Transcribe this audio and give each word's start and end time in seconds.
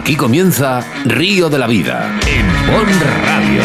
Aquí 0.00 0.16
comienza 0.16 0.82
Río 1.04 1.50
de 1.50 1.58
la 1.58 1.66
Vida 1.66 2.18
en 2.26 2.46
Bon 2.66 2.86
Radio. 3.22 3.62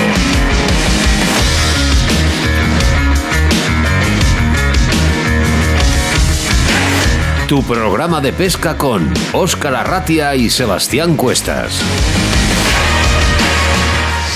Tu 7.47 7.63
programa 7.63 8.19
de 8.19 8.33
pesca 8.33 8.77
con 8.77 9.13
Óscar 9.31 9.75
Arratia 9.75 10.35
y 10.35 10.49
Sebastián 10.49 11.15
Cuestas. 11.15 11.81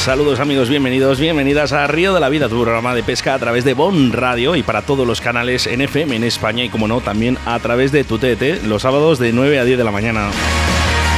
Saludos 0.05 0.39
amigos, 0.39 0.69
bienvenidos, 0.69 1.19
bienvenidas 1.19 1.73
a 1.73 1.85
Río 1.87 2.13
de 2.13 2.21
la 2.21 2.29
Vida, 2.29 2.47
tu 2.47 2.61
programa 2.61 2.95
de 2.95 3.03
pesca 3.03 3.33
a 3.33 3.39
través 3.39 3.65
de 3.65 3.73
Bon 3.73 4.13
Radio 4.13 4.55
y 4.55 4.63
para 4.63 4.83
todos 4.83 5.05
los 5.05 5.19
canales 5.19 5.67
NFM 5.69 6.15
en 6.15 6.23
España 6.23 6.63
y 6.63 6.69
como 6.69 6.87
no, 6.87 7.01
también 7.01 7.37
a 7.45 7.59
través 7.59 7.91
de 7.91 8.05
tu 8.05 8.17
TT 8.17 8.63
los 8.65 8.83
sábados 8.83 9.19
de 9.19 9.33
9 9.33 9.59
a 9.59 9.65
10 9.65 9.77
de 9.77 9.83
la 9.83 9.91
mañana. 9.91 10.29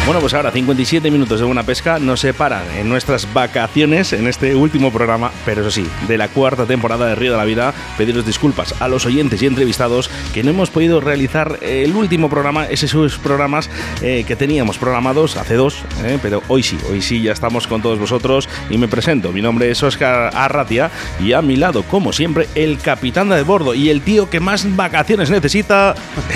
Bueno, 0.03 0.19
pues 0.19 0.33
ahora 0.33 0.51
57 0.51 1.11
minutos 1.11 1.39
de 1.39 1.45
buena 1.45 1.63
pesca 1.63 1.99
nos 1.99 2.21
separan 2.21 2.63
en 2.75 2.89
nuestras 2.89 3.31
vacaciones 3.33 4.13
en 4.13 4.27
este 4.27 4.55
último 4.55 4.91
programa, 4.91 5.31
pero 5.45 5.61
eso 5.61 5.69
sí, 5.69 5.87
de 6.07 6.17
la 6.17 6.27
cuarta 6.27 6.65
temporada 6.65 7.05
de 7.05 7.15
Río 7.15 7.31
de 7.31 7.37
la 7.37 7.45
Vida. 7.45 7.73
Pediros 7.97 8.25
disculpas 8.25 8.73
a 8.81 8.87
los 8.87 9.05
oyentes 9.05 9.41
y 9.41 9.45
entrevistados 9.45 10.09
que 10.33 10.43
no 10.43 10.49
hemos 10.49 10.71
podido 10.71 11.01
realizar 11.01 11.59
el 11.61 11.95
último 11.95 12.29
programa, 12.31 12.65
esos 12.65 13.19
programas 13.19 13.69
eh, 14.01 14.25
que 14.27 14.35
teníamos 14.35 14.79
programados 14.79 15.37
hace 15.37 15.53
dos, 15.53 15.83
eh, 16.03 16.17
pero 16.21 16.41
hoy 16.47 16.63
sí, 16.63 16.79
hoy 16.89 17.01
sí 17.01 17.21
ya 17.21 17.31
estamos 17.31 17.67
con 17.67 17.83
todos 17.83 17.99
vosotros 17.99 18.49
y 18.71 18.79
me 18.79 18.87
presento. 18.87 19.31
Mi 19.31 19.41
nombre 19.41 19.69
es 19.69 19.81
Oscar 19.83 20.31
Arratia 20.35 20.89
y 21.23 21.33
a 21.33 21.43
mi 21.43 21.57
lado, 21.57 21.83
como 21.83 22.11
siempre, 22.11 22.47
el 22.55 22.79
capitán 22.79 23.29
de 23.29 23.43
bordo 23.43 23.75
y 23.75 23.89
el 23.89 24.01
tío 24.01 24.31
que 24.31 24.39
más 24.39 24.75
vacaciones 24.75 25.29
necesita, 25.29 25.93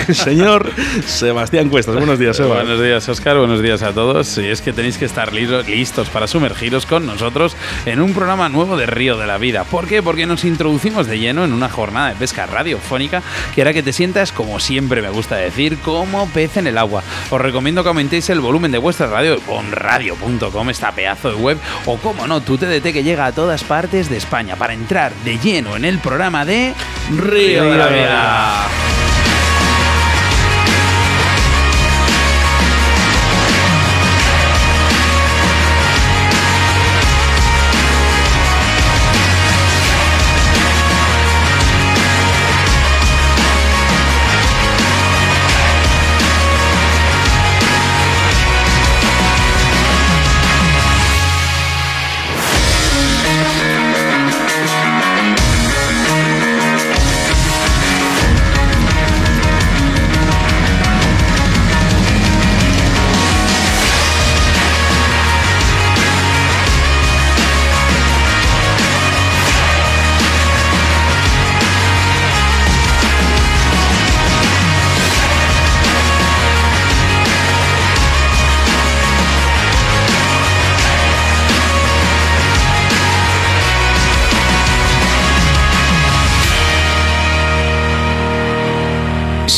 el 0.07 0.15
señor 0.15 0.71
Sebastián 1.05 1.69
Cuestas. 1.69 1.95
Buenos 1.95 2.19
días, 2.19 2.37
Seba. 2.37 2.55
Buenos 2.55 2.79
días, 2.79 3.09
Oscar. 3.09 3.37
Buenos 3.37 3.54
días 3.61 3.83
a 3.83 3.93
todos. 3.93 4.37
Y 4.37 4.47
es 4.47 4.61
que 4.61 4.73
tenéis 4.73 4.97
que 4.97 5.05
estar 5.05 5.33
listos 5.33 6.09
para 6.09 6.27
sumergiros 6.27 6.85
con 6.85 7.05
nosotros 7.05 7.55
en 7.85 8.01
un 8.01 8.13
programa 8.13 8.49
nuevo 8.49 8.77
de 8.77 8.85
Río 8.85 9.17
de 9.17 9.27
la 9.27 9.37
Vida. 9.37 9.63
¿Por 9.63 9.87
qué? 9.87 10.01
Porque 10.01 10.25
nos 10.25 10.43
introducimos 10.45 11.07
de 11.07 11.19
lleno 11.19 11.43
en 11.43 11.53
una 11.53 11.69
jornada 11.69 12.09
de 12.09 12.15
pesca 12.15 12.45
radiofónica 12.45 13.21
que 13.53 13.61
hará 13.61 13.73
que 13.73 13.83
te 13.83 13.93
sientas, 13.93 14.31
como 14.31 14.59
siempre 14.59 15.01
me 15.01 15.09
gusta 15.09 15.35
decir, 15.35 15.77
como 15.79 16.27
pez 16.29 16.57
en 16.57 16.67
el 16.67 16.77
agua. 16.77 17.03
Os 17.29 17.41
recomiendo 17.41 17.83
que 17.83 17.89
aumentéis 17.89 18.29
el 18.29 18.39
volumen 18.39 18.71
de 18.71 18.77
vuestra 18.77 19.07
radio 19.07 19.39
con 19.41 19.71
radio.com, 19.71 20.69
esta 20.69 20.91
pedazo 20.91 21.29
de 21.29 21.35
web, 21.35 21.57
o 21.85 21.97
como 21.97 22.27
no, 22.27 22.41
tu 22.41 22.57
TDT 22.57 22.93
que 22.93 23.03
llega 23.03 23.25
a 23.25 23.31
todas 23.31 23.63
partes 23.63 24.09
de 24.09 24.17
España 24.17 24.55
para 24.55 24.73
entrar 24.73 25.13
de 25.23 25.37
lleno 25.37 25.75
en 25.75 25.85
el 25.85 25.99
programa 25.99 26.45
de 26.45 26.73
Río 27.11 27.63
de 27.71 27.77
la 27.77 27.87
Vida. 27.87 29.14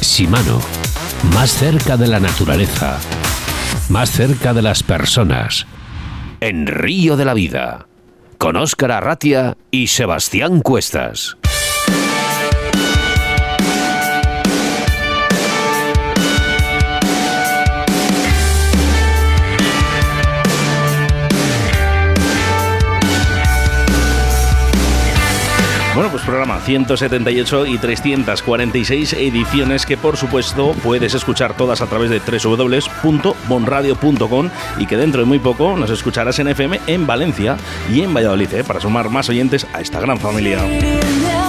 Shimano 0.00 0.60
más 1.34 1.50
cerca 1.50 1.96
de 1.96 2.06
la 2.06 2.20
naturaleza, 2.20 2.98
más 3.88 4.10
cerca 4.10 4.54
de 4.54 4.62
las 4.62 4.82
personas. 4.82 5.66
En 6.40 6.66
Río 6.66 7.16
de 7.16 7.24
la 7.24 7.34
Vida, 7.34 7.86
con 8.38 8.56
Óscar 8.56 8.92
Arratia 8.92 9.56
y 9.70 9.88
Sebastián 9.88 10.60
Cuestas. 10.60 11.37
Bueno, 25.98 26.12
pues 26.12 26.22
programa 26.22 26.60
178 26.60 27.66
y 27.66 27.76
346 27.76 29.14
ediciones 29.14 29.84
que 29.84 29.96
por 29.96 30.16
supuesto 30.16 30.72
puedes 30.84 31.12
escuchar 31.12 31.56
todas 31.56 31.80
a 31.80 31.88
través 31.88 32.08
de 32.08 32.20
www.bonradio.com 32.20 34.50
y 34.78 34.86
que 34.86 34.96
dentro 34.96 35.22
de 35.22 35.26
muy 35.26 35.40
poco 35.40 35.76
nos 35.76 35.90
escucharás 35.90 36.38
en 36.38 36.46
FM 36.46 36.78
en 36.86 37.04
Valencia 37.04 37.56
y 37.92 38.02
en 38.02 38.14
Valladolid 38.14 38.54
¿eh? 38.54 38.62
para 38.62 38.78
sumar 38.78 39.10
más 39.10 39.28
oyentes 39.28 39.66
a 39.72 39.80
esta 39.80 39.98
gran 39.98 40.20
familia. 40.20 40.60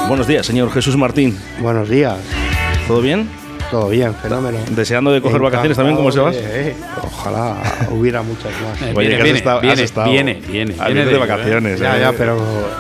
Buenos 0.07 0.25
días, 0.25 0.47
señor 0.47 0.71
Jesús 0.71 0.97
Martín. 0.97 1.37
Buenos 1.59 1.87
días. 1.87 2.17
¿Todo 2.87 3.01
bien? 3.01 3.29
Todo 3.71 3.89
bien, 3.89 4.15
fenómeno. 4.15 4.57
¿Deseando 4.71 5.11
de 5.11 5.21
coger 5.21 5.39
vacaciones 5.41 5.77
también, 5.77 5.95
como 5.95 6.11
se 6.11 6.19
vas? 6.19 6.35
Eh, 6.35 6.75
ojalá 7.03 7.55
hubiera 7.91 8.23
muchas 8.23 8.51
más. 8.61 8.95
Oye, 8.95 9.09
que 9.09 9.15
has 9.17 9.23
viene, 9.23 9.37
estado- 9.37 9.57
has 9.57 9.61
viene, 9.61 9.83
estado- 9.83 10.11
viene, 10.11 10.41
viene, 10.47 10.75
has 10.79 10.85
viene 10.87 11.05
de 11.05 11.11
de- 11.11 11.17
vacaciones. 11.19 11.79
Ya, 11.79 11.97
eh. 11.97 12.01
ya, 12.01 12.11
pero. 12.13 12.37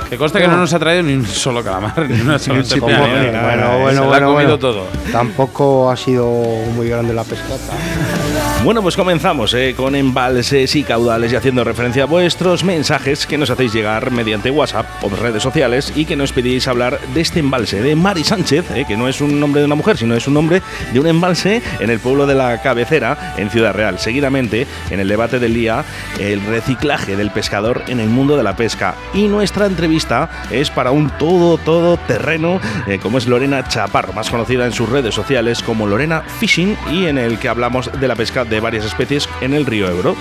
Que 0.09 0.17
consta 0.17 0.39
que 0.39 0.47
no 0.47 0.57
nos 0.57 0.73
ha 0.73 0.79
traído 0.79 1.03
ni 1.03 1.13
un 1.13 1.25
solo 1.27 1.63
calamar, 1.63 1.99
ni 2.09 2.19
una 2.21 2.39
sola 2.39 2.63
ni 2.63 2.79
nada. 2.79 3.31
nada, 3.31 3.43
bueno, 3.43 3.61
Se 3.61 3.77
bueno, 3.77 4.01
ha 4.03 4.07
bueno. 4.07 4.27
comido 4.33 4.33
bueno. 4.33 4.57
todo. 4.57 4.83
Tampoco 5.11 5.91
ha 5.91 5.95
sido 5.95 6.25
muy 6.75 6.89
grande 6.89 7.13
la 7.13 7.23
pescata. 7.23 7.73
Bueno, 8.61 8.81
pues 8.81 8.97
comenzamos 8.97 9.53
eh, 9.53 9.73
con 9.75 9.95
embalses 9.95 10.75
y 10.75 10.83
caudales 10.83 11.31
y 11.31 11.35
haciendo 11.37 11.63
referencia 11.63 12.03
a 12.03 12.07
vuestros 12.07 12.65
mensajes 12.65 13.25
que 13.25 13.37
nos 13.37 13.49
hacéis 13.49 13.71
llegar 13.71 14.11
mediante 14.11 14.51
WhatsApp 14.51 14.85
o 15.01 15.09
redes 15.09 15.41
sociales 15.41 15.93
y 15.95 16.03
que 16.03 16.17
nos 16.17 16.33
pedís 16.33 16.67
hablar 16.67 16.99
de 17.13 17.21
este 17.21 17.39
embalse 17.39 17.81
de 17.81 17.95
Mari 17.95 18.25
Sánchez, 18.25 18.69
eh, 18.71 18.83
que 18.85 18.97
no 18.97 19.07
es 19.07 19.21
un 19.21 19.39
nombre 19.39 19.61
de 19.61 19.65
una 19.65 19.75
mujer, 19.75 19.95
sino 19.95 20.13
es 20.13 20.27
un 20.27 20.33
nombre 20.33 20.61
de 20.91 20.99
un 20.99 21.07
embalse 21.07 21.61
en 21.79 21.89
el 21.89 21.99
pueblo 21.99 22.27
de 22.27 22.35
la 22.35 22.61
Cabecera, 22.61 23.33
en 23.37 23.49
Ciudad 23.49 23.73
Real. 23.73 23.97
Seguidamente, 23.97 24.67
en 24.89 24.99
el 24.99 25.07
debate 25.07 25.39
del 25.39 25.53
día, 25.53 25.85
el 26.19 26.45
reciclaje 26.45 27.15
del 27.15 27.31
pescador 27.31 27.83
en 27.87 28.01
el 28.01 28.09
mundo 28.09 28.35
de 28.35 28.43
la 28.43 28.57
pesca. 28.57 28.93
Y 29.13 29.29
nuestra 29.29 29.67
entrevista 29.67 30.29
es 30.51 30.69
para 30.69 30.91
un 30.91 31.09
todo, 31.11 31.57
todo 31.59 31.95
terreno, 31.95 32.59
eh, 32.87 32.99
como 33.01 33.19
es 33.19 33.25
Lorena 33.25 33.65
Chaparro, 33.69 34.11
más 34.11 34.29
conocida 34.29 34.65
en 34.65 34.73
sus 34.73 34.89
redes 34.89 35.15
sociales 35.15 35.63
como 35.63 35.87
Lorena 35.87 36.23
Fishing, 36.39 36.75
y 36.91 37.05
en 37.05 37.17
el 37.17 37.39
que 37.39 37.47
hablamos 37.47 37.89
de 37.97 38.07
la 38.07 38.17
pesca 38.17 38.48
de 38.49 38.59
varias 38.59 38.85
especies 38.85 39.29
en 39.41 39.53
el 39.53 39.65
río 39.65 39.89
Ebro. 39.89 40.15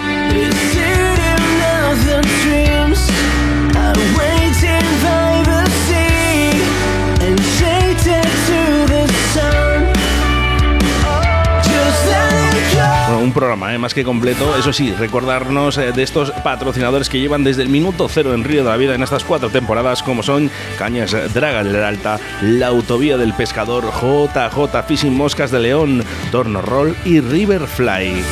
Programa 13.38 13.72
eh, 13.72 13.78
más 13.78 13.94
que 13.94 14.02
completo. 14.02 14.56
Eso 14.58 14.72
sí, 14.72 14.92
recordarnos 14.92 15.78
eh, 15.78 15.92
de 15.92 16.02
estos 16.02 16.32
patrocinadores 16.42 17.08
que 17.08 17.20
llevan 17.20 17.44
desde 17.44 17.62
el 17.62 17.68
minuto 17.68 18.08
cero 18.08 18.34
en 18.34 18.42
Río 18.42 18.64
de 18.64 18.70
la 18.70 18.76
Vida 18.76 18.96
en 18.96 19.02
estas 19.04 19.22
cuatro 19.22 19.48
temporadas, 19.48 20.02
como 20.02 20.24
son 20.24 20.50
Cañas 20.76 21.14
Draga 21.32 21.62
del 21.62 21.84
Alta, 21.84 22.18
La 22.42 22.66
Autovía 22.66 23.16
del 23.16 23.34
Pescador, 23.34 23.84
JJ 23.84 24.82
Fishing 24.88 25.16
Moscas 25.16 25.52
de 25.52 25.60
León, 25.60 26.04
Torno 26.32 26.62
Roll 26.62 26.96
y 27.04 27.20
Riverfly. 27.20 28.24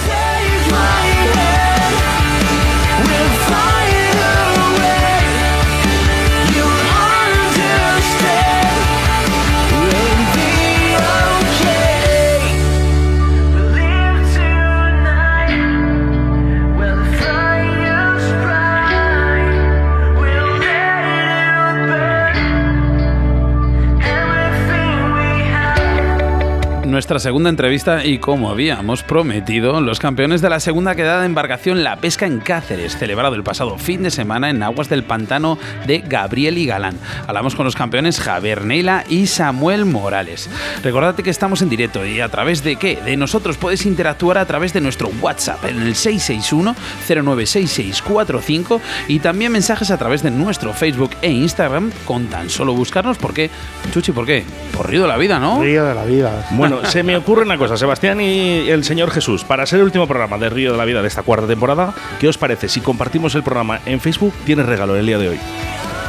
Nuestra 26.96 27.18
segunda 27.18 27.50
entrevista 27.50 28.06
y 28.06 28.16
como 28.16 28.48
habíamos 28.48 29.02
prometido, 29.02 29.82
los 29.82 29.98
campeones 29.98 30.40
de 30.40 30.48
la 30.48 30.60
segunda 30.60 30.94
quedada 30.94 31.20
de 31.20 31.26
embarcación 31.26 31.84
La 31.84 31.96
Pesca 31.96 32.24
en 32.24 32.40
Cáceres, 32.40 32.96
celebrado 32.96 33.34
el 33.34 33.42
pasado 33.42 33.76
fin 33.76 34.02
de 34.02 34.10
semana 34.10 34.48
en 34.48 34.62
aguas 34.62 34.88
del 34.88 35.04
pantano 35.04 35.58
de 35.86 35.98
Gabriel 35.98 36.56
y 36.56 36.64
Galán. 36.64 36.98
Hablamos 37.26 37.54
con 37.54 37.66
los 37.66 37.76
campeones 37.76 38.18
Javier 38.18 38.64
Neila 38.64 39.04
y 39.10 39.26
Samuel 39.26 39.84
Morales. 39.84 40.48
Recordad 40.82 41.14
que 41.16 41.28
estamos 41.28 41.60
en 41.60 41.68
directo 41.68 42.06
y 42.06 42.20
a 42.20 42.30
través 42.30 42.64
de 42.64 42.76
qué? 42.76 42.96
De 43.04 43.18
nosotros 43.18 43.58
puedes 43.58 43.84
interactuar 43.84 44.38
a 44.38 44.46
través 44.46 44.72
de 44.72 44.80
nuestro 44.80 45.10
WhatsApp 45.20 45.66
en 45.66 45.82
el 45.82 45.96
661 45.96 46.74
096645 47.06 48.80
y 49.08 49.18
también 49.18 49.52
mensajes 49.52 49.90
a 49.90 49.98
través 49.98 50.22
de 50.22 50.30
nuestro 50.30 50.72
Facebook 50.72 51.10
e 51.20 51.30
Instagram 51.30 51.92
con 52.06 52.28
tan 52.28 52.48
solo 52.48 52.72
buscarnos 52.72 53.18
porque 53.18 53.50
Chuchi, 53.92 54.12
¿por 54.12 54.24
qué? 54.24 54.44
Por 54.74 54.88
Río 54.88 55.02
de 55.02 55.08
la 55.08 55.18
Vida, 55.18 55.38
¿no? 55.38 55.60
Río 55.62 55.84
de 55.84 55.94
la 55.94 56.04
vida. 56.04 56.46
Bueno, 56.52 56.85
se 56.90 57.02
me 57.02 57.16
ocurre 57.16 57.42
una 57.42 57.58
cosa, 57.58 57.76
Sebastián 57.76 58.20
y 58.20 58.68
el 58.68 58.84
señor 58.84 59.10
Jesús, 59.10 59.44
para 59.44 59.66
ser 59.66 59.80
el 59.80 59.86
último 59.86 60.06
programa 60.06 60.38
de 60.38 60.50
Río 60.50 60.72
de 60.72 60.78
la 60.78 60.84
Vida 60.84 61.02
de 61.02 61.08
esta 61.08 61.22
cuarta 61.22 61.46
temporada, 61.46 61.94
¿qué 62.20 62.28
os 62.28 62.38
parece 62.38 62.68
si 62.68 62.80
compartimos 62.80 63.34
el 63.34 63.42
programa 63.42 63.80
en 63.86 64.00
Facebook? 64.00 64.34
Tienes 64.44 64.66
regalo 64.66 64.96
el 64.96 65.06
día 65.06 65.18
de 65.18 65.28
hoy. 65.30 65.38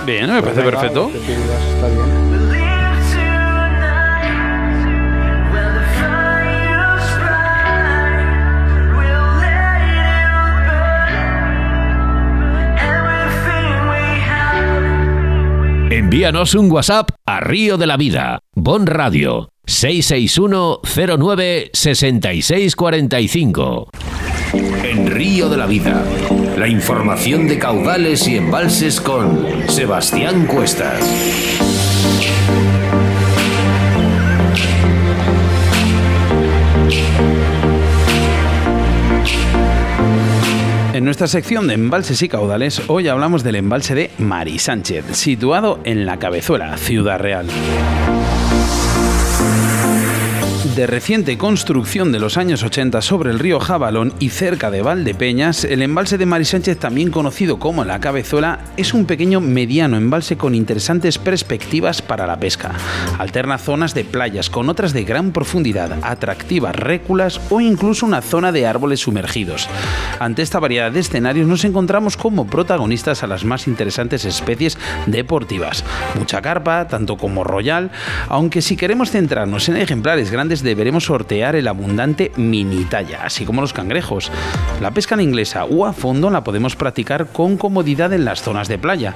Bien, 0.05 0.31
me 0.31 0.41
parece 0.41 0.61
perfecto. 0.61 1.11
Está 1.13 1.87
bien. 1.87 2.27
Envíanos 15.89 16.55
un 16.55 16.71
WhatsApp 16.71 17.09
a 17.25 17.41
Río 17.41 17.77
de 17.77 17.85
la 17.85 17.97
Vida, 17.97 18.39
Bon 18.55 18.85
Radio, 18.87 19.49
661 19.67 20.79
09 21.19 21.69
6645. 21.73 23.89
En 24.83 25.11
Río 25.11 25.49
de 25.49 25.57
la 25.57 25.65
Vida, 25.65 26.03
la 26.57 26.67
información 26.67 27.47
de 27.47 27.59
caudales 27.59 28.27
y 28.27 28.37
embalses 28.37 28.99
con 29.01 29.45
Sebastián 29.67 30.47
Cuestas. 30.47 31.01
En 40.93 41.05
nuestra 41.05 41.27
sección 41.27 41.67
de 41.67 41.75
embalses 41.75 42.23
y 42.23 42.27
caudales, 42.27 42.81
hoy 42.87 43.07
hablamos 43.07 43.43
del 43.43 43.57
embalse 43.57 43.93
de 43.93 44.09
Mari 44.17 44.57
Sánchez, 44.57 45.05
situado 45.11 45.79
en 45.83 46.07
La 46.07 46.17
Cabezuela, 46.17 46.75
Ciudad 46.77 47.19
Real. 47.19 47.45
De 50.77 50.85
reciente 50.85 51.39
construcción 51.39 52.11
de 52.11 52.19
los 52.19 52.37
años 52.37 52.61
80 52.61 53.01
sobre 53.01 53.31
el 53.31 53.39
río 53.39 53.59
Jabalón 53.59 54.13
y 54.19 54.29
cerca 54.29 54.69
de 54.69 54.83
Valdepeñas, 54.83 55.63
el 55.63 55.81
embalse 55.81 56.19
de 56.19 56.27
Mari 56.27 56.45
Sánchez, 56.45 56.77
también 56.77 57.09
conocido 57.09 57.57
como 57.57 57.83
La 57.83 57.99
Cabezuela, 57.99 58.59
es 58.77 58.93
un 58.93 59.05
pequeño 59.05 59.41
mediano 59.41 59.97
embalse 59.97 60.37
con 60.37 60.53
interesantes 60.53 61.17
perspectivas 61.17 62.03
para 62.03 62.27
la 62.27 62.39
pesca. 62.39 62.75
Alterna 63.17 63.57
zonas 63.57 63.95
de 63.95 64.03
playas 64.03 64.51
con 64.51 64.69
otras 64.69 64.93
de 64.93 65.03
gran 65.03 65.31
profundidad, 65.31 65.97
atractivas 66.03 66.75
réculas 66.75 67.41
o 67.49 67.59
incluso 67.59 68.05
una 68.05 68.21
zona 68.21 68.51
de 68.51 68.67
árboles 68.67 68.99
sumergidos. 68.99 69.67
Ante 70.19 70.43
esta 70.43 70.59
variedad 70.59 70.91
de 70.91 70.99
escenarios 70.99 71.47
nos 71.47 71.65
encontramos 71.65 72.17
como 72.17 72.45
protagonistas 72.45 73.23
a 73.23 73.27
las 73.27 73.45
más 73.45 73.67
interesantes 73.67 74.25
especies 74.25 74.77
deportivas. 75.07 75.83
Mucha 76.19 76.43
carpa, 76.43 76.87
tanto 76.87 77.17
como 77.17 77.43
royal, 77.43 77.89
aunque 78.29 78.61
si 78.61 78.77
queremos 78.77 79.09
centrarnos 79.09 79.69
en 79.69 79.77
ejemplares 79.77 80.29
grandes 80.29 80.66
deberemos 80.67 81.05
sortear 81.05 81.55
el 81.55 81.67
abundante 81.67 82.33
mini 82.35 82.83
talla, 82.83 83.23
así 83.23 83.45
como 83.45 83.61
los 83.61 83.71
cangrejos. 83.71 84.31
La 84.81 84.91
pesca 84.91 85.15
en 85.15 85.21
inglesa 85.21 85.63
o 85.63 85.85
a 85.85 85.93
fondo 85.93 86.29
la 86.29 86.43
podemos 86.43 86.75
practicar 86.75 87.27
con 87.27 87.55
comodidad 87.55 88.11
en 88.11 88.25
las 88.25 88.41
zonas 88.41 88.67
de 88.67 88.77
playa, 88.77 89.15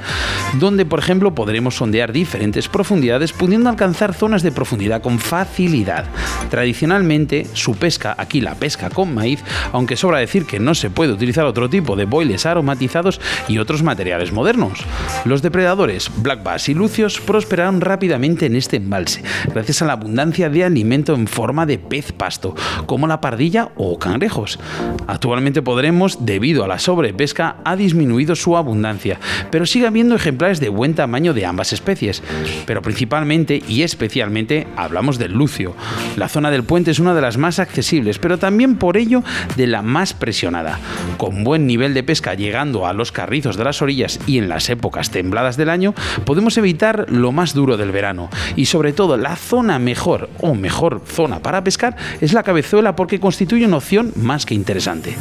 donde 0.59 0.85
por 0.85 0.99
ejemplo 0.99 1.35
podremos 1.35 1.75
sondear 1.75 2.13
diferentes 2.13 2.69
profundidades 2.69 3.33
pudiendo 3.33 3.69
alcanzar 3.69 4.13
zonas 4.13 4.43
de 4.43 4.53
profundidad 4.53 5.01
con 5.01 5.19
facilidad. 5.19 6.05
Tradicionalmente 6.49 7.45
su 7.53 7.75
pesca, 7.75 8.15
aquí 8.17 8.39
la 8.39 8.55
pesca 8.55 8.89
con 8.89 9.13
maíz, 9.13 9.43
aunque 9.73 9.97
sobra 9.97 10.19
decir 10.19 10.45
que 10.45 10.59
no 10.59 10.73
se 10.73 10.89
puede 10.89 11.11
utilizar 11.11 11.45
otro 11.45 11.69
tipo 11.69 11.97
de 11.97 12.05
boiles 12.05 12.45
aromatizados 12.45 13.19
y 13.49 13.57
otros 13.57 13.83
materiales 13.83 14.31
modernos. 14.31 14.79
Los 15.25 15.41
depredadores, 15.41 16.09
black 16.15 16.43
bass 16.43 16.69
y 16.69 16.73
lucios 16.73 17.19
prosperaron 17.19 17.81
rápidamente 17.81 18.45
en 18.45 18.55
este 18.55 18.77
embalse, 18.77 19.21
gracias 19.53 19.81
a 19.81 19.85
la 19.85 19.93
abundancia 19.93 20.49
de 20.49 20.63
alimento 20.63 21.13
en 21.13 21.27
forma 21.27 21.40
de 21.41 21.79
pez 21.79 22.11
pasto, 22.11 22.55
como 22.85 23.07
la 23.07 23.19
pardilla 23.19 23.69
o 23.75 23.97
cangrejos. 23.97 24.59
Actualmente 25.07 25.61
podremos, 25.61 26.23
debido 26.25 26.63
a 26.63 26.67
la 26.67 26.77
sobrepesca, 26.79 27.57
ha 27.65 27.75
disminuido 27.75 28.35
su 28.35 28.55
abundancia, 28.55 29.19
pero 29.49 29.65
sigue 29.65 29.87
habiendo 29.87 30.15
ejemplares 30.15 30.59
de 30.59 30.69
buen 30.69 30.93
tamaño 30.93 31.33
de 31.33 31.45
ambas 31.45 31.73
especies. 31.73 32.21
Pero 32.67 32.81
principalmente 32.81 33.61
y 33.67 33.81
especialmente 33.81 34.67
hablamos 34.77 35.17
del 35.17 35.33
lucio. 35.33 35.73
La 36.15 36.29
zona 36.29 36.51
del 36.51 36.63
puente 36.63 36.91
es 36.91 36.99
una 36.99 37.15
de 37.15 37.21
las 37.21 37.37
más 37.37 37.57
accesibles, 37.59 38.19
pero 38.19 38.37
también 38.37 38.75
por 38.75 38.95
ello 38.95 39.23
de 39.57 39.65
la 39.65 39.81
más 39.81 40.13
presionada. 40.13 40.79
Con 41.17 41.43
buen 41.43 41.65
nivel 41.65 41.93
de 41.93 42.03
pesca 42.03 42.35
llegando 42.35 42.85
a 42.85 42.93
los 42.93 43.11
carrizos 43.11 43.57
de 43.57 43.63
las 43.63 43.81
orillas 43.81 44.19
y 44.27 44.37
en 44.37 44.47
las 44.47 44.69
épocas 44.69 45.09
tembladas 45.09 45.57
del 45.57 45.69
año, 45.69 45.95
podemos 46.23 46.57
evitar 46.57 47.07
lo 47.09 47.31
más 47.31 47.53
duro 47.55 47.77
del 47.77 47.91
verano. 47.91 48.29
Y 48.55 48.65
sobre 48.67 48.93
todo 48.93 49.17
la 49.17 49.35
zona 49.35 49.79
mejor 49.79 50.29
o 50.39 50.53
mejor 50.53 51.01
zona 51.05 51.20
para 51.41 51.63
pescar 51.63 51.95
es 52.19 52.33
la 52.33 52.43
cabezuela 52.43 52.95
porque 52.95 53.19
constituye 53.19 53.65
una 53.65 53.77
opción 53.77 54.11
más 54.15 54.45
que 54.45 54.53
interesante. 54.53 55.15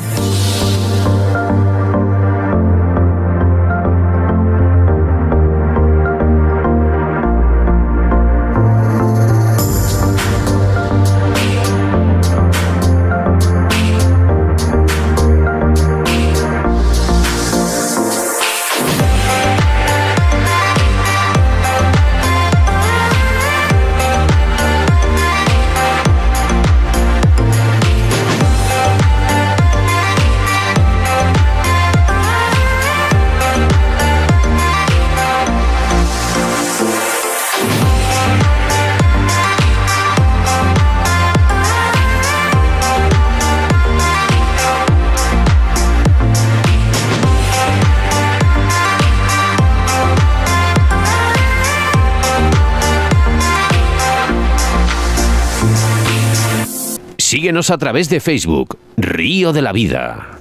Síguenos 57.40 57.70
a 57.70 57.78
través 57.78 58.10
de 58.10 58.20
Facebook, 58.20 58.76
Río 58.98 59.54
de 59.54 59.62
la 59.62 59.72
Vida. 59.72 60.38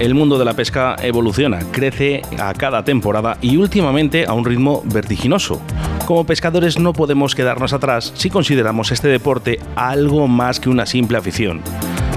El 0.00 0.14
mundo 0.14 0.38
de 0.38 0.46
la 0.46 0.54
pesca 0.54 0.96
evoluciona, 1.02 1.58
crece 1.70 2.22
a 2.38 2.54
cada 2.54 2.82
temporada 2.82 3.36
y 3.42 3.58
últimamente 3.58 4.24
a 4.24 4.32
un 4.32 4.46
ritmo 4.46 4.82
vertiginoso. 4.86 5.60
Como 6.06 6.24
pescadores 6.24 6.78
no 6.78 6.94
podemos 6.94 7.34
quedarnos 7.34 7.74
atrás 7.74 8.10
si 8.16 8.30
consideramos 8.30 8.90
este 8.90 9.08
deporte 9.08 9.60
algo 9.76 10.28
más 10.28 10.60
que 10.60 10.70
una 10.70 10.86
simple 10.86 11.18
afición. 11.18 11.60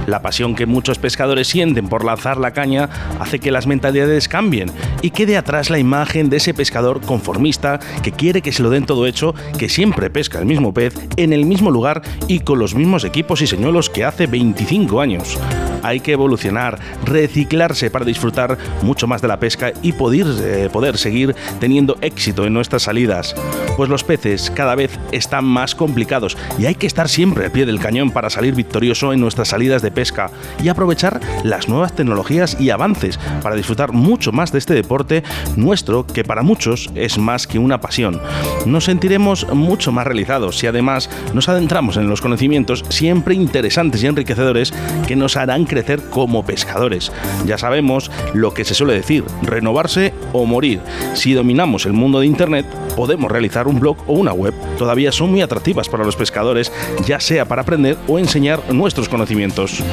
La 0.07 0.21
pasión 0.21 0.55
que 0.55 0.65
muchos 0.65 0.99
pescadores 0.99 1.47
sienten 1.47 1.87
por 1.87 2.05
lanzar 2.05 2.37
la 2.37 2.51
caña 2.51 2.89
hace 3.19 3.39
que 3.39 3.51
las 3.51 3.67
mentalidades 3.67 4.27
cambien 4.27 4.71
y 5.01 5.11
quede 5.11 5.37
atrás 5.37 5.69
la 5.69 5.79
imagen 5.79 6.29
de 6.29 6.37
ese 6.37 6.53
pescador 6.53 7.01
conformista 7.01 7.79
que 8.03 8.11
quiere 8.11 8.41
que 8.41 8.51
se 8.51 8.63
lo 8.63 8.69
den 8.69 8.85
todo 8.85 9.07
hecho, 9.07 9.33
que 9.57 9.69
siempre 9.69 10.09
pesca 10.09 10.39
el 10.39 10.45
mismo 10.45 10.73
pez 10.73 10.95
en 11.17 11.33
el 11.33 11.45
mismo 11.45 11.71
lugar 11.71 12.01
y 12.27 12.39
con 12.39 12.59
los 12.59 12.75
mismos 12.75 13.03
equipos 13.03 13.41
y 13.41 13.47
señuelos 13.47 13.89
que 13.89 14.05
hace 14.05 14.27
25 14.27 15.01
años. 15.01 15.39
hay 15.83 15.99
que 15.99 16.13
evolucionar, 16.13 16.79
reciclarse 17.05 17.91
para 17.91 18.05
disfrutar 18.05 18.57
mucho 18.81 19.05
más 19.05 19.21
de 19.21 19.27
la 19.27 19.39
pesca 19.39 19.71
y 19.83 19.91
poder, 19.91 20.25
eh, 20.41 20.69
poder 20.73 20.97
seguir 20.97 21.35
teniendo 21.59 21.97
éxito 22.01 22.45
en 22.45 22.53
nuestras 22.53 22.83
salidas. 22.83 23.35
Pues 23.77 23.87
los 23.87 24.03
peces 24.03 24.51
cada 24.55 24.73
vez 24.73 24.97
están 25.11 25.45
más 25.45 25.75
complicados 25.75 26.37
y 26.57 26.65
hay 26.65 26.73
que 26.73 26.87
estar 26.87 27.07
siempre 27.07 27.45
al 27.45 27.51
pie 27.51 27.67
del 27.67 27.79
cañón 27.79 28.09
para 28.09 28.31
salir 28.31 28.55
victorioso 28.55 29.13
en 29.13 29.19
nuestras 29.19 29.49
salidas 29.49 29.83
de 29.83 29.91
pesca 29.95 30.29
y 30.63 30.67
aprovechar 30.67 31.19
las 31.43 31.67
nuevas 31.67 31.95
tecnologías 31.95 32.55
y 32.59 32.69
avances 32.69 33.19
para 33.41 33.55
disfrutar 33.55 33.93
mucho 33.93 34.31
más 34.31 34.51
de 34.51 34.59
este 34.59 34.75
deporte 34.75 35.23
nuestro 35.55 36.05
que 36.05 36.23
para 36.23 36.43
muchos 36.43 36.91
es 36.93 37.17
más 37.17 37.47
que 37.47 37.57
una 37.57 37.81
pasión. 37.81 38.21
Nos 38.67 38.83
sentiremos 38.83 39.47
mucho 39.51 39.91
más 39.91 40.05
realizados 40.05 40.59
si 40.59 40.67
además 40.67 41.09
nos 41.33 41.49
adentramos 41.49 41.97
en 41.97 42.07
los 42.07 42.21
conocimientos 42.21 42.85
siempre 42.89 43.33
interesantes 43.33 44.03
y 44.03 44.07
enriquecedores 44.07 44.73
que 45.07 45.15
nos 45.15 45.37
harán 45.37 45.65
crecer 45.65 46.01
como 46.09 46.45
pescadores. 46.45 47.11
Ya 47.45 47.57
sabemos 47.57 48.11
lo 48.33 48.53
que 48.53 48.65
se 48.65 48.75
suele 48.75 48.93
decir, 48.93 49.23
renovarse 49.41 50.13
o 50.33 50.45
morir. 50.45 50.81
Si 51.13 51.33
dominamos 51.33 51.85
el 51.85 51.93
mundo 51.93 52.19
de 52.19 52.25
Internet, 52.25 52.65
podemos 52.95 53.31
realizar 53.31 53.67
un 53.67 53.79
blog 53.79 53.97
o 54.07 54.13
una 54.13 54.33
web. 54.33 54.53
Todavía 54.77 55.11
son 55.11 55.31
muy 55.31 55.41
atractivas 55.41 55.89
para 55.89 56.03
los 56.03 56.15
pescadores, 56.15 56.71
ya 57.05 57.19
sea 57.19 57.45
para 57.45 57.61
aprender 57.61 57.97
o 58.07 58.19
enseñar 58.19 58.73
nuestros 58.73 59.09
conocimientos. 59.09 59.83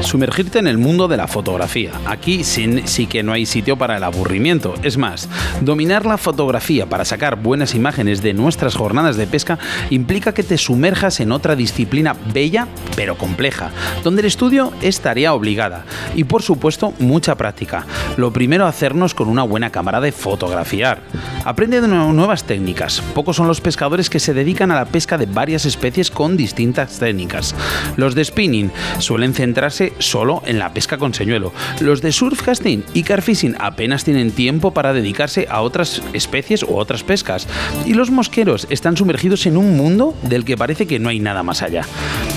Sumergirte 0.00 0.58
en 0.58 0.66
el 0.66 0.78
mundo 0.78 1.08
de 1.08 1.16
la 1.16 1.26
fotografía. 1.26 1.90
Aquí 2.06 2.44
sí 2.44 3.06
que 3.06 3.22
no 3.22 3.32
hay 3.32 3.44
sitio 3.44 3.76
para 3.76 3.96
el 3.96 4.04
aburrimiento. 4.04 4.74
Es 4.82 4.98
más, 4.98 5.28
dominar 5.62 6.06
la 6.06 6.16
fotografía 6.16 6.86
para 6.86 7.04
sacar 7.04 7.36
buenas 7.36 7.74
imágenes 7.74 8.22
de 8.22 8.32
nuestras 8.32 8.76
jornadas 8.76 9.16
de 9.16 9.26
pesca 9.26 9.58
implica 9.90 10.32
que 10.32 10.42
te 10.42 10.58
sumerjas 10.58 11.18
en 11.20 11.32
otra 11.32 11.56
disciplina 11.56 12.14
bella 12.32 12.68
pero 12.94 13.16
compleja, 13.16 13.70
donde 14.04 14.20
el 14.20 14.26
estudio 14.26 14.72
es 14.80 15.00
tarea 15.00 15.34
obligada 15.34 15.84
y 16.14 16.24
por 16.24 16.42
supuesto 16.42 16.92
mucha 16.98 17.34
práctica. 17.34 17.84
Lo 18.16 18.32
primero 18.32 18.66
hacernos 18.66 19.14
con 19.14 19.28
una 19.28 19.42
buena 19.42 19.70
cámara 19.70 20.00
de 20.00 20.12
fotografiar. 20.12 21.00
Aprende 21.44 21.80
de 21.80 21.88
nuevas 21.88 22.44
técnicas. 22.44 23.00
Pocos 23.14 23.36
son 23.36 23.48
los 23.48 23.60
pescadores 23.60 24.10
que 24.10 24.20
se 24.20 24.34
dedican 24.34 24.70
a 24.70 24.76
la 24.76 24.86
pesca 24.86 25.18
de 25.18 25.26
varias 25.26 25.64
especies 25.64 26.10
con 26.10 26.36
distintas 26.36 26.98
técnicas. 26.98 27.54
Los 27.96 28.14
de 28.14 28.24
spinning 28.24 28.70
suelen 28.98 29.34
centrarse 29.36 29.92
solo 29.98 30.42
en 30.46 30.58
la 30.58 30.72
pesca 30.72 30.98
con 30.98 31.14
señuelo. 31.14 31.52
Los 31.80 32.02
de 32.02 32.10
surfcasting 32.10 32.84
y 32.94 33.02
carfishing 33.02 33.54
apenas 33.60 34.02
tienen 34.04 34.32
tiempo 34.32 34.72
para 34.72 34.92
dedicarse 34.92 35.46
a 35.48 35.60
otras 35.60 36.02
especies 36.12 36.62
u 36.62 36.76
otras 36.76 37.04
pescas. 37.04 37.46
Y 37.84 37.94
los 37.94 38.10
mosqueros 38.10 38.66
están 38.70 38.96
sumergidos 38.96 39.46
en 39.46 39.56
un 39.56 39.76
mundo 39.76 40.14
del 40.22 40.44
que 40.44 40.56
parece 40.56 40.86
que 40.86 40.98
no 40.98 41.08
hay 41.08 41.20
nada 41.20 41.42
más 41.42 41.62
allá. 41.62 41.82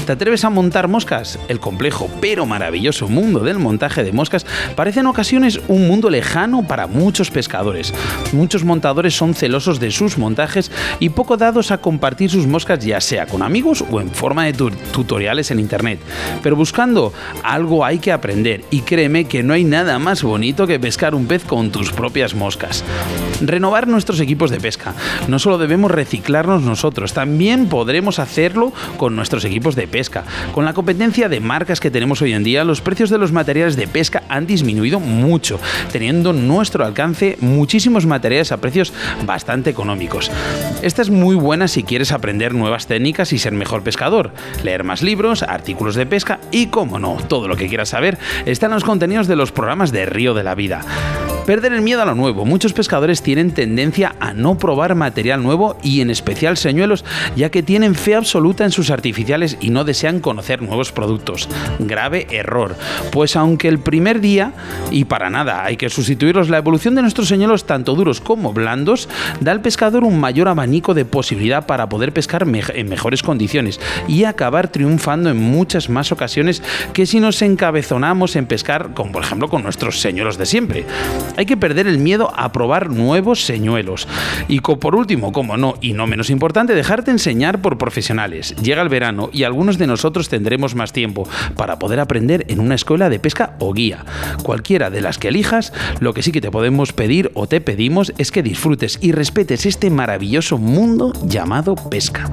¿Te 0.10 0.14
atreves 0.14 0.44
a 0.44 0.50
montar 0.50 0.88
moscas? 0.88 1.38
El 1.50 1.60
complejo 1.60 2.10
pero 2.20 2.48
maravilloso 2.48 3.08
mundo 3.08 3.42
del 3.42 3.60
montaje 3.60 4.04
de 4.04 4.12
moscas 4.12 4.44
parece 4.76 5.02
en 5.02 5.06
ocasiones 5.06 5.62
un 5.68 5.88
mundo 5.88 6.10
lejano 6.10 6.66
para 6.66 6.88
muchos 6.88 7.30
pescadores. 7.30 7.94
Muchos 8.34 8.64
montadores 8.64 9.16
son 9.16 9.36
celosos 9.36 9.80
de 9.80 9.92
sus 9.92 10.18
montajes 10.18 10.72
y 11.00 11.10
poco 11.10 11.38
dados 11.38 11.70
a 11.70 11.78
compartir 11.78 12.32
sus 12.32 12.48
moscas 12.48 12.84
ya 12.84 13.00
sea 13.02 13.28
con 13.28 13.44
amigos 13.44 13.86
o 13.92 14.02
en 14.02 14.10
forma 14.10 14.46
de 14.46 14.54
tutoriales 14.54 15.52
en 15.52 15.60
internet. 15.60 16.00
Pero 16.42 16.56
buscando 16.56 17.14
algo 17.44 17.86
hay 17.86 18.00
que 18.00 18.12
aprender 18.12 18.64
y 18.72 18.82
créeme 18.82 19.26
que 19.26 19.44
no 19.44 19.54
hay 19.54 19.64
nada 19.64 20.00
más 20.00 20.24
bonito 20.24 20.66
que 20.66 20.80
pescar 20.80 21.14
un 21.14 21.28
pez 21.28 21.46
con 21.46 21.70
tus 21.70 21.92
propias 21.92 22.34
moscas. 22.34 22.84
Renovar 23.42 23.88
nuestros 23.88 24.20
equipos 24.20 24.50
de 24.50 24.60
pesca. 24.60 24.96
No 25.28 25.38
solo 25.38 25.60
debemos 25.60 25.92
reciclarnos 25.92 26.64
nosotros, 26.64 27.14
también 27.14 27.70
podremos 27.70 28.18
hacerlo 28.18 28.74
con 28.98 29.16
nuestros 29.16 29.46
equipos 29.46 29.76
de 29.76 29.84
pesca. 29.84 29.99
Con 30.54 30.64
la 30.64 30.74
competencia 30.74 31.28
de 31.28 31.42
marcas 31.42 31.82
que 31.82 31.92
tenemos 31.92 32.22
hoy 32.22 32.32
en 32.32 32.44
día, 32.44 32.64
los 32.64 32.80
precios 32.80 33.10
de 33.10 33.18
los 33.18 33.34
materiales 33.34 33.76
de 33.76 33.88
pesca 33.88 34.24
han 34.30 34.48
disminuido 34.48 35.02
mucho, 35.02 35.60
teniendo 35.92 36.32
nuestro 36.32 36.86
alcance 36.86 37.38
muchísimos 37.42 38.06
materiales 38.06 38.54
a 38.54 38.58
precios 38.58 38.94
bastante 39.26 39.70
económicos. 39.70 40.32
Esta 40.82 41.02
es 41.02 41.10
muy 41.10 41.36
buena 41.36 41.68
si 41.68 41.84
quieres 41.84 42.14
aprender 42.14 42.54
nuevas 42.54 42.88
técnicas 42.88 43.34
y 43.34 43.40
ser 43.40 43.52
mejor 43.52 43.84
pescador, 43.84 44.32
leer 44.64 44.86
más 44.86 45.04
libros, 45.04 45.44
artículos 45.44 45.96
de 45.96 46.06
pesca 46.06 46.40
y, 46.52 46.68
como 46.68 46.98
no, 46.98 47.18
todo 47.28 47.50
lo 47.50 47.58
que 47.58 47.68
quieras 47.68 47.90
saber 47.90 48.18
está 48.46 48.68
en 48.68 48.74
los 48.74 48.86
contenidos 48.86 49.28
de 49.28 49.36
los 49.36 49.52
programas 49.52 49.92
de 49.92 50.06
Río 50.06 50.34
de 50.34 50.44
la 50.44 50.56
Vida. 50.56 50.86
Perder 51.50 51.74
el 51.74 51.82
miedo 51.82 52.04
a 52.04 52.06
lo 52.06 52.14
nuevo. 52.14 52.46
Muchos 52.46 52.74
pescadores 52.74 53.24
tienen 53.24 53.56
tendencia 53.56 54.14
a 54.20 54.34
no 54.34 54.60
probar 54.60 54.94
material 54.94 55.42
nuevo 55.42 55.78
y 55.82 56.02
en 56.02 56.12
especial 56.12 56.58
señuelos, 56.58 57.04
ya 57.36 57.50
que 57.50 57.64
tienen 57.64 57.96
fe 57.96 58.14
absoluta 58.14 58.66
en 58.66 58.72
sus 58.72 58.92
artificiales 58.92 59.58
y 59.60 59.72
no 59.72 59.84
desean 59.90 60.20
conocer 60.20 60.62
nuevos 60.62 60.92
productos. 60.92 61.50
Grave 61.80 62.28
error, 62.30 62.76
pues 63.12 63.36
aunque 63.36 63.68
el 63.68 63.80
primer 63.80 64.22
día, 64.22 64.54
y 64.92 65.06
para 65.06 65.32
nada 65.32 65.66
hay 65.66 65.78
que 65.78 65.90
sustituirlos, 65.90 66.50
la 66.50 66.60
evolución 66.60 66.94
de 66.94 67.02
nuestros 67.02 67.28
señuelos 67.28 67.66
tanto 67.66 67.96
duros 67.96 68.22
como 68.22 68.54
blandos 68.54 69.10
da 69.40 69.52
al 69.52 69.62
pescador 69.62 70.04
un 70.04 70.20
mayor 70.20 70.48
abanico 70.48 70.94
de 70.94 71.06
posibilidad 71.06 71.66
para 71.66 71.90
poder 71.90 72.14
pescar 72.14 72.44
en 72.44 72.90
mejores 72.90 73.24
condiciones 73.24 73.80
y 74.08 74.26
acabar 74.26 74.68
triunfando 74.68 75.32
en 75.32 75.38
muchas 75.38 75.90
más 75.90 76.12
ocasiones 76.12 76.62
que 76.94 77.08
si 77.08 77.20
nos 77.20 77.42
encabezonamos 77.42 78.36
en 78.36 78.46
pescar, 78.46 78.94
como 78.94 79.12
por 79.12 79.24
ejemplo 79.24 79.50
con 79.50 79.64
nuestros 79.64 80.00
señuelos 80.00 80.38
de 80.38 80.46
siempre. 80.46 80.86
Hay 81.36 81.48
que 81.48 81.58
perder 81.58 81.88
el 81.88 81.98
miedo 81.98 82.32
a 82.36 82.52
probar 82.52 82.92
nuevos 82.92 83.44
señuelos. 83.44 84.08
Y 84.48 84.60
por 84.60 84.96
último, 84.96 85.32
como 85.32 85.58
no, 85.58 85.76
y 85.82 85.94
no 85.94 86.06
menos 86.06 86.30
importante, 86.30 86.76
dejarte 86.76 87.10
enseñar 87.10 87.60
por 87.60 87.80
profesionales. 87.80 88.56
Llega 88.62 88.84
el 88.84 88.90
verano 88.90 89.30
y 89.34 89.44
algunos 89.44 89.79
de 89.80 89.88
nosotros 89.88 90.30
tendremos 90.30 90.76
más 90.76 90.94
tiempo 90.94 91.28
para 91.56 91.80
poder 91.80 92.00
aprender 92.00 92.46
en 92.50 92.60
una 92.60 92.76
escuela 92.76 93.10
de 93.10 93.20
pesca 93.20 93.56
o 93.60 93.74
guía. 93.74 94.06
Cualquiera 94.44 94.90
de 94.90 95.02
las 95.02 95.18
que 95.18 95.30
elijas, 95.30 95.74
lo 96.00 96.14
que 96.14 96.22
sí 96.22 96.32
que 96.32 96.42
te 96.42 96.52
podemos 96.52 96.94
pedir 96.94 97.32
o 97.34 97.48
te 97.48 97.62
pedimos 97.62 98.14
es 98.18 98.32
que 98.32 98.44
disfrutes 98.44 99.00
y 99.02 99.12
respetes 99.12 99.66
este 99.66 99.90
maravilloso 99.90 100.58
mundo 100.58 101.14
llamado 101.26 101.76
pesca. 101.76 102.30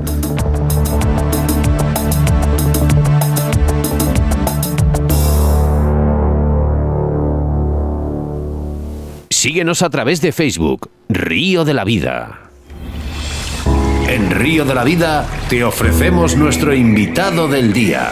Síguenos 9.31 9.83
a 9.83 9.91
través 9.91 10.21
de 10.21 10.33
Facebook, 10.33 10.91
Río 11.09 11.65
de 11.65 11.75
la 11.75 11.85
Vida. 11.85 12.46
En 14.09 14.31
Río 14.31 14.65
de 14.65 14.75
la 14.75 14.85
Vida 14.85 15.27
te 15.49 15.65
ofrecemos 15.65 16.37
nuestro 16.37 16.73
invitado 16.73 17.49
del 17.49 17.73
día. 17.73 18.11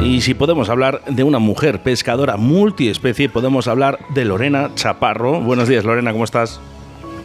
Y 0.00 0.22
si 0.22 0.32
podemos 0.32 0.70
hablar 0.70 1.02
de 1.06 1.22
una 1.22 1.38
mujer 1.38 1.82
pescadora 1.82 2.38
multiespecie, 2.38 3.28
podemos 3.28 3.68
hablar 3.68 3.98
de 4.14 4.24
Lorena 4.24 4.70
Chaparro. 4.74 5.42
Buenos 5.42 5.68
días, 5.68 5.84
Lorena, 5.84 6.12
¿cómo 6.12 6.24
estás? 6.24 6.60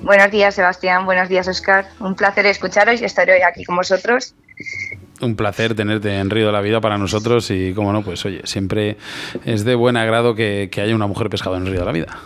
Buenos 0.02 0.32
días, 0.32 0.54
Sebastián. 0.56 1.06
Buenos 1.06 1.30
días, 1.30 1.48
Oscar. 1.48 1.86
Un 2.02 2.14
placer 2.14 2.46
escucharos 2.46 3.02
y 3.02 3.06
estar 3.06 3.30
hoy 3.30 3.42
aquí 3.42 3.64
con 3.64 3.78
vosotros 3.78 4.36
un 5.22 5.36
placer 5.36 5.74
tenerte 5.74 6.20
en 6.20 6.30
Río 6.30 6.48
de 6.48 6.52
la 6.52 6.62
Vida 6.62 6.82
para 6.82 6.98
nosotros 6.98 7.50
y, 7.50 7.74
como 7.74 7.94
no, 7.94 8.04
pues 8.04 8.26
oye, 8.26 8.42
siempre 8.44 8.98
es 9.46 9.64
de 9.64 9.76
buen 9.76 9.96
agrado 9.96 10.36
que, 10.36 10.70
que 10.72 10.82
haya 10.82 10.94
una 10.94 11.08
mujer 11.08 11.30
pescadora 11.30 11.62
en 11.62 11.68
Río 11.68 11.80
de 11.80 11.86
la 11.86 11.92
Vida. 11.92 12.18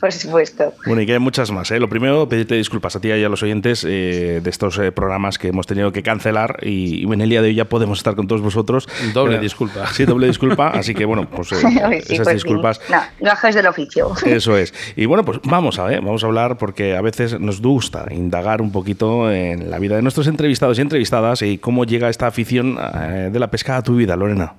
Por 0.00 0.12
supuesto. 0.12 0.74
Bueno, 0.86 1.02
y 1.02 1.06
que 1.06 1.12
hay 1.12 1.18
muchas 1.18 1.50
más. 1.50 1.70
¿eh? 1.70 1.80
Lo 1.80 1.88
primero, 1.88 2.28
pedirte 2.28 2.54
disculpas 2.54 2.94
a 2.96 3.00
ti 3.00 3.08
y 3.08 3.24
a 3.24 3.28
los 3.28 3.42
oyentes 3.42 3.84
eh, 3.88 4.40
de 4.42 4.50
estos 4.50 4.78
eh, 4.78 4.92
programas 4.92 5.38
que 5.38 5.48
hemos 5.48 5.66
tenido 5.66 5.92
que 5.92 6.02
cancelar 6.02 6.58
y, 6.62 7.04
en 7.12 7.20
el 7.20 7.28
día 7.28 7.42
de 7.42 7.48
hoy 7.48 7.54
ya 7.54 7.64
podemos 7.64 7.98
estar 7.98 8.14
con 8.14 8.28
todos 8.28 8.40
vosotros. 8.40 8.88
Doble 9.12 9.38
disculpa. 9.38 9.86
Sí, 9.88 10.04
doble 10.04 10.28
disculpa. 10.28 10.68
Así 10.70 10.94
que 10.94 11.04
bueno, 11.04 11.28
pues 11.28 11.52
esas 11.52 12.18
pues 12.20 12.34
disculpas. 12.34 12.80
No, 12.88 13.00
gajes 13.20 13.54
del 13.54 13.66
oficio. 13.66 14.12
Eso 14.24 14.56
es. 14.56 14.72
Y 14.94 15.06
bueno, 15.06 15.24
pues 15.24 15.40
vamos 15.44 15.78
a 15.78 15.84
ver, 15.84 16.00
vamos 16.00 16.22
a 16.22 16.26
hablar 16.26 16.58
porque 16.58 16.94
a 16.96 17.00
veces 17.00 17.38
nos 17.40 17.60
gusta 17.60 18.06
indagar 18.10 18.62
un 18.62 18.70
poquito 18.70 19.30
en 19.30 19.70
la 19.70 19.78
vida 19.78 19.96
de 19.96 20.02
nuestros 20.02 20.26
entrevistados 20.26 20.78
y 20.78 20.82
entrevistadas 20.82 21.42
y 21.42 21.58
cómo 21.58 21.84
llega 21.84 22.08
esta 22.08 22.26
afición 22.26 22.76
de 22.76 23.38
la 23.38 23.50
pesca 23.50 23.76
a 23.76 23.82
tu 23.82 23.96
vida, 23.96 24.16
Lorena. 24.16 24.54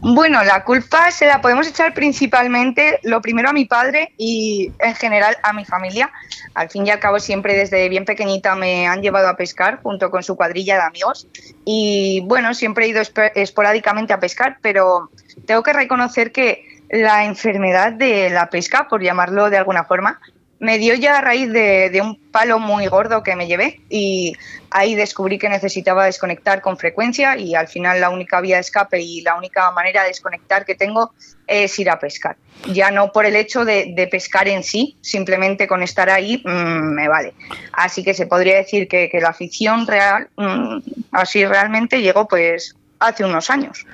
Bueno, 0.00 0.42
la 0.44 0.64
culpa 0.64 1.10
se 1.10 1.26
la 1.26 1.40
podemos 1.40 1.66
echar 1.66 1.94
principalmente, 1.94 3.00
lo 3.02 3.20
primero 3.20 3.50
a 3.50 3.52
mi 3.52 3.64
padre 3.64 4.12
y 4.16 4.72
en 4.78 4.94
general 4.94 5.36
a 5.42 5.52
mi 5.52 5.64
familia. 5.64 6.10
Al 6.54 6.70
fin 6.70 6.86
y 6.86 6.90
al 6.90 6.98
cabo, 6.98 7.18
siempre 7.20 7.56
desde 7.56 7.88
bien 7.88 8.04
pequeñita 8.04 8.54
me 8.54 8.86
han 8.86 9.02
llevado 9.02 9.28
a 9.28 9.36
pescar 9.36 9.80
junto 9.82 10.10
con 10.10 10.22
su 10.22 10.36
cuadrilla 10.36 10.76
de 10.76 10.82
amigos. 10.82 11.28
Y 11.64 12.22
bueno, 12.26 12.54
siempre 12.54 12.86
he 12.86 12.88
ido 12.88 13.02
esporádicamente 13.34 14.12
a 14.12 14.20
pescar, 14.20 14.58
pero 14.62 15.10
tengo 15.46 15.62
que 15.62 15.72
reconocer 15.72 16.32
que 16.32 16.64
la 16.90 17.24
enfermedad 17.24 17.92
de 17.92 18.30
la 18.30 18.48
pesca, 18.48 18.88
por 18.88 19.02
llamarlo 19.02 19.50
de 19.50 19.58
alguna 19.58 19.84
forma, 19.84 20.20
me 20.60 20.78
dio 20.78 20.94
ya 20.94 21.18
a 21.18 21.20
raíz 21.20 21.52
de, 21.52 22.00
un 22.02 22.16
palo 22.30 22.58
muy 22.58 22.86
gordo 22.86 23.22
que 23.22 23.36
me 23.36 23.46
llevé 23.46 23.80
y 23.88 24.34
ahí 24.70 24.94
descubrí 24.94 25.38
que 25.38 25.48
necesitaba 25.48 26.04
desconectar 26.04 26.60
con 26.60 26.76
frecuencia 26.76 27.36
y 27.36 27.54
al 27.54 27.68
final 27.68 28.00
la 28.00 28.10
única 28.10 28.40
vía 28.40 28.56
de 28.56 28.62
escape 28.62 29.00
y 29.00 29.20
la 29.22 29.36
única 29.36 29.70
manera 29.72 30.02
de 30.02 30.08
desconectar 30.08 30.64
que 30.64 30.74
tengo 30.74 31.12
es 31.46 31.78
ir 31.78 31.90
a 31.90 31.98
pescar. 31.98 32.36
Ya 32.72 32.90
no 32.90 33.12
por 33.12 33.24
el 33.24 33.36
hecho 33.36 33.64
de, 33.64 34.08
pescar 34.10 34.48
en 34.48 34.64
sí, 34.64 34.96
simplemente 35.00 35.68
con 35.68 35.82
estar 35.82 36.10
ahí 36.10 36.42
mm, 36.44 36.94
me 36.94 37.08
vale. 37.08 37.34
Así 37.72 38.02
que 38.02 38.14
se 38.14 38.26
podría 38.26 38.56
decir 38.56 38.88
que, 38.88 39.10
la 39.20 39.28
afición 39.28 39.86
real, 39.86 40.28
mm, 40.36 40.78
así 41.12 41.44
realmente 41.46 42.02
llegó 42.02 42.26
pues 42.26 42.74
hace 42.98 43.24
unos 43.24 43.48
años. 43.50 43.86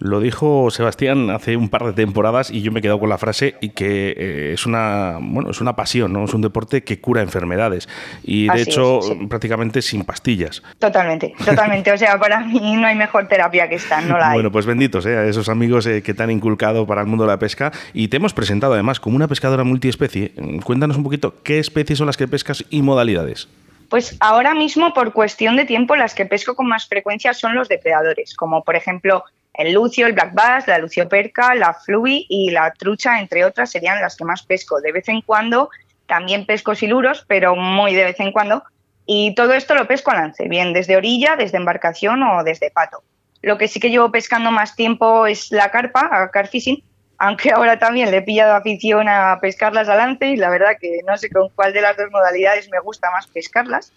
Lo 0.00 0.18
dijo 0.20 0.70
Sebastián 0.70 1.28
hace 1.28 1.58
un 1.58 1.68
par 1.68 1.84
de 1.84 1.92
temporadas 1.92 2.50
y 2.50 2.62
yo 2.62 2.72
me 2.72 2.78
he 2.78 2.82
quedado 2.82 2.98
con 2.98 3.10
la 3.10 3.18
frase 3.18 3.56
y 3.60 3.68
que 3.68 4.14
eh, 4.16 4.52
es 4.54 4.64
una 4.64 5.18
bueno 5.20 5.50
es 5.50 5.60
una 5.60 5.76
pasión, 5.76 6.12
¿no? 6.14 6.24
Es 6.24 6.32
un 6.32 6.40
deporte 6.40 6.82
que 6.82 7.00
cura 7.00 7.20
enfermedades 7.20 7.86
y 8.24 8.48
de 8.48 8.62
hecho 8.62 9.00
prácticamente 9.28 9.82
sin 9.82 10.04
pastillas. 10.04 10.62
Totalmente, 10.78 11.34
totalmente. 11.44 11.92
o 11.92 11.98
sea, 11.98 12.18
para 12.18 12.40
mí 12.40 12.76
no 12.76 12.86
hay 12.86 12.96
mejor 12.96 13.28
terapia 13.28 13.68
que 13.68 13.74
esta, 13.74 14.00
no 14.00 14.16
la 14.16 14.30
hay. 14.30 14.34
Bueno, 14.34 14.50
pues 14.50 14.64
benditos 14.64 15.04
¿eh? 15.04 15.18
a 15.18 15.26
esos 15.26 15.50
amigos 15.50 15.86
eh, 15.86 16.02
que 16.02 16.14
te 16.14 16.22
han 16.22 16.30
inculcado 16.30 16.86
para 16.86 17.02
el 17.02 17.06
mundo 17.06 17.24
de 17.24 17.30
la 17.30 17.38
pesca 17.38 17.70
y 17.92 18.08
te 18.08 18.16
hemos 18.16 18.32
presentado 18.32 18.72
además 18.72 19.00
como 19.00 19.16
una 19.16 19.28
pescadora 19.28 19.64
multiespecie. 19.64 20.32
Cuéntanos 20.64 20.96
un 20.96 21.04
poquito 21.04 21.34
qué 21.42 21.58
especies 21.58 21.98
son 21.98 22.06
las 22.06 22.16
que 22.16 22.26
pescas 22.26 22.64
y 22.70 22.80
modalidades. 22.80 23.48
Pues 23.90 24.16
ahora 24.20 24.54
mismo, 24.54 24.94
por 24.94 25.12
cuestión 25.12 25.56
de 25.56 25.64
tiempo, 25.64 25.96
las 25.96 26.14
que 26.14 26.24
pesco 26.24 26.54
con 26.54 26.68
más 26.68 26.86
frecuencia 26.86 27.34
son 27.34 27.56
los 27.56 27.68
depredadores, 27.68 28.36
como 28.36 28.62
por 28.62 28.76
ejemplo 28.76 29.24
el 29.52 29.72
lucio, 29.72 30.06
el 30.06 30.12
black 30.12 30.32
bass, 30.32 30.68
la 30.68 30.78
lucioperca, 30.78 31.56
la 31.56 31.74
flui 31.74 32.24
y 32.28 32.50
la 32.50 32.72
trucha, 32.72 33.18
entre 33.18 33.44
otras, 33.44 33.72
serían 33.72 34.00
las 34.00 34.14
que 34.14 34.24
más 34.24 34.44
pesco. 34.44 34.80
De 34.80 34.92
vez 34.92 35.08
en 35.08 35.22
cuando 35.22 35.70
también 36.06 36.46
pesco 36.46 36.76
siluros, 36.76 37.24
pero 37.26 37.56
muy 37.56 37.92
de 37.94 38.04
vez 38.04 38.20
en 38.20 38.30
cuando. 38.30 38.62
Y 39.06 39.34
todo 39.34 39.54
esto 39.54 39.74
lo 39.74 39.88
pesco 39.88 40.12
a 40.12 40.14
lance, 40.14 40.48
bien 40.48 40.72
desde 40.72 40.96
orilla, 40.96 41.34
desde 41.34 41.56
embarcación 41.56 42.22
o 42.22 42.44
desde 42.44 42.70
pato. 42.70 43.02
Lo 43.42 43.58
que 43.58 43.66
sí 43.66 43.80
que 43.80 43.90
llevo 43.90 44.12
pescando 44.12 44.52
más 44.52 44.76
tiempo 44.76 45.26
es 45.26 45.50
la 45.50 45.72
carpa, 45.72 46.30
carfishing, 46.32 46.84
aunque 47.22 47.52
ahora 47.52 47.78
también 47.78 48.10
le 48.10 48.16
he 48.16 48.22
pillado 48.22 48.54
afición 48.54 49.06
a 49.06 49.38
pescarlas 49.42 49.90
a 49.90 49.94
lance 49.94 50.26
y 50.26 50.36
la 50.36 50.48
verdad 50.48 50.78
que 50.80 51.00
no 51.06 51.18
sé 51.18 51.28
con 51.28 51.50
cuál 51.50 51.74
de 51.74 51.82
las 51.82 51.94
dos 51.94 52.10
modalidades 52.10 52.70
me 52.70 52.80
gusta 52.80 53.10
más 53.10 53.26
pescarlas. 53.26 53.92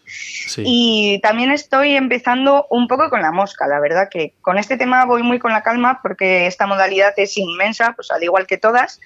Y 0.58 1.22
también 1.24 1.50
estoy 1.50 1.96
empezando 1.96 2.68
un 2.70 2.90
poco 2.90 3.10
con 3.10 3.22
la 3.22 3.32
mosca, 3.32 3.66
la 3.66 3.80
verdad 3.80 4.10
que 4.12 4.34
con 4.42 4.58
este 4.58 4.76
tema 4.76 5.06
voy 5.06 5.24
muy 5.24 5.40
con 5.40 5.54
la 5.54 5.64
calma 5.64 6.02
porque 6.04 6.48
esta 6.48 6.68
modalidad 6.68 7.14
es 7.16 7.38
inmensa, 7.38 7.94
pues 7.94 8.12
al 8.12 8.22
igual 8.22 8.46
que 8.46 8.58
todas, 8.58 9.00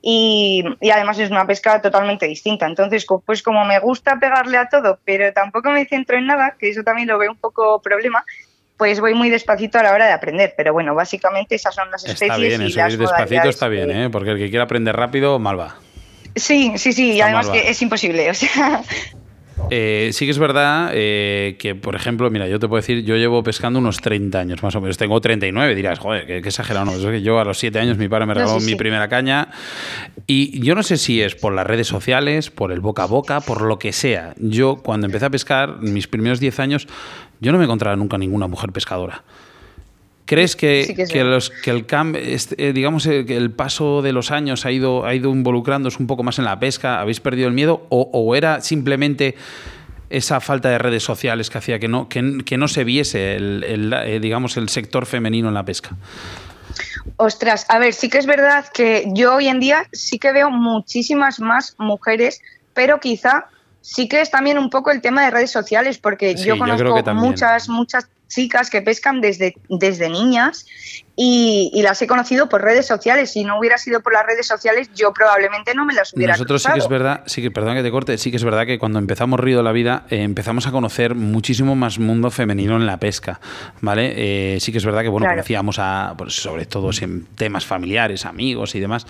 y, 0.00 0.64
y, 0.80 0.90
además 0.90 1.18
es 1.18 1.30
una 1.30 1.46
pesca 1.46 1.82
totalmente 1.82 2.26
distinta. 2.26 2.66
Entonces, 2.66 3.04
pues 3.26 3.42
como 3.42 3.66
me 3.66 3.80
gusta 3.80 4.18
pegarle 4.18 4.56
a 4.56 4.70
todo, 4.70 4.98
pero 5.04 5.30
tampoco 5.34 5.70
me 5.70 5.84
centro 5.84 6.16
en 6.16 6.26
nada, 6.26 6.56
que 6.58 6.70
eso 6.70 6.84
también 6.84 7.08
lo 7.08 7.18
veo 7.18 7.32
un 7.32 7.36
poco 7.36 7.82
problema, 7.82 8.24
pues 8.78 9.00
voy 9.00 9.12
muy 9.12 9.28
despacito 9.28 9.78
a 9.78 9.82
la 9.82 9.92
hora 9.92 10.06
de 10.06 10.12
aprender. 10.12 10.54
Pero 10.56 10.72
bueno, 10.72 10.94
básicamente 10.94 11.56
esas 11.56 11.74
son 11.74 11.90
las 11.90 12.04
especies. 12.04 12.30
Está 12.30 12.38
bien, 12.38 12.62
eso, 12.62 12.88
ir 12.88 12.96
despacito 12.96 13.48
está 13.48 13.68
bien, 13.68 13.90
¿eh? 13.90 14.08
porque 14.10 14.30
el 14.30 14.38
que 14.38 14.48
quiera 14.48 14.64
aprender 14.64 14.96
rápido, 14.96 15.38
mal 15.38 15.58
va. 15.58 15.76
Sí, 16.36 16.72
sí, 16.76 16.92
sí, 16.92 17.14
y 17.14 17.20
además 17.20 17.50
que 17.50 17.68
es 17.68 17.82
imposible. 17.82 18.30
O 18.30 18.34
sea, 18.34 18.82
eh, 19.70 20.10
sí 20.12 20.24
que 20.24 20.30
es 20.30 20.38
verdad 20.38 20.90
eh, 20.94 21.56
que, 21.58 21.74
por 21.74 21.94
ejemplo, 21.94 22.30
mira, 22.30 22.48
yo 22.48 22.58
te 22.58 22.68
puedo 22.68 22.80
decir, 22.80 23.04
yo 23.04 23.16
llevo 23.16 23.42
pescando 23.42 23.78
unos 23.78 23.98
30 23.98 24.38
años 24.38 24.62
más 24.62 24.74
o 24.74 24.80
menos. 24.80 24.96
Tengo 24.96 25.20
39, 25.20 25.74
dirás, 25.74 25.98
joder, 25.98 26.26
qué, 26.26 26.38
exagerado. 26.38 26.86
No, 26.86 26.92
es 26.92 27.04
que 27.04 27.22
yo 27.22 27.38
a 27.38 27.44
los 27.44 27.58
7 27.58 27.78
años 27.78 27.98
mi 27.98 28.08
padre 28.08 28.26
me 28.26 28.34
regaló 28.34 28.60
mi 28.60 28.74
primera 28.74 29.08
caña. 29.08 29.48
Y 30.26 30.60
yo 30.60 30.74
no 30.74 30.82
sé 30.82 30.96
si 30.96 31.20
es 31.20 31.34
por 31.34 31.52
las 31.52 31.66
redes 31.66 31.86
sociales, 31.86 32.50
por 32.50 32.72
el 32.72 32.80
boca 32.80 33.04
a 33.04 33.06
boca, 33.06 33.40
por 33.40 33.62
lo 33.62 33.78
que 33.78 33.92
sea. 33.92 34.34
Yo, 34.38 34.76
cuando 34.76 35.06
empecé 35.06 35.26
a 35.26 35.30
pescar, 35.30 35.78
mis 35.80 36.08
primeros 36.08 36.40
10 36.40 36.60
años, 36.60 36.88
yo 37.40 37.52
no 37.52 37.58
me 37.58 37.64
encontraba 37.64 37.96
nunca 37.96 38.18
ninguna 38.18 38.46
mujer 38.46 38.72
pescadora. 38.72 39.24
¿Crees 40.28 40.56
que, 40.56 41.06
que, 41.10 41.24
los, 41.24 41.48
que 41.48 41.70
el 41.70 41.86
este, 42.16 42.68
eh, 42.68 42.74
digamos, 42.74 43.06
eh, 43.06 43.24
el 43.28 43.50
paso 43.50 44.02
de 44.02 44.12
los 44.12 44.30
años 44.30 44.66
ha 44.66 44.70
ido, 44.70 45.06
ha 45.06 45.14
ido 45.14 45.30
involucrándose 45.30 45.96
un 46.00 46.06
poco 46.06 46.22
más 46.22 46.38
en 46.38 46.44
la 46.44 46.60
pesca? 46.60 47.00
¿Habéis 47.00 47.18
perdido 47.18 47.48
el 47.48 47.54
miedo? 47.54 47.86
¿O, 47.88 48.36
era 48.36 48.60
simplemente 48.60 49.36
esa 50.10 50.40
falta 50.40 50.68
de 50.68 50.76
redes 50.76 51.02
sociales 51.02 51.48
que 51.48 51.56
hacía 51.56 51.78
que 51.78 51.88
no, 51.88 52.10
que, 52.10 52.20
no 52.58 52.68
se 52.68 52.84
viese 52.84 53.36
el, 53.36 53.90
eh, 54.04 54.20
digamos, 54.20 54.58
el 54.58 54.68
sector 54.68 55.06
femenino 55.06 55.48
en 55.48 55.54
la 55.54 55.64
pesca? 55.64 55.96
Ostras, 57.16 57.64
a 57.70 57.78
ver, 57.78 57.94
sí 57.94 58.10
que 58.10 58.18
es 58.18 58.26
verdad 58.26 58.66
que 58.68 59.08
yo 59.14 59.36
hoy 59.36 59.48
en 59.48 59.60
día 59.60 59.86
sí 59.92 60.18
que 60.18 60.32
veo 60.32 60.50
muchísimas 60.50 61.40
más 61.40 61.74
mujeres, 61.78 62.42
pero 62.74 63.00
quizá 63.00 63.46
sí 63.80 64.08
que 64.08 64.20
es 64.20 64.30
también 64.30 64.58
un 64.58 64.68
poco 64.68 64.90
el 64.90 65.00
tema 65.00 65.24
de 65.24 65.30
redes 65.30 65.50
sociales, 65.50 65.96
porque 65.96 66.34
yo 66.34 66.58
conozco 66.58 67.14
muchas, 67.14 67.70
muchas 67.70 68.10
chicas 68.28 68.70
que 68.70 68.82
pescan 68.82 69.20
desde, 69.20 69.54
desde 69.68 70.08
niñas 70.08 70.66
y, 71.16 71.80
las 71.82 72.00
he 72.02 72.06
conocido 72.06 72.48
por 72.48 72.62
redes 72.62 72.86
sociales. 72.86 73.32
Si 73.32 73.42
no 73.42 73.58
hubiera 73.58 73.78
sido 73.78 74.00
por 74.00 74.12
las 74.12 74.24
redes 74.24 74.46
sociales, 74.46 74.90
yo 74.94 75.12
probablemente 75.12 75.74
no 75.74 75.84
me 75.84 75.94
las 75.94 76.12
hubiera 76.14 76.34
Nosotros 76.34 76.62
sí 76.62 76.70
que 76.72 76.78
es 76.78 76.88
verdad, 76.88 77.22
sí 77.26 77.42
que, 77.42 77.50
perdón 77.50 77.74
que 77.76 77.82
te 77.82 77.90
corte, 77.90 78.18
sí 78.18 78.30
que 78.30 78.36
es 78.36 78.44
verdad 78.44 78.66
que 78.66 78.78
cuando 78.78 78.98
empezamos 78.98 79.40
Río 79.40 79.56
de 79.56 79.62
la 79.64 79.72
Vida 79.72 80.04
eh, 80.10 80.22
empezamos 80.22 80.66
a 80.66 80.70
conocer 80.70 81.14
muchísimo 81.14 81.74
más 81.74 81.98
mundo 81.98 82.30
femenino 82.30 82.76
en 82.76 82.86
la 82.86 82.98
pesca, 82.98 83.40
¿vale? 83.80 84.12
Eh, 84.54 84.60
sí 84.60 84.70
que 84.70 84.78
es 84.78 84.84
verdad 84.84 85.02
que, 85.02 85.08
bueno, 85.08 85.26
conocíamos 85.28 85.78
a, 85.78 86.14
pues, 86.16 86.34
sobre 86.34 86.66
todo 86.66 86.90
en 87.00 87.26
temas 87.34 87.66
familiares, 87.66 88.24
amigos 88.24 88.74
y 88.74 88.80
demás, 88.80 89.06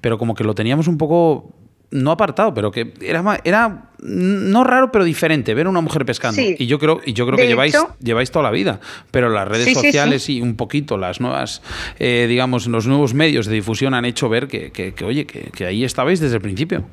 pero 0.00 0.18
como 0.18 0.34
que 0.34 0.44
lo 0.44 0.54
teníamos 0.54 0.88
un 0.88 0.98
poco 0.98 1.52
no 1.90 2.10
apartado, 2.10 2.52
pero 2.54 2.70
que 2.70 2.92
era, 3.00 3.40
era 3.44 3.84
no 4.00 4.64
raro, 4.64 4.92
pero 4.92 5.04
diferente 5.04 5.54
ver 5.54 5.66
a 5.66 5.70
una 5.70 5.80
mujer 5.80 6.04
pescando. 6.04 6.40
Y 6.40 6.66
yo 6.66 6.78
creo, 6.78 7.00
y 7.04 7.14
yo 7.14 7.26
creo 7.26 7.38
que 7.38 7.46
lleváis, 7.46 7.76
lleváis 8.00 8.30
toda 8.30 8.42
la 8.42 8.50
vida, 8.50 8.80
pero 9.10 9.30
las 9.30 9.48
redes 9.48 9.72
sociales 9.72 10.28
y 10.28 10.40
un 10.42 10.56
poquito 10.56 10.98
las 10.98 11.20
nuevas, 11.20 11.62
eh, 11.98 12.26
digamos, 12.28 12.66
los 12.66 12.86
nuevos 12.86 13.14
medios 13.14 13.46
de 13.46 13.54
difusión 13.54 13.94
han 13.94 14.04
hecho 14.04 14.28
ver 14.28 14.48
que, 14.48 14.72
que, 14.72 15.04
oye, 15.04 15.26
que, 15.26 15.66
ahí 15.66 15.84
estabais 15.84 16.20
desde 16.20 16.36
el 16.36 16.42
principio. 16.42 16.84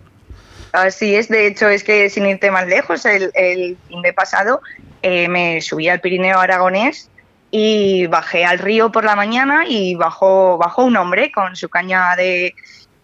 Así 0.72 1.16
es, 1.16 1.28
de 1.28 1.48
hecho, 1.48 1.68
es 1.68 1.84
que 1.84 2.10
sin 2.10 2.26
irte 2.26 2.50
más 2.50 2.66
lejos, 2.68 3.06
el, 3.06 3.32
el 3.34 3.78
fin 3.90 4.02
de 4.02 4.14
pasado 4.14 4.62
eh, 5.02 5.28
me 5.28 5.60
subí 5.62 5.90
al 5.90 6.00
Pirineo 6.00 6.40
Aragonés 6.40 7.10
y 7.50 8.08
bajé 8.08 8.46
al 8.46 8.60
río 8.60 8.92
por 8.92 9.04
la 9.04 9.18
mañana 9.18 9.66
y 9.68 9.96
bajó, 9.96 10.58
bajó 10.58 10.86
un 10.86 10.96
hombre 10.96 11.32
con 11.32 11.58
su 11.58 11.68
caña 11.68 12.16
de, 12.16 12.56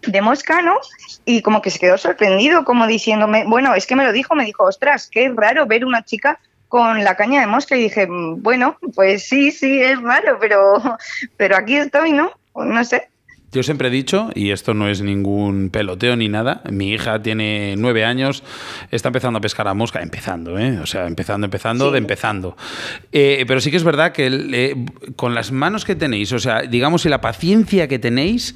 de 0.02 0.22
mosca, 0.22 0.62
¿no? 0.62 0.78
Y 1.26 1.42
como 1.42 1.62
que 1.62 1.70
se 1.70 1.80
quedó 1.80 1.98
sorprendido, 1.98 2.64
como 2.64 2.88
diciéndome, 2.88 3.46
bueno, 3.46 3.74
es 3.74 3.86
que 3.86 3.96
me 3.96 4.06
lo 4.06 4.12
dijo, 4.12 4.36
me 4.36 4.46
dijo, 4.46 4.64
ostras, 4.64 5.10
qué 5.12 5.32
raro 5.36 5.66
ver 5.66 5.86
una 5.86 6.04
chica 6.04 6.40
con 6.68 7.04
la 7.04 7.16
caña 7.16 7.42
de 7.42 7.48
mosca 7.48 7.76
y 7.76 7.84
dije, 7.84 8.08
mm, 8.08 8.42
bueno, 8.42 8.78
pues 8.96 9.28
sí, 9.28 9.52
sí, 9.52 9.82
es 9.82 10.02
raro, 10.02 10.38
pero, 10.40 10.82
pero 11.38 11.56
aquí 11.56 11.78
estoy, 11.78 12.12
¿no? 12.12 12.32
No 12.56 12.84
sé. 12.84 13.10
Yo 13.52 13.64
siempre 13.64 13.88
he 13.88 13.92
dicho, 13.92 14.30
y 14.36 14.52
esto 14.52 14.74
no 14.74 14.90
es 14.90 15.02
ningún 15.02 15.70
peloteo 15.70 16.18
ni 16.18 16.28
nada, 16.28 16.62
mi 16.70 16.92
hija 16.92 17.22
tiene 17.22 17.76
nueve 17.78 18.04
años, 18.04 18.44
está 18.92 19.08
empezando 19.08 19.38
a 19.38 19.42
pescar 19.42 19.70
a 19.70 19.74
mosca, 19.74 20.02
empezando, 20.02 20.60
¿eh? 20.60 20.80
o 20.80 20.86
sea, 20.86 21.08
empezando, 21.08 21.46
empezando, 21.46 21.90
de 21.92 21.98
empezando. 21.98 22.58
Eh, 23.14 23.46
pero 23.48 23.62
sí 23.62 23.72
que 23.72 23.78
es 23.78 23.86
verdad 23.86 24.12
que 24.12 24.28
eh, 24.28 24.76
con 25.16 25.34
las 25.34 25.54
manos 25.54 25.86
que 25.86 25.96
tenéis, 25.96 26.34
o 26.34 26.40
sea, 26.40 26.64
digamos, 26.64 27.06
y 27.06 27.10
la 27.10 27.22
paciencia 27.22 27.88
que 27.88 28.00
tenéis 28.00 28.54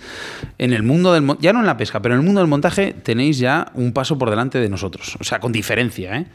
en 0.57 0.73
el 0.73 0.83
mundo 0.83 1.13
del 1.13 1.37
ya 1.39 1.53
no 1.53 1.61
en 1.61 1.67
la 1.67 1.77
pesca, 1.77 2.01
pero 2.01 2.15
en 2.15 2.19
el 2.19 2.25
mundo 2.25 2.41
del 2.41 2.49
montaje, 2.49 2.91
tenéis 2.91 3.39
ya 3.39 3.71
un 3.75 3.93
paso 3.93 4.17
por 4.17 4.29
delante 4.29 4.59
de 4.59 4.67
nosotros, 4.67 5.17
o 5.21 5.23
sea, 5.23 5.39
con 5.39 5.53
diferencia. 5.53 6.17
¿eh? 6.17 6.25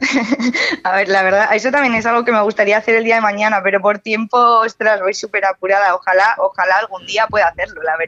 a 0.84 0.96
ver, 0.96 1.08
la 1.08 1.22
verdad, 1.22 1.54
eso 1.54 1.70
también 1.70 1.94
es 1.94 2.06
algo 2.06 2.24
que 2.24 2.32
me 2.32 2.42
gustaría 2.42 2.76
hacer 2.76 2.96
el 2.96 3.04
día 3.04 3.16
de 3.16 3.20
mañana, 3.20 3.60
pero 3.62 3.80
por 3.80 4.00
tiempo, 4.00 4.36
ostras, 4.36 5.00
voy 5.00 5.14
súper 5.14 5.44
apurada. 5.44 5.94
Ojalá, 5.94 6.34
ojalá 6.38 6.76
algún 6.78 7.06
día 7.06 7.26
pueda 7.28 7.46
hacerlo, 7.48 7.82
la 7.82 7.92
verdad. 7.92 7.99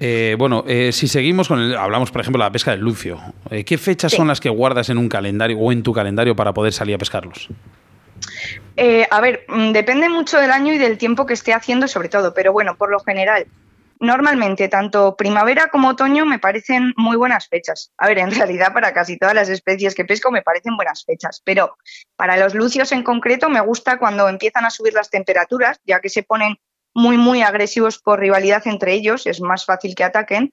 Eh, 0.00 0.36
bueno, 0.38 0.64
eh, 0.66 0.92
si 0.92 1.08
seguimos 1.08 1.48
con 1.48 1.60
el, 1.60 1.76
hablamos 1.76 2.10
por 2.10 2.20
ejemplo 2.20 2.40
de 2.40 2.46
la 2.46 2.52
pesca 2.52 2.70
del 2.70 2.80
lucio, 2.80 3.20
eh, 3.50 3.64
¿qué 3.64 3.78
fechas 3.78 4.12
son 4.12 4.28
las 4.28 4.40
que 4.40 4.48
guardas 4.48 4.90
en 4.90 4.98
un 4.98 5.08
calendario 5.08 5.58
o 5.58 5.72
en 5.72 5.82
tu 5.82 5.92
calendario 5.92 6.36
para 6.36 6.52
poder 6.52 6.72
salir 6.72 6.94
a 6.94 6.98
pescarlos? 6.98 7.48
a 9.10 9.20
ver, 9.20 9.44
mm, 9.48 9.72
depende 9.72 10.08
mucho 10.08 10.38
del 10.38 10.52
año 10.52 10.72
y 10.72 10.78
del 10.78 10.98
tiempo 10.98 11.26
que 11.26 11.34
esté 11.34 11.52
haciendo 11.52 11.88
sobre 11.88 12.08
todo, 12.08 12.32
pero 12.32 12.52
bueno, 12.52 12.76
por 12.76 12.90
lo 12.90 13.00
general, 13.00 13.46
normalmente 14.00 14.68
tanto 14.68 15.16
primavera 15.16 15.68
como 15.68 15.88
otoño 15.88 16.24
me 16.24 16.38
parecen 16.38 16.94
muy 16.96 17.16
buenas 17.16 17.48
fechas. 17.48 17.92
A 17.98 18.06
ver, 18.06 18.18
en 18.18 18.30
realidad 18.34 18.72
para 18.72 18.92
casi 18.92 19.16
todas 19.16 19.34
las 19.34 19.48
especies 19.48 19.94
que 19.94 20.04
pesco 20.04 20.30
me 20.30 20.42
parecen 20.42 20.76
buenas 20.76 21.04
fechas, 21.04 21.42
pero 21.44 21.76
para 22.16 22.36
los 22.36 22.54
lucios 22.54 22.92
en 22.92 23.02
concreto 23.02 23.48
me 23.48 23.60
gusta 23.60 23.98
cuando 23.98 24.28
empiezan 24.28 24.64
a 24.64 24.70
subir 24.70 24.92
las 24.94 25.10
temperaturas, 25.10 25.80
ya 25.84 26.00
que 26.00 26.08
se 26.08 26.22
ponen 26.22 26.58
muy, 26.94 27.16
muy 27.16 27.42
agresivos 27.42 27.98
por 27.98 28.20
rivalidad 28.20 28.66
entre 28.66 28.94
ellos, 28.94 29.26
es 29.26 29.40
más 29.40 29.64
fácil 29.64 29.94
que 29.94 30.04
ataquen. 30.04 30.50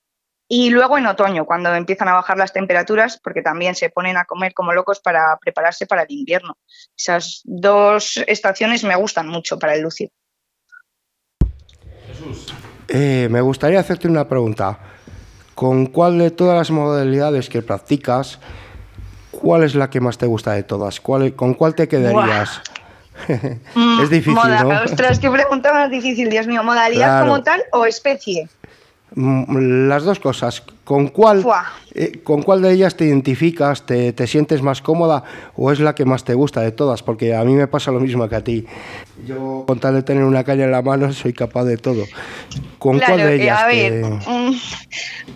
Y 0.48 0.69
luego 0.69 0.98
en 0.98 1.08
otoño, 1.08 1.45
cuando 1.45 1.74
empiezan 1.74 2.08
a 2.08 2.13
bajar 2.13 2.38
las 2.38 2.54
temperaturas, 2.54 3.19
porque 3.24 3.41
también 3.41 3.74
se 3.74 3.89
ponen 3.89 4.15
a 4.15 4.26
comer 4.26 4.54
como 4.54 4.74
locos 4.74 5.00
para 5.00 5.38
prepararse 5.41 5.88
para 5.88 6.04
el 6.04 6.12
invierno. 6.12 6.58
Esas 6.95 7.41
dos 7.45 8.24
estaciones 8.28 8.84
me 8.84 8.95
gustan 8.95 9.28
mucho 9.28 9.58
para 9.58 9.74
el 9.74 9.82
lucio. 9.82 10.10
Eh, 12.88 13.28
me 13.32 13.41
gustaría 13.41 13.80
hacerte 13.80 14.08
una 14.08 14.28
pregunta. 14.28 14.80
¿Con 15.56 15.88
cuál 15.88 16.19
de 16.19 16.30
todas 16.30 16.58
las 16.58 16.69
modalidades 16.69 17.50
que 17.50 17.63
practicas, 17.63 18.39
cuál 19.32 19.63
es 19.63 19.74
la 19.74 19.89
que 19.89 20.00
más 20.00 20.17
te 20.17 20.28
gusta 20.28 20.52
de 20.54 20.63
todas? 20.63 21.00
¿Con 21.00 21.54
cuál 21.56 21.74
te 21.74 21.88
quedarías? 21.88 22.62
Es 23.28 24.10
difícil, 24.10 24.36
¿no? 24.36 24.82
Ostras, 24.84 25.19
qué 25.19 25.30
pregunta 25.30 25.73
más 25.73 25.89
difícil, 25.89 26.30
Dios 26.30 26.47
mío. 26.47 26.63
¿Modalidad 26.63 27.21
como 27.21 27.41
tal 27.43 27.63
o 27.71 27.86
especie? 27.86 28.47
mm, 29.15 29.88
las 29.88 30.04
dos 30.04 30.19
cosas. 30.19 30.63
¿Con 30.84 31.08
cuál, 31.08 31.43
eh, 31.95 32.19
¿Con 32.23 32.43
cuál 32.43 32.62
de 32.62 32.71
ellas 32.71 32.95
te 32.95 33.06
identificas, 33.06 33.88
te, 33.88 34.13
te, 34.13 34.28
sientes 34.28 34.62
más 34.62 34.82
cómoda 34.82 35.23
o 35.56 35.71
es 35.71 35.80
la 35.80 35.95
que 35.95 36.06
más 36.06 36.23
te 36.23 36.36
gusta 36.36 36.62
de 36.62 36.71
todas? 36.71 37.01
Porque 37.01 37.36
a 37.36 37.43
mí 37.43 37.54
me 37.54 37.67
pasa 37.67 37.91
lo 37.91 37.99
mismo 37.99 38.30
que 38.30 38.36
a 38.36 38.43
ti. 38.43 38.67
Yo, 39.25 39.63
con 39.65 39.80
tal 39.80 39.95
de 39.95 40.04
tener 40.04 40.23
una 40.23 40.43
caña 40.43 40.65
en 40.65 40.71
la 40.71 40.84
mano, 40.84 41.12
soy 41.12 41.34
capaz 41.34 41.63
de 41.63 41.78
todo. 41.78 42.04
¿Con 42.78 42.99
cuál 42.99 43.17
de 43.17 43.36
ellas? 43.36 43.62
A 43.62 43.67
ver, 43.67 44.04
mm, 44.04 44.56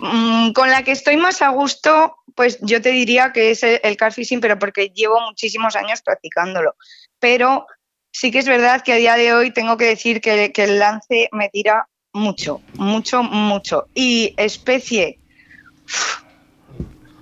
mm, 0.00 0.52
con 0.52 0.70
la 0.70 0.84
que 0.84 0.92
estoy 0.92 1.16
más 1.16 1.42
a 1.42 1.48
gusto, 1.48 2.16
pues 2.36 2.58
yo 2.60 2.80
te 2.80 2.90
diría 2.90 3.32
que 3.32 3.50
es 3.50 3.64
el, 3.64 3.80
el 3.82 3.96
car 3.96 4.12
fishing, 4.12 4.40
pero 4.40 4.58
porque 4.58 4.92
llevo 4.94 5.20
muchísimos 5.20 5.74
años 5.74 6.00
practicándolo. 6.02 6.76
Pero 7.20 7.66
sí 8.10 8.30
que 8.30 8.40
es 8.40 8.46
verdad 8.46 8.82
que 8.82 8.92
a 8.92 8.96
día 8.96 9.14
de 9.14 9.32
hoy 9.32 9.52
tengo 9.52 9.76
que 9.76 9.84
decir 9.86 10.20
que, 10.20 10.52
el 10.54 10.78
lance 10.78 11.28
me 11.32 11.48
tira 11.48 11.86
mucho, 12.12 12.60
mucho, 12.74 13.22
mucho. 13.22 13.86
Y 13.94 14.34
especie 14.36 15.18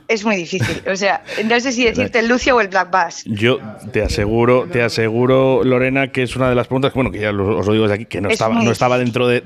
es 0.09 0.25
muy 0.25 0.37
difícil. 0.37 0.83
O 0.91 0.97
sea, 0.97 1.23
no 1.45 1.61
sé 1.61 1.71
si 1.71 1.85
decirte 1.85 2.19
el 2.21 2.29
Lucio 2.29 2.57
o 2.57 2.61
el 2.63 2.69
Black 2.69 2.91
Bass. 2.91 3.23
Yo 3.27 3.59
te 3.93 4.03
aseguro, 4.03 4.67
te 4.67 4.83
aseguro, 4.83 5.63
Lorena, 5.63 6.11
que 6.11 6.23
es 6.23 6.35
una 6.35 6.49
de 6.49 6.55
las 6.55 6.67
preguntas, 6.67 6.95
bueno, 6.95 7.11
que 7.11 7.21
ya 7.21 7.31
os 7.31 7.67
lo 7.67 7.73
digo 7.73 7.85
desde 7.85 7.95
aquí, 7.95 8.07
que 8.07 8.23
no 8.23 8.31
estaba, 8.31 8.55
no 8.63 8.73
estaba 8.73 8.99
dentro 8.99 9.29
de, 9.29 9.43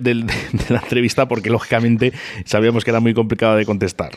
la 0.68 0.78
entrevista 0.78 1.26
porque 1.26 1.50
lógicamente 1.50 2.12
sabíamos 2.44 2.84
que 2.84 2.90
era 2.90 3.00
muy 3.00 3.12
complicado 3.12 3.56
de 3.56 3.66
contestar. 3.66 4.12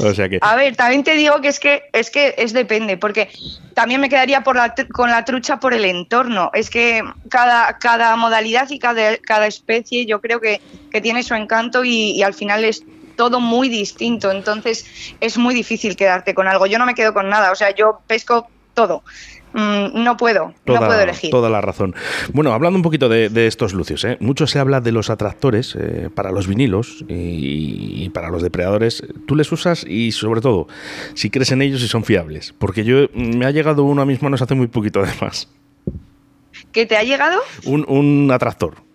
O 0.00 0.12
sea 0.12 0.28
que. 0.28 0.38
A 0.40 0.56
ver, 0.56 0.74
también 0.74 1.04
te 1.04 1.14
digo 1.14 1.40
que 1.40 1.48
es 1.48 1.60
que 1.60 1.84
es 1.92 2.10
que 2.10 2.34
es 2.36 2.52
depende, 2.52 2.96
porque 2.96 3.28
también 3.74 4.00
me 4.00 4.08
quedaría 4.08 4.42
por 4.42 4.56
la, 4.56 4.74
con 4.92 5.10
la 5.10 5.24
trucha 5.24 5.60
por 5.60 5.74
el 5.74 5.84
entorno. 5.84 6.50
Es 6.54 6.70
que 6.70 7.04
cada, 7.28 7.78
cada 7.78 8.16
modalidad 8.16 8.68
y 8.70 8.80
cada, 8.80 9.16
cada 9.18 9.46
especie 9.46 10.06
yo 10.06 10.20
creo 10.20 10.40
que, 10.40 10.60
que 10.90 11.00
tiene 11.00 11.22
su 11.22 11.34
encanto 11.34 11.84
y, 11.84 12.10
y 12.10 12.22
al 12.24 12.34
final 12.34 12.64
es 12.64 12.82
todo 13.18 13.40
muy 13.40 13.68
distinto, 13.68 14.30
entonces 14.30 14.86
es 15.20 15.36
muy 15.38 15.52
difícil 15.52 15.96
quedarte 15.96 16.34
con 16.34 16.46
algo. 16.46 16.66
Yo 16.66 16.78
no 16.78 16.86
me 16.86 16.94
quedo 16.94 17.12
con 17.12 17.28
nada, 17.28 17.50
o 17.50 17.56
sea, 17.56 17.74
yo 17.74 18.00
pesco 18.06 18.48
todo. 18.74 19.02
Mm, 19.54 20.04
no 20.04 20.16
puedo, 20.16 20.54
no 20.66 20.76
puedo 20.76 21.00
elegir. 21.00 21.30
Toda 21.30 21.50
la 21.50 21.60
razón. 21.60 21.96
Bueno, 22.32 22.52
hablando 22.52 22.76
un 22.76 22.82
poquito 22.82 23.08
de, 23.08 23.46
estos 23.48 23.72
lucios, 23.72 24.04
¿eh? 24.04 24.18
mucho 24.20 24.46
se 24.46 24.60
habla 24.60 24.80
de 24.80 24.92
los 24.92 25.10
atractores 25.10 25.74
eh, 25.76 26.10
para 26.14 26.30
los 26.30 26.46
vinilos 26.46 27.04
y, 27.08 28.08
para 28.10 28.30
los 28.30 28.40
depredadores. 28.40 29.02
¿Tú 29.26 29.34
les 29.34 29.50
usas 29.50 29.84
y 29.84 30.12
sobre 30.12 30.40
todo, 30.40 30.68
si 31.14 31.28
crees 31.28 31.50
en 31.50 31.62
ellos 31.62 31.82
y 31.82 31.88
son 31.88 32.04
fiables? 32.04 32.54
Porque 32.56 32.84
yo 32.84 33.08
me 33.14 33.46
ha 33.46 33.50
llegado 33.50 33.82
uno 33.82 34.02
a 34.02 34.06
mis 34.06 34.22
manos 34.22 34.42
hace 34.42 34.54
muy 34.54 34.68
poquito 34.68 35.00
además. 35.04 35.48
¿Qué 36.70 36.86
te 36.86 36.96
ha 36.96 37.02
llegado? 37.02 37.40
Un, 37.64 37.84
un 37.88 38.30
atractor. 38.30 38.87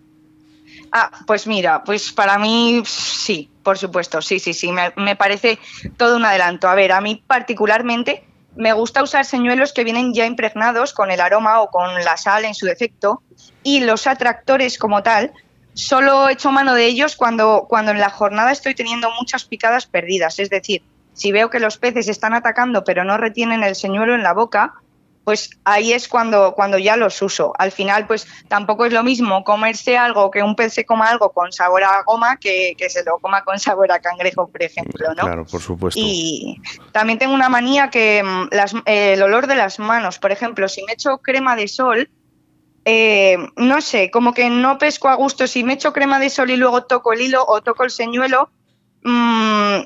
Ah, 0.96 1.10
pues 1.26 1.48
mira, 1.48 1.82
pues 1.82 2.12
para 2.12 2.38
mí 2.38 2.80
sí, 2.86 3.50
por 3.64 3.76
supuesto, 3.76 4.22
sí, 4.22 4.38
sí, 4.38 4.54
sí, 4.54 4.70
me, 4.70 5.16
parece 5.16 5.58
todo 5.96 6.14
un 6.14 6.24
adelanto. 6.24 6.68
A 6.68 6.76
ver, 6.76 6.92
a 6.92 7.00
mí 7.00 7.20
particularmente 7.26 8.22
me 8.54 8.72
gusta 8.72 9.02
usar 9.02 9.24
señuelos 9.24 9.72
que 9.72 9.82
vienen 9.82 10.14
ya 10.14 10.24
impregnados 10.24 10.92
con 10.92 11.10
el 11.10 11.20
aroma 11.20 11.62
o 11.62 11.70
con 11.70 12.04
la 12.04 12.16
sal 12.16 12.44
en 12.44 12.54
su 12.54 12.66
defecto 12.66 13.22
y 13.64 13.80
los 13.80 14.06
atractores 14.06 14.78
como 14.78 15.02
tal. 15.02 15.32
Solo 15.72 16.28
echo 16.28 16.52
mano 16.52 16.74
de 16.74 16.86
ellos 16.86 17.16
cuando, 17.16 17.66
cuando 17.68 17.90
en 17.90 17.98
la 17.98 18.10
jornada 18.10 18.52
estoy 18.52 18.76
teniendo 18.76 19.10
muchas 19.18 19.46
picadas 19.46 19.86
perdidas. 19.86 20.38
Es 20.38 20.48
decir, 20.48 20.84
si 21.12 21.32
veo 21.32 21.50
que 21.50 21.58
los 21.58 21.76
peces 21.76 22.06
están 22.06 22.34
atacando 22.34 22.84
pero 22.84 23.02
no 23.02 23.16
retienen 23.16 23.64
el 23.64 23.74
señuelo 23.74 24.14
en 24.14 24.22
la 24.22 24.32
boca, 24.32 24.74
pues 25.24 25.50
ahí 25.64 25.92
es 25.92 26.06
cuando, 26.06 26.52
cuando 26.54 26.78
ya 26.78 26.96
los 26.96 27.20
uso. 27.22 27.54
Al 27.58 27.72
final, 27.72 28.06
pues 28.06 28.26
tampoco 28.48 28.84
es 28.84 28.92
lo 28.92 29.02
mismo 29.02 29.42
comerse 29.42 29.96
algo, 29.96 30.30
que 30.30 30.42
un 30.42 30.54
pez 30.54 30.74
se 30.74 30.84
coma 30.84 31.08
algo 31.08 31.32
con 31.32 31.50
sabor 31.50 31.82
a 31.82 32.02
goma, 32.02 32.36
que, 32.36 32.74
que 32.76 32.90
se 32.90 33.02
lo 33.04 33.18
coma 33.18 33.42
con 33.42 33.58
sabor 33.58 33.90
a 33.90 34.00
cangrejo, 34.00 34.48
por 34.48 34.62
ejemplo, 34.62 35.08
¿no? 35.14 35.22
Claro, 35.22 35.46
por 35.46 35.62
supuesto. 35.62 35.98
Y 36.02 36.60
también 36.92 37.18
tengo 37.18 37.34
una 37.34 37.48
manía 37.48 37.88
que 37.88 38.22
mm, 38.22 38.48
el 38.84 39.22
olor 39.22 39.46
de 39.46 39.56
las 39.56 39.78
manos, 39.78 40.18
por 40.18 40.30
ejemplo, 40.30 40.68
si 40.68 40.84
me 40.84 40.92
echo 40.92 41.18
crema 41.18 41.56
de 41.56 41.68
sol, 41.68 42.10
eh, 42.84 43.38
no 43.56 43.80
sé, 43.80 44.10
como 44.10 44.34
que 44.34 44.50
no 44.50 44.76
pesco 44.76 45.08
a 45.08 45.14
gusto. 45.14 45.46
Si 45.46 45.64
me 45.64 45.72
echo 45.72 45.94
crema 45.94 46.18
de 46.18 46.28
sol 46.28 46.50
y 46.50 46.56
luego 46.56 46.84
toco 46.84 47.14
el 47.14 47.22
hilo 47.22 47.44
o 47.46 47.62
toco 47.62 47.84
el 47.84 47.90
señuelo, 47.90 48.50
mmm, 49.02 49.80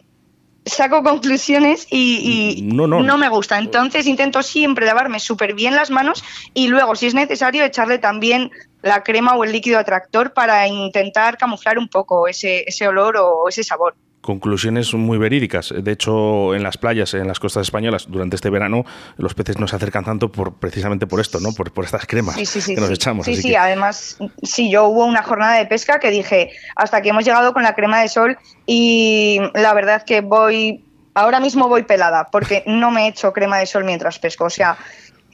saco 0.68 1.02
conclusiones 1.02 1.86
y, 1.90 2.60
no, 2.62 3.18
me 3.18 3.28
gusta. 3.28 3.58
Entonces 3.58 4.06
intento 4.06 4.42
siempre 4.42 4.86
lavarme 4.86 5.20
súper 5.20 5.54
bien 5.54 5.74
las 5.74 5.90
manos 5.90 6.24
y 6.54 6.68
luego, 6.68 6.94
si 6.96 7.06
es 7.06 7.14
necesario, 7.14 7.64
echarle 7.64 7.98
también 7.98 8.50
la 8.82 9.02
crema 9.02 9.36
o 9.36 9.44
el 9.44 9.52
líquido 9.52 9.78
atractor 9.78 10.32
para 10.32 10.66
intentar 10.68 11.36
camuflar 11.36 11.78
un 11.78 11.88
poco 11.88 12.28
ese, 12.28 12.64
ese 12.66 12.86
olor 12.86 13.16
o 13.16 13.48
ese 13.48 13.64
sabor 13.64 13.96
conclusiones 14.28 14.92
muy 14.92 15.16
verídicas. 15.16 15.72
De 15.74 15.90
hecho, 15.90 16.54
en 16.54 16.62
las 16.62 16.76
playas, 16.76 17.14
en 17.14 17.26
las 17.26 17.40
costas 17.40 17.62
españolas, 17.62 18.10
durante 18.10 18.36
este 18.36 18.50
verano, 18.50 18.84
los 19.16 19.32
peces 19.32 19.58
no 19.58 19.66
se 19.66 19.74
acercan 19.74 20.04
tanto 20.04 20.30
por 20.30 20.56
precisamente 20.56 21.06
por 21.06 21.18
esto, 21.18 21.40
¿no? 21.40 21.54
Por, 21.54 21.72
estas 21.82 22.04
cremas 22.04 22.36
que 22.36 22.76
nos 22.76 22.90
echamos. 22.90 23.24
Sí, 23.24 23.36
sí, 23.36 23.54
además, 23.54 24.18
sí, 24.42 24.70
yo 24.70 24.84
hubo 24.84 25.06
una 25.06 25.22
jornada 25.22 25.56
de 25.56 25.64
pesca 25.64 25.98
que 25.98 26.10
dije, 26.10 26.50
hasta 26.76 27.00
que 27.00 27.08
hemos 27.08 27.24
llegado 27.24 27.54
con 27.54 27.62
la 27.62 27.74
crema 27.74 28.02
de 28.02 28.08
sol 28.08 28.36
y 28.66 29.40
la 29.54 29.72
verdad 29.72 30.02
que 30.04 30.20
voy, 30.20 30.84
ahora 31.14 31.40
mismo 31.40 31.66
voy 31.66 31.84
pelada, 31.84 32.28
porque 32.30 32.64
no 32.66 32.90
me 32.90 33.08
echo 33.08 33.32
crema 33.32 33.56
de 33.56 33.64
sol 33.64 33.84
mientras 33.84 34.18
pesco. 34.18 34.44
O 34.44 34.50
sea, 34.50 34.76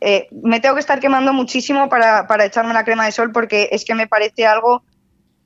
eh, 0.00 0.28
me 0.30 0.60
tengo 0.60 0.76
que 0.76 0.80
estar 0.82 1.00
quemando 1.00 1.32
muchísimo 1.32 1.88
para, 1.88 2.28
para 2.28 2.44
echarme 2.44 2.72
la 2.72 2.84
crema 2.84 3.06
de 3.06 3.10
sol 3.10 3.32
porque 3.32 3.70
es 3.72 3.84
que 3.84 3.96
me 3.96 4.06
parece 4.06 4.46
algo 4.46 4.84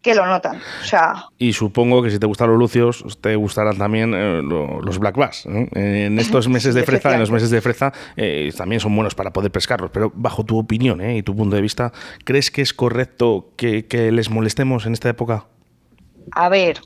que 0.08 0.14
lo 0.14 0.24
notan. 0.24 0.56
O 0.56 0.84
sea, 0.86 1.26
y 1.36 1.52
supongo 1.52 2.02
que 2.02 2.10
si 2.10 2.18
te 2.18 2.24
gustan 2.24 2.48
los 2.48 2.58
lucios, 2.58 3.04
te 3.20 3.36
gustarán 3.36 3.76
también 3.76 4.14
eh, 4.14 4.40
los 4.42 4.98
black 4.98 5.16
bass. 5.16 5.44
En 5.44 6.18
estos 6.18 6.48
meses 6.48 6.74
de 6.74 6.82
freza, 6.82 7.12
en 7.12 7.20
los 7.20 7.30
meses 7.30 7.50
de 7.50 7.60
freza, 7.60 7.92
eh, 8.16 8.50
también 8.56 8.80
son 8.80 8.96
buenos 8.96 9.14
para 9.14 9.34
poder 9.34 9.52
pescarlos. 9.52 9.90
Pero 9.92 10.10
bajo 10.14 10.44
tu 10.44 10.58
opinión 10.58 11.02
¿eh? 11.02 11.18
y 11.18 11.22
tu 11.22 11.36
punto 11.36 11.56
de 11.56 11.62
vista, 11.62 11.92
¿crees 12.24 12.50
que 12.50 12.62
es 12.62 12.72
correcto 12.72 13.52
que, 13.56 13.84
les 14.10 14.30
molestemos 14.30 14.86
en 14.86 14.94
esta 14.94 15.10
época? 15.10 15.44
A 16.32 16.48
ver, 16.48 16.80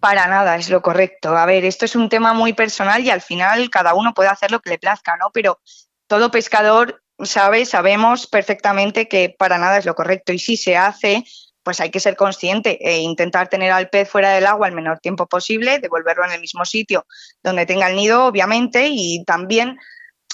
para 0.00 0.26
nada 0.26 0.56
es 0.56 0.68
lo 0.68 0.82
correcto. 0.82 1.36
A 1.36 1.46
ver, 1.46 1.64
esto 1.64 1.84
es 1.84 1.94
un 1.94 2.08
tema 2.08 2.32
muy 2.32 2.54
personal 2.54 3.04
y 3.04 3.10
al 3.10 3.20
final 3.20 3.70
cada 3.70 3.94
uno 3.94 4.14
puede 4.14 4.30
hacer 4.30 4.50
lo 4.50 4.58
que 4.58 4.70
le 4.70 4.78
plazca, 4.78 5.16
¿no? 5.16 5.30
Pero 5.32 5.60
todo 6.08 6.32
pescador 6.32 7.04
sabe, 7.22 7.66
sabemos 7.66 8.26
perfectamente 8.26 9.06
que 9.06 9.32
para 9.38 9.58
nada 9.58 9.78
es 9.78 9.86
lo 9.86 9.94
correcto. 9.94 10.32
Y 10.32 10.40
si 10.40 10.56
se 10.56 10.76
hace, 10.76 11.24
pues 11.64 11.80
hay 11.80 11.90
que 11.90 11.98
ser 11.98 12.14
consciente 12.14 12.78
e 12.80 12.98
intentar 12.98 13.48
tener 13.48 13.72
al 13.72 13.88
pez 13.88 14.08
fuera 14.08 14.30
del 14.30 14.46
agua 14.46 14.68
el 14.68 14.74
menor 14.74 15.00
tiempo 15.00 15.26
posible, 15.26 15.78
devolverlo 15.78 16.24
en 16.24 16.32
el 16.32 16.40
mismo 16.40 16.64
sitio 16.64 17.06
donde 17.42 17.66
tenga 17.66 17.88
el 17.88 17.96
nido, 17.96 18.26
obviamente, 18.26 18.88
y 18.90 19.24
también 19.24 19.78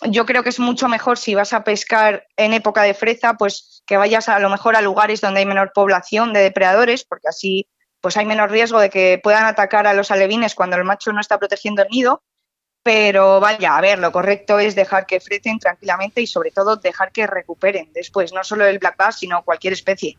yo 0.03 0.27
creo 0.27 0.43
que 0.43 0.49
es 0.49 0.59
mucho 0.59 0.89
mejor 0.89 1.19
si 1.19 1.35
vas 1.35 1.53
a 1.53 1.63
pescar 1.65 2.27
en 2.37 2.53
época 2.53 2.83
de 2.83 2.95
freza, 2.95 3.35
pues 3.35 3.83
que 3.87 3.97
vayas 3.97 4.29
a, 4.29 4.39
lo 4.39 4.51
mejor 4.51 4.77
a 4.77 4.81
lugares 4.81 5.21
donde 5.21 5.41
hay 5.41 5.47
menor 5.47 5.73
población 5.75 6.33
de 6.33 6.41
depredadores, 6.41 7.05
porque 7.05 7.29
así 7.29 7.69
pues 8.01 8.17
hay 8.17 8.25
menos 8.25 8.51
riesgo 8.51 8.81
de 8.81 8.89
que 8.89 9.21
puedan 9.23 9.45
atacar 9.45 9.87
a 9.87 9.93
los 9.93 10.11
alevines 10.11 10.55
cuando 10.55 10.77
el 10.77 10.85
macho 10.85 11.13
no 11.13 11.21
está 11.21 11.39
protegiendo 11.39 11.83
el 11.83 11.89
nido. 11.91 12.23
Pero 12.83 13.41
vaya, 13.41 13.77
a 13.77 13.81
ver, 13.83 13.99
lo 13.99 14.11
correcto 14.11 14.59
es 14.59 14.75
dejar 14.75 15.05
que 15.05 15.21
frecen 15.21 15.59
tranquilamente 15.59 16.23
y 16.23 16.27
sobre 16.27 16.51
todo 16.51 16.77
dejar 16.77 17.13
que 17.13 17.27
recuperen 17.27 17.93
después, 17.93 18.33
no 18.33 18.43
solo 18.43 18.65
el 18.65 18.79
black 18.79 18.97
bass, 18.97 19.19
sino 19.19 19.45
cualquier 19.45 19.75
especie. 19.75 20.17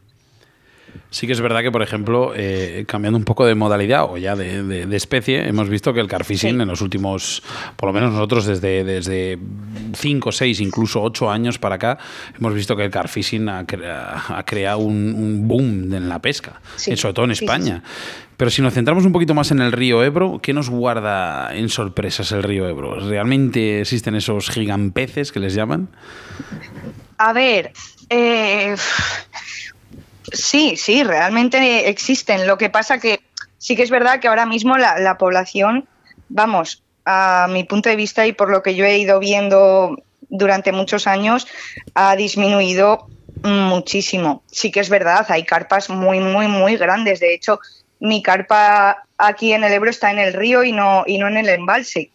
Sí 1.12 1.28
que 1.28 1.34
es 1.34 1.42
verdad 1.42 1.62
que, 1.62 1.72
por 1.72 1.82
ejemplo, 1.82 2.32
eh, 2.34 2.86
cambiando 2.88 3.18
un 3.18 3.26
poco 3.26 3.46
de 3.46 3.54
modalidad 3.54 4.06
o 4.06 4.18
ya 4.18 4.38
de, 4.38 4.88
especie, 4.96 5.46
hemos 5.46 5.68
visto 5.68 5.94
que 5.94 6.00
el 6.00 6.08
carfishing 6.08 6.62
en 6.62 6.68
los 6.70 6.80
últimos, 6.80 7.44
por 7.76 7.88
lo 7.90 7.94
menos 7.94 8.14
nosotros 8.14 8.46
desde, 8.46 8.86
desde 8.86 9.38
5, 9.94 10.32
6, 10.32 10.62
incluso 10.62 11.02
8 11.02 11.30
años 11.30 11.60
para 11.60 11.76
acá, 11.76 11.98
hemos 12.40 12.54
visto 12.54 12.78
que 12.78 12.86
el 12.86 12.92
carfishing 12.92 13.50
ha, 13.50 13.66
ha 14.30 14.46
creado 14.46 14.80
un, 14.80 15.50
boom 15.50 15.94
en 15.94 16.08
la 16.08 16.20
pesca, 16.20 16.62
sobre 16.78 17.14
todo 17.14 17.26
en 17.26 17.32
España. 17.32 17.84
Pero 18.38 18.50
si 18.50 18.62
nos 18.62 18.74
centramos 18.74 19.04
un 19.06 19.12
poquito 19.12 19.34
más 19.34 19.52
en 19.52 19.60
el 19.60 19.74
río 19.74 20.06
Ebro, 20.06 20.40
¿qué 20.42 20.54
nos 20.54 20.70
guarda 20.70 21.54
en 21.54 21.68
sorpresas 21.68 22.32
el 22.32 22.42
río 22.42 22.70
Ebro? 22.70 23.02
¿Realmente 23.02 23.82
existen 23.82 24.16
esos 24.16 24.50
gigampeces 24.50 25.34
que 25.34 25.42
les 25.42 25.54
llaman? 25.54 25.90
A 27.18 27.34
ver, 27.34 27.74
eh, 28.10 28.76
Sí, 30.32 30.76
sí, 30.78 31.04
realmente 31.04 31.90
existen. 31.90 32.48
Lo 32.48 32.58
que 32.58 32.70
pasa 32.70 33.00
que 33.00 33.22
sí 33.58 33.76
que 33.76 33.84
es 33.84 33.90
verdad 33.90 34.20
que 34.20 34.28
ahora 34.28 34.46
mismo 34.46 34.78
la, 34.78 35.18
población, 35.18 35.88
vamos, 36.30 36.84
a 37.06 37.48
mi 37.50 37.64
punto 37.64 37.90
de 37.90 37.96
vista 37.96 38.26
y 38.26 38.34
por 38.34 38.50
lo 38.50 38.64
que 38.64 38.76
yo 38.76 38.86
he 38.86 38.98
ido 38.98 39.20
viendo 39.20 39.98
durante 40.30 40.72
muchos 40.72 41.08
años, 41.08 41.48
ha 41.94 42.16
disminuido 42.16 43.08
muchísimo. 43.44 44.44
Sí 44.48 44.72
que 44.72 44.80
es 44.80 44.90
verdad, 44.90 45.26
hay 45.30 45.44
carpas 45.44 45.90
muy, 45.90 46.20
muy, 46.20 46.48
muy 46.48 46.78
grandes. 46.78 47.20
De 47.20 47.34
hecho, 47.34 47.60
mi 48.00 48.24
carpa 48.24 49.04
aquí 49.18 49.54
en 49.54 49.64
el 49.64 49.74
Ebro 49.74 49.90
está 49.90 50.12
en 50.12 50.20
el 50.20 50.34
río 50.34 50.64
y 50.64 50.72
no, 50.72 51.04
y 51.06 51.18
no 51.18 51.28
en 51.28 51.38
el 51.38 51.50
embalse. 51.50 52.12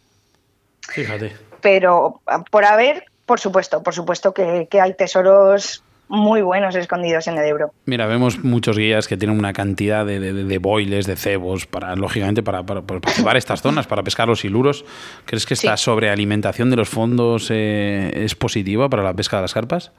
Fíjate. 0.88 1.36
Pero 1.60 2.20
por 2.50 2.64
haber, 2.64 3.04
por 3.26 3.40
supuesto, 3.40 3.82
por 3.82 3.94
supuesto 3.94 4.32
que, 4.32 4.68
que 4.70 4.80
hay 4.80 4.94
tesoros 4.94 5.84
muy 6.08 6.42
buenos 6.42 6.74
escondidos 6.74 7.26
en 7.26 7.38
el 7.38 7.44
Ebro. 7.44 7.72
Mira, 7.84 8.06
vemos 8.06 8.42
muchos 8.44 8.76
guías 8.76 9.08
que 9.08 9.16
tienen 9.16 9.38
una 9.38 9.52
cantidad 9.52 10.06
de, 10.06 10.20
de, 10.20 10.58
boiles, 10.58 11.06
de 11.06 11.16
cebos, 11.16 11.66
para, 11.66 11.96
lógicamente, 11.96 12.42
para, 12.42 12.64
para, 12.64 12.82
para, 12.82 13.38
estas 13.38 13.62
zonas, 13.62 13.86
para 13.86 14.02
pescar 14.02 14.28
los 14.28 14.40
siluros. 14.40 14.84
¿Crees 15.24 15.46
que 15.46 15.54
esta 15.54 15.76
sobrealimentación 15.76 16.70
de 16.70 16.76
los 16.76 16.88
fondos 16.88 17.48
eh, 17.50 18.12
es 18.14 18.34
positiva 18.34 18.88
para 18.88 19.02
la 19.02 19.14
pesca 19.14 19.36
de 19.36 19.42
las 19.42 19.54
carpas? 19.54 19.92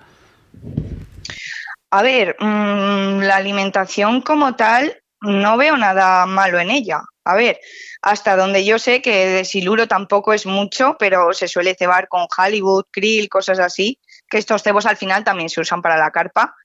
A 1.89 2.01
ver, 2.01 2.35
mm, 2.39 3.21
la 3.21 3.35
alimentación 3.35 4.21
como 4.21 4.55
tal, 4.55 5.01
no 5.21 5.57
veo 5.57 5.77
nada 5.77 6.25
malo 6.25 6.59
en 6.59 6.69
ella. 6.69 7.01
A 7.23 7.35
ver, 7.35 7.59
hasta 8.01 8.37
donde 8.37 8.63
yo 8.63 8.79
sé 8.79 9.01
que 9.01 9.27
de 9.27 9.45
siluro 9.45 9.87
tampoco 9.87 10.33
es 10.33 10.45
mucho, 10.45 10.95
pero 10.99 11.33
se 11.33 11.47
suele 11.47 11.75
cebar 11.75 12.07
con 12.07 12.27
Hollywood, 12.37 12.85
krill, 12.91 13.27
cosas 13.27 13.59
así, 13.59 13.99
que 14.29 14.37
estos 14.37 14.63
cebos 14.63 14.85
al 14.85 14.97
final 14.97 15.23
también 15.23 15.49
se 15.49 15.61
usan 15.61 15.81
para 15.81 15.97
la 15.97 16.11
carpa. 16.11 16.55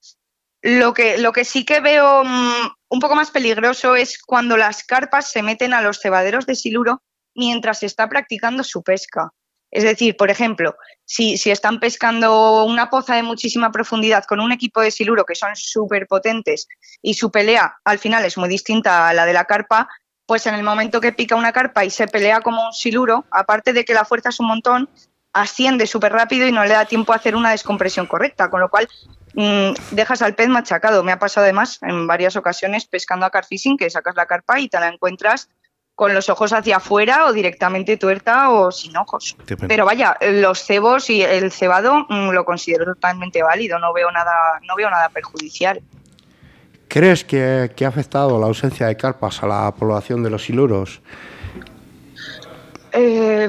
Lo 0.63 0.95
que, 0.95 1.19
lo 1.19 1.33
que 1.33 1.45
sí 1.45 1.65
que 1.65 1.81
veo 1.81 2.25
mm, 2.25 2.75
un 2.91 3.01
poco 3.01 3.15
más 3.15 3.31
peligroso 3.31 3.97
es 3.97 4.19
cuando 4.23 4.57
las 4.57 4.85
carpas 4.85 5.31
se 5.31 5.43
meten 5.43 5.75
a 5.75 5.83
los 5.83 6.01
cebaderos 6.01 6.47
de 6.47 6.55
siluro 6.55 7.03
mientras 7.35 7.81
se 7.81 7.87
está 7.87 8.09
practicando 8.09 8.63
su 8.63 8.83
pesca. 8.83 9.31
Es 9.73 9.85
decir, 9.85 10.17
por 10.19 10.31
ejemplo, 10.31 10.77
si, 11.05 11.39
si, 11.39 11.51
están 11.51 11.81
pescando 11.81 12.65
una 12.65 12.91
poza 12.91 13.17
de 13.17 13.23
muchísima 13.23 13.73
profundidad 13.73 14.25
con 14.25 14.39
un 14.39 14.53
equipo 14.53 14.83
de 14.83 14.91
siluro 14.91 15.25
que 15.25 15.35
son 15.35 15.57
súper 15.57 16.07
potentes 16.07 16.69
y 17.01 17.15
su 17.15 17.31
pelea 17.31 17.77
al 17.85 17.99
final 17.99 18.25
es 18.27 18.37
muy 18.37 18.51
distinta 18.51 19.09
a 19.09 19.15
la 19.15 19.25
de 19.25 19.33
la 19.33 19.47
carpa, 19.47 19.89
pues 20.27 20.47
en 20.47 20.55
el 20.55 20.63
momento 20.63 21.01
que 21.01 21.13
pica 21.13 21.37
una 21.37 21.53
carpa 21.53 21.85
y 21.85 21.91
se 21.91 22.07
pelea 22.07 22.43
como 22.43 22.67
un 22.67 22.73
siluro, 22.73 23.25
aparte 23.31 23.73
de 23.73 23.85
que 23.85 23.95
la 23.95 24.05
fuerza 24.05 24.29
es 24.29 24.41
un 24.41 24.47
montón, 24.47 24.91
asciende 25.33 25.87
súper 25.87 26.13
rápido 26.13 26.47
y 26.47 26.53
no 26.53 26.65
le 26.65 26.75
da 26.75 26.85
tiempo 26.85 27.13
a 27.13 27.17
hacer 27.17 27.35
una 27.35 27.51
descompresión 27.51 28.07
correcta, 28.07 28.51
con 28.51 28.61
lo 28.61 28.69
cual 28.69 28.89
mmm, 29.35 29.73
dejas 29.91 30.23
al 30.23 30.35
pez 30.35 30.49
machacado. 30.49 31.03
Me 31.03 31.13
ha 31.13 31.19
pasado 31.19 31.45
además 31.45 31.79
en 31.83 32.07
varias 32.07 32.37
ocasiones 32.37 32.87
pescando 32.87 33.27
a 33.27 33.31
carfishing 33.31 33.77
que 33.77 33.91
sacas 33.91 34.17
la 34.17 34.27
carpa 34.27 34.61
y 34.61 34.69
te 34.69 34.79
la 34.79 34.89
encuentras 34.89 35.49
con 35.95 36.15
los 36.15 36.29
ojos 36.31 36.53
hacia 36.53 36.79
afuera 36.79 37.27
o 37.27 37.33
directamente 37.33 37.97
tuerta 37.97 38.51
o 38.51 38.73
sin 38.73 38.97
ojos. 38.97 39.37
Pero 39.69 39.85
vaya, 39.85 40.17
los 40.21 40.65
cebos 40.65 41.11
y 41.11 41.23
el 41.23 41.53
cebado 41.53 42.07
mm, 42.09 42.31
lo 42.31 42.45
considero 42.45 42.87
totalmente 42.87 43.43
válido, 43.43 43.79
no 43.79 43.93
veo 43.93 44.11
nada, 44.11 44.33
no 44.67 44.75
veo 44.75 44.91
nada 44.91 45.09
perjudicial. 45.11 45.83
¿Crees 46.89 47.25
que, 47.25 47.71
ha 47.81 47.89
afectado 47.89 48.39
la 48.39 48.47
ausencia 48.47 48.87
de 48.87 48.97
carpas 48.97 49.43
a 49.43 49.47
la 49.47 49.75
población 49.75 50.23
de 50.23 50.31
los 50.31 50.45
siluros? 50.45 51.01
Eh, 52.93 53.49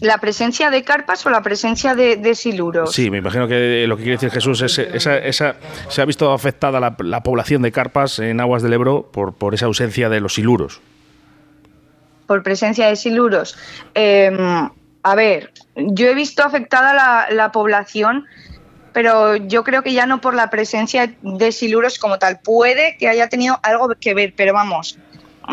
¿La 0.00 0.18
presencia 0.18 0.70
de 0.70 0.82
carpas 0.82 1.24
o 1.26 1.30
la 1.30 1.42
presencia 1.42 1.94
de, 1.94 2.34
siluros? 2.34 2.92
Sí, 2.92 3.10
me 3.10 3.18
imagino 3.18 3.46
que 3.46 3.84
lo 3.86 3.96
que 3.96 4.02
quiere 4.02 4.16
decir 4.16 4.30
Jesús 4.30 4.62
es 4.62 4.78
esa, 4.78 5.18
esa 5.18 5.56
se 5.88 6.00
ha 6.00 6.04
visto 6.04 6.32
afectada 6.32 6.80
la, 6.80 7.22
población 7.22 7.62
de 7.62 7.70
carpas 7.70 8.18
en 8.18 8.40
aguas 8.40 8.62
del 8.62 8.72
Ebro 8.72 9.10
por, 9.12 9.34
por 9.34 9.54
esa 9.54 9.66
ausencia 9.66 10.08
de 10.08 10.20
los 10.20 10.34
siluros. 10.34 10.80
Por 12.26 12.42
presencia 12.42 12.86
de 12.86 12.96
siluros. 12.96 13.58
Em, 13.94 14.70
a 15.02 15.14
ver, 15.14 15.52
yo 15.76 16.08
he 16.08 16.14
visto 16.14 16.42
afectada 16.44 16.94
la, 16.94 17.26
la 17.30 17.52
población 17.52 18.26
pero 18.92 19.36
yo 19.36 19.62
creo 19.64 19.82
que 19.82 19.92
ya 19.92 20.06
no 20.06 20.20
por 20.20 20.34
la 20.34 20.50
presencia 20.50 21.14
de 21.22 21.52
siluros 21.52 21.98
como 21.98 22.18
tal. 22.18 22.40
Puede 22.40 22.96
que 22.98 23.08
haya 23.08 23.28
tenido 23.28 23.60
algo 23.62 23.88
que 24.00 24.14
ver, 24.14 24.34
pero 24.36 24.52
vamos, 24.52 24.98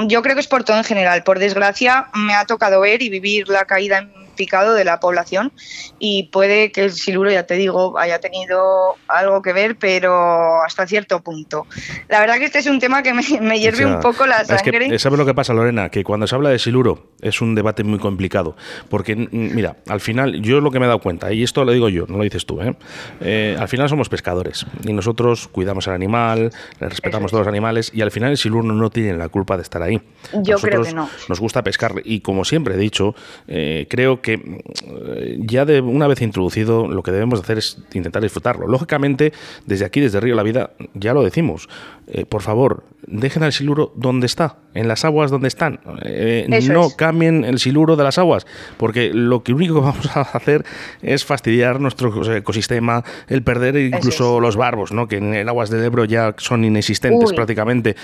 yo 0.05 0.21
creo 0.21 0.35
que 0.35 0.41
es 0.41 0.47
por 0.47 0.63
todo 0.63 0.77
en 0.77 0.83
general. 0.83 1.23
Por 1.23 1.39
desgracia, 1.39 2.07
me 2.13 2.35
ha 2.35 2.45
tocado 2.45 2.81
ver 2.81 3.01
y 3.01 3.09
vivir 3.09 3.47
la 3.49 3.65
caída 3.65 3.99
en 3.99 4.11
de 4.37 4.83
la 4.83 4.99
población 4.99 5.51
y 5.99 6.23
puede 6.31 6.71
que 6.71 6.85
el 6.85 6.91
siluro, 6.91 7.31
ya 7.31 7.43
te 7.43 7.55
digo, 7.55 7.97
haya 7.97 8.19
tenido 8.19 8.95
algo 9.07 9.41
que 9.41 9.53
ver, 9.53 9.77
pero 9.77 10.63
hasta 10.63 10.87
cierto 10.87 11.21
punto. 11.21 11.65
La 12.07 12.19
verdad 12.19 12.37
que 12.37 12.45
este 12.45 12.59
es 12.59 12.67
un 12.67 12.79
tema 12.79 13.03
que 13.03 13.13
me, 13.13 13.59
hierve 13.59 13.85
un 13.85 13.99
poco 13.99 14.25
la 14.25 14.45
sangre. 14.45 14.85
Es 14.85 14.91
que, 14.91 14.99
¿Sabes 14.99 15.19
lo 15.19 15.25
que 15.25 15.33
pasa, 15.33 15.53
Lorena? 15.53 15.89
Que 15.89 16.03
cuando 16.03 16.27
se 16.27 16.35
habla 16.35 16.49
de 16.49 16.59
siluro 16.59 17.11
es 17.21 17.41
un 17.41 17.55
debate 17.55 17.83
muy 17.83 17.99
complicado, 17.99 18.55
porque, 18.89 19.15
mira, 19.15 19.77
al 19.87 19.99
final, 19.99 20.41
yo 20.41 20.61
lo 20.61 20.71
que 20.71 20.79
me 20.79 20.85
he 20.85 20.87
dado 20.87 20.99
cuenta, 20.99 21.31
y 21.33 21.43
esto 21.43 21.65
lo 21.65 21.71
digo 21.71 21.89
yo, 21.89 22.05
no 22.07 22.17
lo 22.17 22.23
dices 22.23 22.45
tú, 22.45 22.61
¿eh? 22.61 22.75
Eh, 23.21 23.55
al 23.59 23.67
final 23.67 23.89
somos 23.89 24.09
pescadores 24.09 24.65
y 24.83 24.93
nosotros 24.93 25.47
cuidamos 25.47 25.87
al 25.87 25.95
animal, 25.95 26.51
respetamos 26.79 27.29
a 27.29 27.31
todos 27.31 27.41
los 27.45 27.47
animales 27.47 27.91
y 27.93 28.01
al 28.01 28.11
final 28.11 28.31
el 28.31 28.37
siluro 28.37 28.63
no 28.63 28.89
tiene 28.89 29.17
la 29.17 29.29
culpa 29.29 29.57
de 29.57 29.63
estar 29.63 29.81
ahí. 29.81 30.01
Yo 30.33 30.57
creo 30.57 30.83
que 30.83 30.93
no. 30.93 31.09
Nos 31.27 31.39
gusta 31.39 31.63
pescar 31.63 31.95
y 32.03 32.21
como 32.21 32.45
siempre 32.45 32.75
he 32.75 32.77
dicho, 32.77 33.15
eh, 33.47 33.87
creo 33.89 34.21
que 34.21 34.26
eh, 34.33 35.39
ya 35.41 35.65
de 35.65 35.81
una 35.81 36.07
vez 36.07 36.21
introducido 36.21 36.87
lo 36.87 37.03
que 37.03 37.11
debemos 37.11 37.39
hacer 37.39 37.57
es 37.57 37.77
intentar 37.93 38.21
disfrutarlo. 38.21 38.67
Lógicamente, 38.67 39.33
desde 39.65 39.85
aquí, 39.85 39.99
desde 39.99 40.19
Río 40.19 40.35
La 40.35 40.43
Vida, 40.43 40.71
ya 40.93 41.13
lo 41.13 41.23
decimos. 41.23 41.69
Eh, 42.07 42.25
por 42.25 42.41
favor, 42.41 42.83
dejen 43.07 43.43
el 43.43 43.53
siluro 43.53 43.93
donde 43.95 44.27
está, 44.27 44.57
en 44.73 44.87
las 44.87 45.05
aguas 45.05 45.31
donde 45.31 45.47
están. 45.47 45.79
Eh, 46.03 46.47
no 46.67 46.91
cambien 46.91 47.45
el 47.45 47.59
siluro 47.59 47.95
de 47.95 48.03
las 48.03 48.17
aguas, 48.17 48.45
porque 48.77 49.11
lo 49.13 49.43
que 49.43 49.53
único 49.53 49.75
que 49.75 49.81
vamos 49.81 50.15
a 50.15 50.21
hacer 50.33 50.65
es 51.01 51.25
fastidiar 51.25 51.79
nuestro 51.79 52.35
ecosistema, 52.35 53.03
el 53.27 53.41
perder 53.43 53.77
incluso 53.77 54.39
los 54.39 54.55
barbos, 54.55 54.91
¿no? 54.91 55.07
que 55.07 55.17
en 55.17 55.47
aguas 55.47 55.69
del 55.69 55.83
Ebro 55.83 56.05
ya 56.05 56.35
son 56.37 56.63
inexistentes 56.63 57.33
prácticamente, 57.33 57.95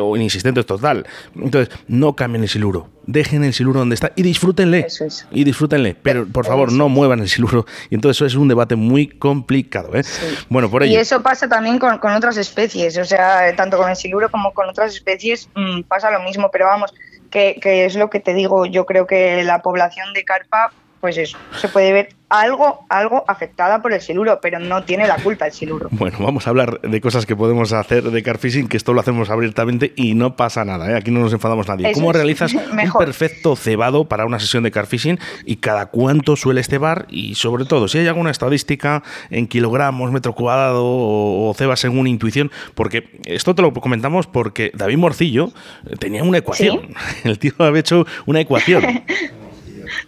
o 0.00 0.16
inexistentes 0.16 0.66
total. 0.66 1.06
Entonces, 1.36 1.74
no 1.88 2.14
cambien 2.16 2.42
el 2.42 2.48
siluro, 2.48 2.90
dejen 3.06 3.44
el 3.44 3.52
siluro 3.54 3.80
donde 3.80 3.94
está 3.94 4.12
y 4.16 4.22
disfrútenle. 4.22 4.86
Y 5.30 5.44
disfrútenle, 5.44 5.96
pero 6.00 6.26
por 6.26 6.46
favor 6.46 6.72
no 6.72 6.88
muevan 6.88 7.20
el 7.20 7.28
siluro. 7.28 7.66
Y 7.90 7.94
entonces 7.94 8.18
eso 8.18 8.26
es 8.26 8.34
un 8.34 8.48
debate 8.48 8.76
muy 8.76 9.06
complicado. 9.08 9.94
¿eh? 9.94 10.02
Bueno, 10.48 10.70
por 10.70 10.82
ello. 10.82 10.92
Y 10.92 10.96
eso 10.96 11.22
pasa 11.22 11.48
también 11.48 11.78
con, 11.78 11.94
otras 11.94 12.36
especies, 12.36 12.96
o 12.98 13.04
sea, 13.04 13.54
tanto 13.56 13.76
con 13.76 13.88
el 13.90 13.96
siluro 13.96 14.30
como 14.30 14.39
con 14.54 14.68
otras 14.68 14.94
especies 14.94 15.48
mm, 15.54 15.82
pasa 15.82 16.10
lo 16.10 16.20
mismo, 16.20 16.50
pero 16.50 16.66
vamos, 16.66 16.92
que, 17.30 17.58
que 17.60 17.84
es 17.84 17.94
lo 17.94 18.10
que 18.10 18.20
te 18.20 18.34
digo, 18.34 18.66
yo 18.66 18.86
creo 18.86 19.06
que 19.06 19.42
la 19.44 19.62
población 19.62 20.12
de 20.12 20.24
carpa 20.24 20.72
pues 21.00 21.16
eso, 21.16 21.38
se 21.58 21.68
puede 21.68 21.92
ver 21.92 22.08
algo, 22.28 22.86
algo 22.88 23.24
afectada 23.26 23.82
por 23.82 23.92
el 23.92 24.00
siluro, 24.00 24.38
pero 24.40 24.58
no 24.58 24.84
tiene 24.84 25.06
la 25.06 25.16
culpa 25.16 25.46
el 25.46 25.52
siluro. 25.52 25.88
Bueno, 25.90 26.18
vamos 26.20 26.46
a 26.46 26.50
hablar 26.50 26.80
de 26.80 27.00
cosas 27.00 27.26
que 27.26 27.34
podemos 27.34 27.72
hacer 27.72 28.04
de 28.04 28.22
carfishing, 28.22 28.68
que 28.68 28.76
esto 28.76 28.92
lo 28.92 29.00
hacemos 29.00 29.30
abiertamente 29.30 29.92
y 29.96 30.14
no 30.14 30.36
pasa 30.36 30.64
nada, 30.64 30.90
¿eh? 30.90 30.96
aquí 30.96 31.10
no 31.10 31.20
nos 31.20 31.32
enfadamos 31.32 31.66
nadie. 31.68 31.90
¿Cómo 31.92 32.12
realizas 32.12 32.54
un 32.54 32.92
perfecto 32.98 33.56
cebado 33.56 34.04
para 34.08 34.26
una 34.26 34.38
sesión 34.38 34.62
de 34.62 34.70
carfishing 34.70 35.18
y 35.44 35.56
cada 35.56 35.86
cuánto 35.86 36.36
sueles 36.36 36.68
cebar? 36.68 37.06
Y 37.08 37.34
sobre 37.34 37.64
todo, 37.64 37.88
si 37.88 37.98
hay 37.98 38.06
alguna 38.06 38.30
estadística 38.30 39.02
en 39.30 39.48
kilogramos, 39.48 40.12
metro 40.12 40.34
cuadrado 40.34 40.84
o, 40.84 41.52
cebas 41.56 41.80
según 41.80 42.06
intuición, 42.06 42.52
porque 42.74 43.20
esto 43.24 43.54
te 43.54 43.62
lo 43.62 43.72
comentamos 43.72 44.26
porque 44.26 44.70
David 44.74 44.98
Morcillo 44.98 45.50
tenía 45.98 46.22
una 46.22 46.38
ecuación. 46.38 46.94
El 47.24 47.38
tío 47.38 47.52
había 47.58 47.80
hecho 47.80 48.06
una 48.26 48.40
ecuación. 48.40 49.02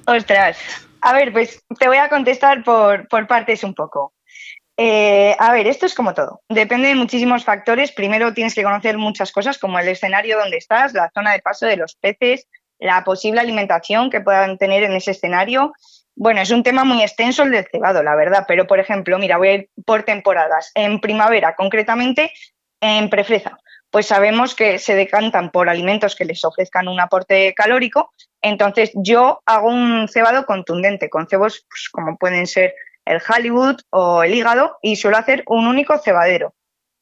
Ostras. 0.06 0.58
A 1.00 1.12
ver, 1.12 1.32
pues 1.32 1.64
te 1.78 1.88
voy 1.88 1.96
a 1.96 2.08
contestar 2.08 2.62
por, 2.62 3.08
partes 3.26 3.64
un 3.64 3.74
poco. 3.74 4.14
Eh, 4.76 5.36
a 5.38 5.52
ver, 5.52 5.66
esto 5.66 5.84
es 5.86 5.94
como 5.94 6.14
todo. 6.14 6.40
Depende 6.48 6.88
de 6.88 6.94
muchísimos 6.94 7.44
factores. 7.44 7.92
Primero 7.92 8.32
tienes 8.32 8.54
que 8.54 8.62
conocer 8.62 8.98
muchas 8.98 9.32
cosas 9.32 9.58
como 9.58 9.78
el 9.78 9.88
escenario 9.88 10.38
donde 10.38 10.56
estás, 10.56 10.94
la 10.94 11.10
zona 11.12 11.32
de 11.32 11.40
paso 11.40 11.66
de 11.66 11.76
los 11.76 11.96
peces, 11.96 12.48
la 12.78 13.04
posible 13.04 13.40
alimentación 13.40 14.10
que 14.10 14.20
puedan 14.20 14.58
tener 14.58 14.84
en 14.84 14.92
ese 14.92 15.10
escenario. 15.10 15.72
Bueno, 16.14 16.40
es 16.40 16.50
un 16.50 16.62
tema 16.62 16.84
muy 16.84 17.02
extenso 17.02 17.42
el 17.42 17.50
del 17.50 17.66
cebado, 17.70 18.02
la 18.02 18.14
verdad, 18.14 18.44
pero 18.46 18.66
por 18.66 18.78
ejemplo, 18.78 19.18
mira, 19.18 19.38
voy 19.38 19.48
a 19.48 19.54
ir 19.54 19.70
por 19.84 20.04
temporadas. 20.04 20.70
En 20.74 21.00
primavera, 21.00 21.54
concretamente, 21.56 22.32
en 22.80 23.10
prefreza, 23.10 23.58
pues 23.92 24.06
sabemos 24.06 24.54
que 24.54 24.78
se 24.78 24.96
decantan 24.96 25.50
por 25.50 25.68
alimentos 25.68 26.16
que 26.16 26.24
les 26.24 26.42
ofrezcan 26.46 26.88
un 26.88 26.98
aporte 26.98 27.52
calórico. 27.54 28.10
Entonces 28.40 28.90
yo 28.94 29.42
hago 29.44 29.68
un 29.68 30.08
cebado 30.08 30.46
contundente 30.46 31.10
con 31.10 31.28
cebos 31.28 31.66
pues, 31.68 31.90
como 31.92 32.16
pueden 32.16 32.46
ser 32.46 32.74
el 33.04 33.20
Hollywood 33.20 33.76
o 33.90 34.22
el 34.22 34.34
hígado 34.34 34.78
y 34.80 34.96
suelo 34.96 35.18
hacer 35.18 35.44
un 35.46 35.66
único 35.66 35.98
cebadero. 35.98 36.54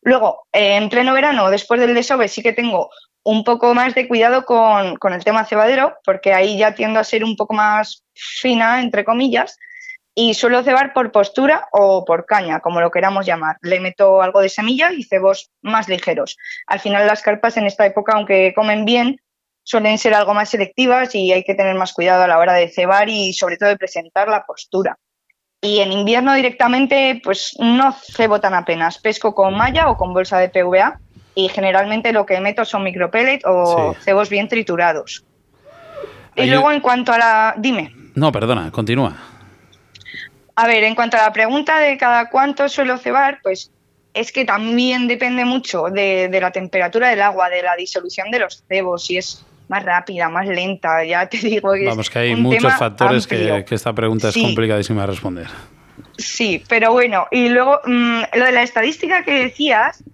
Luego, 0.03 0.48
en 0.53 0.88
pleno 0.88 1.14
verano, 1.14 1.48
después 1.48 1.81
del 1.81 1.94
desove, 1.94 2.26
sí 2.26 2.42
que 2.42 2.53
tengo 2.53 2.90
un 3.22 3.44
poco 3.44 3.72
más 3.72 3.94
de 3.94 4.09
cuidado 4.09 4.44
con, 4.44 4.96
con 4.96 5.12
el 5.12 5.22
tema 5.22 5.44
cebadero, 5.44 5.96
porque 6.05 6.35
ahí 6.35 6.59
ya 6.59 6.74
tiendo 6.74 6.98
a 6.98 7.05
ser 7.05 7.22
un 7.22 7.37
poco 7.37 7.55
más 7.55 8.03
fina, 8.14 8.81
entre 8.81 9.05
comillas, 9.05 9.59
y 10.20 10.35
suelo 10.35 10.62
cebar 10.62 10.92
por 10.92 11.12
postura 11.12 11.66
o 11.72 12.04
por 12.04 12.26
caña, 12.26 12.61
como 12.61 12.83
lo 12.83 12.90
queramos 12.90 13.24
llamar. 13.24 13.56
Le 13.62 13.80
meto 13.80 14.20
algo 14.20 14.42
de 14.42 14.50
semilla 14.50 14.92
y 14.92 15.02
cebos 15.02 15.50
más 15.62 15.88
ligeros. 15.88 16.37
Al 16.66 16.78
final 16.78 17.06
las 17.06 17.22
carpas 17.22 17.56
en 17.56 17.64
esta 17.64 17.87
época, 17.87 18.12
aunque 18.12 18.52
comen 18.54 18.85
bien, 18.85 19.18
suelen 19.62 19.96
ser 19.96 20.12
algo 20.12 20.35
más 20.35 20.50
selectivas 20.50 21.14
y 21.14 21.33
hay 21.33 21.42
que 21.42 21.54
tener 21.54 21.74
más 21.74 21.94
cuidado 21.94 22.22
a 22.24 22.28
la 22.28 22.38
hora 22.38 22.52
de 22.52 22.68
cebar 22.68 23.09
y 23.09 23.33
sobre 23.33 23.56
todo 23.56 23.70
de 23.70 23.78
presentar 23.78 24.28
la 24.28 24.44
postura. 24.44 24.98
Y 25.62 25.80
en 25.80 25.90
invierno 25.90 26.35
directamente, 26.35 27.18
pues 27.24 27.56
no 27.59 27.90
cebo 27.92 28.42
tan 28.42 28.52
apenas. 28.52 28.98
Pesco 28.98 29.35
con 29.35 29.56
malla 29.56 29.88
o 29.88 29.96
con 29.96 30.12
bolsa 30.12 30.38
de 30.38 30.50
PVA 30.50 31.00
y 31.35 31.48
generalmente 31.48 32.12
lo 32.12 32.26
que 32.26 32.38
meto 32.40 32.66
son 32.66 32.85
micropellet 32.85 33.40
o 33.46 33.94
cebos 34.00 34.28
bien 34.28 34.48
triturados. 34.48 35.24
Y 36.37 36.44
luego 36.44 36.70
en 36.72 36.80
cuanto 36.80 37.11
a 37.11 37.16
la... 37.16 37.54
Dime. 37.56 37.94
No, 38.14 38.30
perdona, 38.30 38.70
continúa. 38.70 39.30
A 40.61 40.66
ver, 40.66 40.85
en 40.85 40.94
cuanto 40.94 41.16
a 41.16 41.23
la 41.23 41.33
pregunta 41.33 41.79
de 41.79 41.96
cada 41.96 42.29
cuánto 42.29 42.68
suelo 42.68 42.99
cebar, 42.99 43.38
pues 43.42 43.70
es 44.12 44.31
que 44.31 44.44
también 44.44 45.09
depende 45.09 45.46
mucho 45.46 45.85
de, 45.85 46.29
la 46.38 46.51
temperatura 46.51 47.09
del 47.09 47.23
agua, 47.23 47.49
de 47.49 47.62
la 47.62 47.77
disolución 47.77 48.31
de 48.31 48.40
los 48.40 48.62
cebos, 48.68 49.07
si 49.07 49.16
es 49.16 49.42
más 49.68 49.83
rápida, 49.83 50.29
más 50.29 50.46
lenta, 50.46 51.03
ya 51.03 51.27
te 51.31 51.38
digo 51.38 51.73
que 51.73 51.87
Vamos, 51.87 52.11
que 52.11 52.18
hay 52.18 52.37
muchos 52.37 52.75
factores 52.75 53.27
que, 53.27 53.64
esta 53.70 53.94
pregunta 53.94 54.29
es 54.29 54.35
complicadísima 54.37 55.01
de 55.01 55.07
responder. 55.07 55.46
Sí, 56.20 56.62
pero 56.68 56.92
bueno, 56.92 57.26
y 57.30 57.48
luego 57.48 57.80
mm, 57.85 58.22
lo 58.35 58.44
de 58.44 58.52
la 58.52 58.62
estadística 58.62 59.24
que 59.24 59.44
decías, 59.44 60.04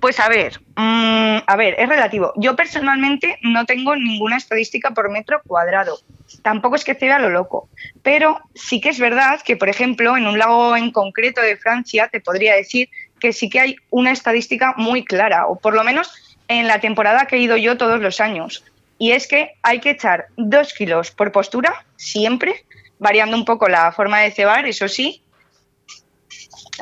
pues 0.00 0.18
a 0.18 0.28
ver, 0.28 0.60
mm, 0.76 1.38
a 1.46 1.56
ver, 1.56 1.76
es 1.78 1.88
relativo. 1.88 2.32
Yo 2.36 2.56
personalmente 2.56 3.38
no 3.42 3.64
tengo 3.64 3.94
ninguna 3.94 4.36
estadística 4.36 4.90
por 4.90 5.10
metro 5.10 5.40
cuadrado. 5.46 5.98
Tampoco 6.42 6.74
es 6.74 6.84
que 6.84 6.92
esté 6.92 7.12
a 7.12 7.20
lo 7.20 7.30
loco. 7.30 7.68
Pero 8.02 8.40
sí 8.54 8.80
que 8.80 8.88
es 8.88 8.98
verdad 8.98 9.40
que, 9.44 9.56
por 9.56 9.68
ejemplo, 9.68 10.16
en 10.16 10.26
un 10.26 10.38
lago 10.38 10.76
en 10.76 10.90
concreto 10.90 11.40
de 11.40 11.56
Francia, 11.56 12.08
te 12.08 12.20
podría 12.20 12.56
decir 12.56 12.88
que 13.20 13.32
sí 13.32 13.48
que 13.48 13.60
hay 13.60 13.76
una 13.90 14.10
estadística 14.10 14.74
muy 14.76 15.04
clara, 15.04 15.46
o 15.46 15.56
por 15.56 15.74
lo 15.74 15.84
menos 15.84 16.10
en 16.48 16.66
la 16.66 16.80
temporada 16.80 17.26
que 17.26 17.36
he 17.36 17.40
ido 17.40 17.56
yo 17.56 17.76
todos 17.76 18.00
los 18.00 18.20
años. 18.20 18.64
Y 18.98 19.12
es 19.12 19.28
que 19.28 19.52
hay 19.62 19.78
que 19.78 19.90
echar 19.90 20.26
dos 20.36 20.74
kilos 20.74 21.12
por 21.12 21.30
postura, 21.30 21.84
siempre, 21.96 22.64
variando 22.98 23.36
un 23.36 23.44
poco 23.44 23.68
la 23.68 23.92
forma 23.92 24.20
de 24.20 24.30
cebar, 24.32 24.66
eso 24.66 24.88
sí. 24.88 25.22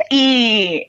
Y 0.09 0.89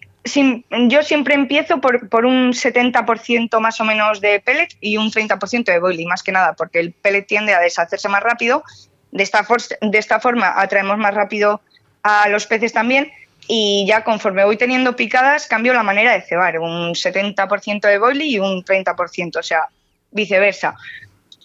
yo 0.88 1.04
siempre 1.04 1.34
empiezo 1.34 1.82
por, 1.82 2.08
por 2.10 2.26
un 2.26 2.54
70% 2.54 3.60
más 3.60 3.82
o 3.82 3.84
menos 3.84 4.22
de 4.22 4.40
pellet 4.40 4.70
y 4.80 4.98
un 4.98 5.12
30% 5.12 5.66
de 5.66 5.80
boiling, 5.80 6.08
más 6.08 6.24
que 6.24 6.32
nada, 6.32 6.54
porque 6.54 6.80
el 6.80 6.94
pellet 6.94 7.24
tiende 7.24 7.54
a 7.54 7.60
deshacerse 7.60 8.08
más 8.10 8.22
rápido. 8.22 8.64
De 9.12 9.24
esta, 9.24 9.46
de 9.82 9.98
esta 9.98 10.20
forma 10.20 10.54
atraemos 10.62 10.98
más 10.98 11.14
rápido 11.14 11.62
a 12.04 12.30
los 12.30 12.48
peces 12.48 12.72
también 12.72 13.12
y 13.48 13.86
ya 13.88 14.04
conforme 14.04 14.46
voy 14.46 14.58
teniendo 14.58 14.96
picadas 14.96 15.48
cambio 15.48 15.74
la 15.74 15.84
manera 15.84 16.14
de 16.14 16.22
cebar, 16.22 16.60
un 16.60 16.94
70% 16.94 17.82
de 17.82 17.98
boiling 17.98 18.30
y 18.30 18.40
un 18.40 18.64
30%, 18.64 19.38
o 19.38 19.44
sea, 19.44 19.68
viceversa, 20.12 20.76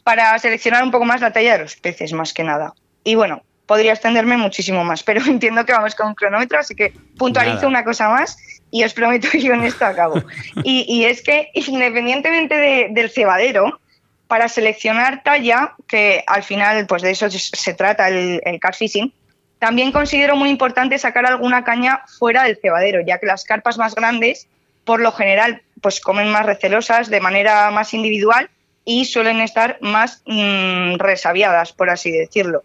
para 0.04 0.38
seleccionar 0.38 0.84
un 0.84 0.90
poco 0.90 1.04
más 1.04 1.20
la 1.20 1.32
talla 1.32 1.54
de 1.54 1.64
los 1.64 1.76
peces, 1.76 2.12
más 2.12 2.32
que 2.32 2.44
nada. 2.44 2.74
Y 3.02 3.14
bueno, 3.14 3.42
podría 3.66 3.92
extenderme 3.92 4.36
muchísimo 4.36 4.84
más, 4.84 5.02
pero 5.02 5.20
entiendo 5.26 5.64
que 5.66 5.72
vamos 5.72 5.94
con 5.94 6.08
un 6.08 6.14
cronómetro, 6.14 6.58
así 6.58 6.74
que 6.74 6.92
puntualizo 7.18 7.66
una 7.66 7.84
cosa 7.84 8.08
más 8.08 8.38
y 8.70 8.84
os 8.84 8.94
prometo 8.94 9.28
que 9.30 9.40
yo 9.40 9.52
en 9.52 9.64
esto 9.64 9.84
acabo. 9.84 10.22
Y, 10.64 11.04
es 11.04 11.22
que 11.22 11.50
independientemente 11.54 12.88
del 12.90 13.10
cebadero, 13.10 13.80
para 14.26 14.48
seleccionar 14.48 15.22
talla, 15.22 15.74
que 15.86 16.24
al 16.26 16.42
final 16.42 16.86
pues 16.86 17.02
de 17.02 17.12
eso 17.12 17.28
se 17.30 17.74
trata 17.74 18.08
el, 18.08 18.40
el 18.44 18.60
fishing, 18.76 19.12
también 19.58 19.92
considero 19.92 20.36
muy 20.36 20.50
importante 20.50 20.98
sacar 20.98 21.26
alguna 21.26 21.64
caña 21.64 22.02
fuera 22.18 22.44
del 22.44 22.58
cebadero, 22.60 23.00
ya 23.00 23.18
que 23.18 23.26
las 23.26 23.44
carpas 23.44 23.78
más 23.78 23.94
grandes, 23.94 24.48
por 24.84 25.00
lo 25.00 25.12
general, 25.12 25.62
pues 25.80 26.00
comen 26.00 26.30
más 26.30 26.44
recelosas 26.44 27.08
de 27.08 27.20
manera 27.20 27.70
más 27.70 27.94
individual 27.94 28.50
y 28.84 29.06
suelen 29.06 29.40
estar 29.40 29.78
más 29.80 30.22
mm, 30.26 30.96
resabiadas, 30.96 31.72
por 31.72 31.90
así 31.90 32.10
decirlo. 32.10 32.62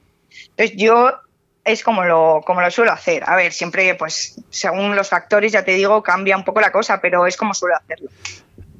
Entonces 0.62 0.78
yo 0.78 1.12
es 1.64 1.84
como 1.84 2.04
lo, 2.04 2.42
como 2.46 2.62
lo 2.62 2.70
suelo 2.70 2.92
hacer. 2.92 3.24
A 3.26 3.36
ver, 3.36 3.52
siempre, 3.52 3.96
pues, 3.96 4.40
según 4.52 4.96
los 4.96 5.10
factores, 5.10 5.52
ya 5.52 5.64
te 5.64 5.72
digo, 5.72 6.04
cambia 6.04 6.38
un 6.38 6.44
poco 6.44 6.62
la 6.62 6.72
cosa, 6.72 7.02
pero 7.02 7.26
es 7.26 7.36
como 7.36 7.54
suelo 7.54 7.76
hacerlo. 7.78 8.10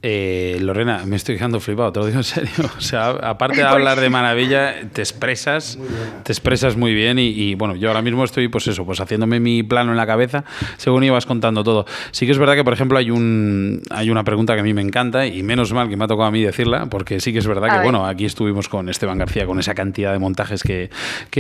Eh, 0.04 0.58
Lorena, 0.62 1.04
me 1.06 1.16
estoy 1.16 1.36
quedando 1.38 1.60
flipado, 1.60 1.92
te 1.92 2.00
lo 2.00 2.06
digo 2.08 2.18
en 2.18 2.24
serio. 2.24 2.52
O 2.78 2.82
sea, 2.82 3.10
aparte 3.10 3.58
de 3.58 3.64
hablar 3.68 4.00
de 4.00 4.10
maravilla, 4.10 4.74
te 4.92 5.02
expresas, 5.02 5.78
te 6.24 6.32
expresas 6.32 6.76
muy 6.76 6.94
bien 6.94 7.20
y, 7.20 7.54
bueno, 7.56 7.76
yo 7.76 7.90
ahora 7.90 8.02
mismo 8.02 8.24
estoy, 8.24 8.48
pues 8.48 8.68
eso, 8.68 8.86
pues 8.86 9.00
haciéndome 9.00 9.40
mi 9.40 9.62
plano 9.62 9.92
en 9.92 9.98
la 9.98 10.08
cabeza 10.08 10.44
según 10.78 11.04
ibas 11.04 11.26
contando 11.26 11.64
todo. 11.64 11.86
Sí 12.12 12.26
que 12.26 12.32
es 12.32 12.40
verdad 12.40 12.56
que, 12.56 12.64
por 12.64 12.74
ejemplo, 12.74 12.98
hay 12.98 13.12
un 13.12 13.82
hay 13.92 14.10
una 14.10 14.24
pregunta 14.24 14.56
que 14.56 14.62
a 14.62 14.64
mí 14.64 14.74
me 14.74 14.82
encanta 14.82 15.28
y 15.28 15.44
menos 15.44 15.72
mal 15.74 15.90
que 15.90 15.98
me 15.98 16.06
ha 16.06 16.08
tocado 16.08 16.28
a 16.28 16.32
mí 16.32 16.42
decirla, 16.42 16.88
porque 16.88 17.20
sí 17.20 17.32
que 17.32 17.40
es 17.40 17.48
verdad 17.48 17.78
que, 17.78 17.84
bueno, 17.84 18.06
aquí 18.06 18.26
estuvimos 18.26 18.68
con 18.68 18.90
Esteban 18.90 19.20
García 19.20 19.46
con 19.46 19.60
esa 19.60 19.76
cantidad 19.76 20.12
de 20.12 20.20
montajes 20.20 20.64
que, 20.64 20.90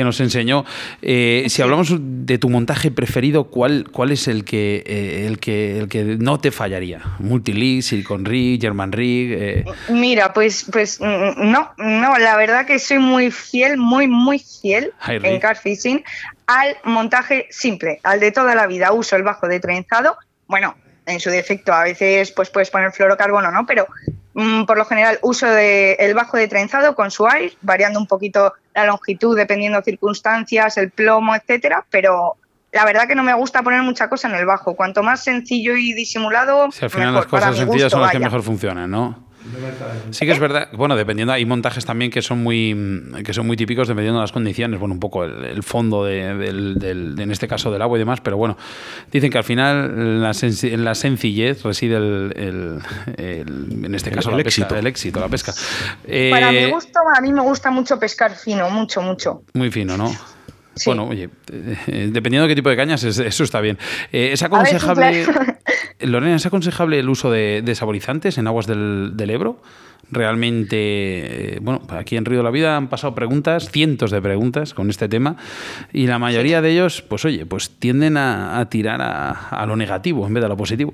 nos 0.01 0.19
enseñó. 0.19 0.65
Eh, 1.01 1.45
si 1.47 1.61
hablamos 1.61 1.95
de 1.99 2.37
tu 2.37 2.49
montaje 2.49 2.91
preferido, 2.91 3.45
¿cuál, 3.45 3.87
cuál 3.91 4.11
es 4.11 4.27
el 4.27 4.43
que, 4.43 4.83
eh, 4.85 5.27
el 5.27 5.39
que 5.39 5.79
el 5.79 5.87
que 5.87 6.03
no 6.19 6.39
te 6.39 6.51
fallaría? 6.51 7.01
Multilead, 7.19 7.81
Silicon 7.81 8.25
German 8.59 8.91
Rig. 8.91 9.31
Eh. 9.31 9.65
Mira, 9.89 10.33
pues, 10.33 10.65
pues 10.71 10.99
mm, 10.99 11.51
no, 11.51 11.71
no, 11.77 12.17
la 12.17 12.35
verdad 12.37 12.65
que 12.65 12.79
soy 12.79 12.99
muy 12.99 13.31
fiel, 13.31 13.77
muy, 13.77 14.07
muy 14.07 14.39
fiel 14.39 14.93
en 15.07 15.39
car 15.39 15.57
fishing 15.57 16.03
al 16.47 16.77
montaje 16.83 17.47
simple, 17.49 17.99
al 18.03 18.19
de 18.19 18.31
toda 18.31 18.55
la 18.55 18.67
vida. 18.67 18.91
Uso 18.91 19.15
el 19.15 19.23
bajo 19.23 19.47
de 19.47 19.59
trenzado, 19.59 20.17
bueno, 20.47 20.75
en 21.05 21.19
su 21.19 21.29
defecto 21.29 21.73
a 21.73 21.83
veces 21.83 22.31
pues 22.31 22.49
puedes 22.49 22.69
poner 22.69 22.91
fluorocarbono, 22.91 23.51
¿no? 23.51 23.65
Pero 23.65 23.87
mm, 24.33 24.65
por 24.65 24.77
lo 24.77 24.85
general 24.85 25.19
uso 25.21 25.47
de, 25.47 25.93
el 25.93 26.13
bajo 26.13 26.37
de 26.37 26.47
trenzado 26.47 26.95
con 26.95 27.11
su 27.11 27.27
aire, 27.27 27.53
variando 27.61 27.99
un 27.99 28.07
poquito 28.07 28.53
la 28.73 28.85
longitud 28.85 29.35
dependiendo 29.35 29.79
de 29.79 29.83
circunstancias, 29.83 30.77
el 30.77 30.91
plomo, 30.91 31.35
etcétera, 31.35 31.85
pero 31.89 32.37
la 32.71 32.85
verdad 32.85 33.07
que 33.07 33.15
no 33.15 33.23
me 33.23 33.33
gusta 33.33 33.63
poner 33.63 33.81
mucha 33.83 34.09
cosa 34.09 34.29
en 34.29 34.35
el 34.35 34.45
bajo. 34.45 34.75
Cuanto 34.75 35.03
más 35.03 35.23
sencillo 35.23 35.75
y 35.75 35.93
disimulado. 35.93 36.71
Si 36.71 36.85
al 36.85 36.91
final 36.91 37.13
las 37.13 37.25
cosas 37.25 37.57
sencillas 37.57 37.91
son 37.91 38.01
las 38.01 38.11
que 38.11 38.19
mejor 38.19 38.43
funcionan, 38.43 38.89
¿no? 38.89 39.31
Sí 40.11 40.25
que 40.25 40.31
es 40.33 40.39
verdad, 40.39 40.69
bueno, 40.73 40.95
dependiendo, 40.95 41.33
hay 41.33 41.45
montajes 41.45 41.83
también 41.83 42.11
que 42.11 42.21
son 42.21 42.43
muy 42.43 42.75
que 43.25 43.33
son 43.33 43.47
muy 43.47 43.57
típicos 43.57 43.87
dependiendo 43.87 44.19
de 44.19 44.23
las 44.23 44.31
condiciones, 44.31 44.79
bueno, 44.79 44.93
un 44.93 44.99
poco 44.99 45.23
el, 45.23 45.63
fondo 45.63 46.05
de, 46.05 46.27
en 46.29 47.31
este 47.31 47.47
caso 47.47 47.71
del 47.71 47.81
agua 47.81 47.97
y 47.97 47.99
demás, 47.99 48.21
pero 48.21 48.37
bueno, 48.37 48.55
dicen 49.11 49.31
que 49.31 49.39
al 49.39 49.43
final 49.43 49.85
en 49.85 50.21
la, 50.83 50.93
sencillez 50.93 51.63
reside 51.63 51.95
el, 51.95 52.81
en 53.17 53.95
este 53.95 54.11
caso 54.11 54.29
el, 54.29 54.39
éxito. 54.41 54.75
el 54.75 54.85
éxito, 54.85 55.19
la 55.19 55.27
pesca. 55.27 55.53
Para 56.03 56.51
mi 56.51 56.57
eh, 56.57 56.71
gusto, 56.71 56.99
a 57.15 57.19
mí 57.21 57.33
me 57.33 57.41
gusta 57.41 57.71
mucho 57.71 57.97
pescar 57.97 58.35
fino, 58.35 58.69
mucho, 58.69 59.01
mucho. 59.01 59.41
Muy 59.55 59.71
fino, 59.71 59.97
¿no? 59.97 60.11
Bueno, 60.85 61.07
oye, 61.07 61.29
eh, 61.51 62.09
dependiendo 62.11 62.43
de 62.43 62.49
qué 62.49 62.55
tipo 62.55 62.69
de 62.69 62.77
cañas, 62.77 63.03
eso 63.03 63.43
está 63.43 63.59
bien. 63.59 63.77
Eh, 64.11 64.29
¿Es 64.31 64.41
aconsejable, 64.41 65.25
Lorena, 65.99 66.35
¿es 66.35 66.45
aconsejable 66.45 66.99
el 66.99 67.09
uso 67.09 67.29
de, 67.29 67.71
saborizantes 67.75 68.37
en 68.37 68.47
aguas 68.47 68.67
del, 68.67 69.29
Ebro? 69.29 69.61
Realmente, 70.09 70.75
eh, 71.55 71.59
bueno, 71.61 71.81
aquí 71.89 72.17
en 72.17 72.25
Río 72.25 72.39
de 72.39 72.43
la 72.43 72.51
Vida 72.51 72.75
han 72.75 72.89
pasado 72.89 73.15
preguntas, 73.15 73.69
cientos 73.69 74.11
de 74.11 74.21
preguntas 74.21 74.73
con 74.73 74.89
este 74.89 75.07
tema, 75.07 75.35
y 75.91 76.07
la 76.07 76.19
mayoría 76.19 76.61
de 76.61 76.71
ellos, 76.71 77.01
pues 77.01 77.25
oye, 77.25 77.45
pues 77.45 77.71
tienden 77.79 78.17
a, 78.17 78.65
tirar 78.69 79.01
a, 79.01 79.65
lo 79.65 79.75
negativo 79.75 80.25
en 80.25 80.33
vez 80.33 80.41
de 80.41 80.45
a 80.45 80.49
lo 80.49 80.57
positivo. 80.57 80.93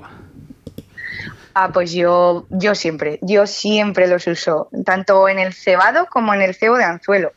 Ah, 1.53 1.71
pues 1.73 1.91
yo, 1.93 2.45
yo 2.49 2.75
siempre, 2.75 3.17
yo 3.21 3.47
siempre 3.47 4.07
los 4.07 4.27
uso, 4.27 4.69
tanto 4.85 5.27
en 5.27 5.39
el 5.39 5.53
cebado 5.53 6.05
como 6.07 6.33
en 6.33 6.41
el 6.41 6.53
cebo 6.53 6.77
de 6.77 6.83
anzuelo. 6.83 7.31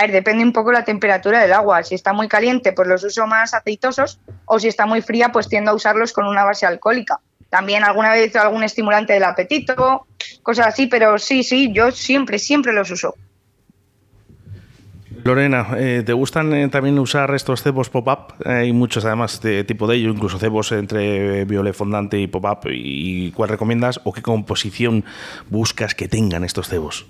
A 0.00 0.04
ver, 0.04 0.12
depende 0.12 0.42
un 0.42 0.52
poco 0.54 0.72
la 0.72 0.82
temperatura 0.82 1.42
del 1.42 1.52
agua. 1.52 1.82
Si 1.82 1.94
está 1.94 2.14
muy 2.14 2.26
caliente, 2.26 2.72
pues 2.72 2.88
los 2.88 3.04
uso 3.04 3.26
más 3.26 3.52
aceitosos, 3.52 4.18
o 4.46 4.58
si 4.58 4.66
está 4.66 4.86
muy 4.86 5.02
fría, 5.02 5.30
pues 5.30 5.46
tiendo 5.46 5.72
a 5.72 5.74
usarlos 5.74 6.14
con 6.14 6.24
una 6.24 6.42
base 6.42 6.64
alcohólica. 6.64 7.20
También 7.50 7.84
alguna 7.84 8.12
vez 8.12 8.34
algún 8.34 8.62
estimulante 8.62 9.12
del 9.12 9.24
apetito, 9.24 10.06
cosas 10.42 10.68
así, 10.68 10.86
pero 10.86 11.18
sí, 11.18 11.42
sí, 11.42 11.70
yo 11.74 11.90
siempre, 11.90 12.38
siempre 12.38 12.72
los 12.72 12.90
uso. 12.90 13.14
Lorena, 15.22 15.66
eh, 15.76 16.02
¿te 16.06 16.14
gustan 16.14 16.50
eh, 16.54 16.68
también 16.68 16.98
usar 16.98 17.34
estos 17.34 17.62
cebos 17.62 17.90
pop-up? 17.90 18.42
Hay 18.46 18.72
muchos 18.72 19.04
además 19.04 19.42
de 19.42 19.64
tipo 19.64 19.86
de 19.86 19.96
ello, 19.96 20.08
incluso 20.08 20.38
cebos 20.38 20.72
entre 20.72 21.44
violet 21.44 21.74
fondante 21.74 22.18
y 22.18 22.26
pop-up. 22.26 22.70
¿Y 22.72 23.32
cuál 23.32 23.50
recomiendas 23.50 24.00
o 24.04 24.14
qué 24.14 24.22
composición 24.22 25.04
buscas 25.50 25.94
que 25.94 26.08
tengan 26.08 26.42
estos 26.42 26.68
cebos? 26.70 27.04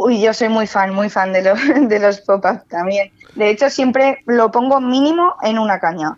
Uy, 0.00 0.20
yo 0.20 0.32
soy 0.32 0.48
muy 0.48 0.68
fan, 0.68 0.94
muy 0.94 1.10
fan 1.10 1.32
de, 1.32 1.42
de 1.88 1.98
los 1.98 2.20
pop-up 2.20 2.62
también. 2.68 3.10
De 3.34 3.50
hecho, 3.50 3.68
siempre 3.68 4.18
lo 4.26 4.52
pongo 4.52 4.80
mínimo 4.80 5.34
en 5.42 5.58
una 5.58 5.80
caña. 5.80 6.16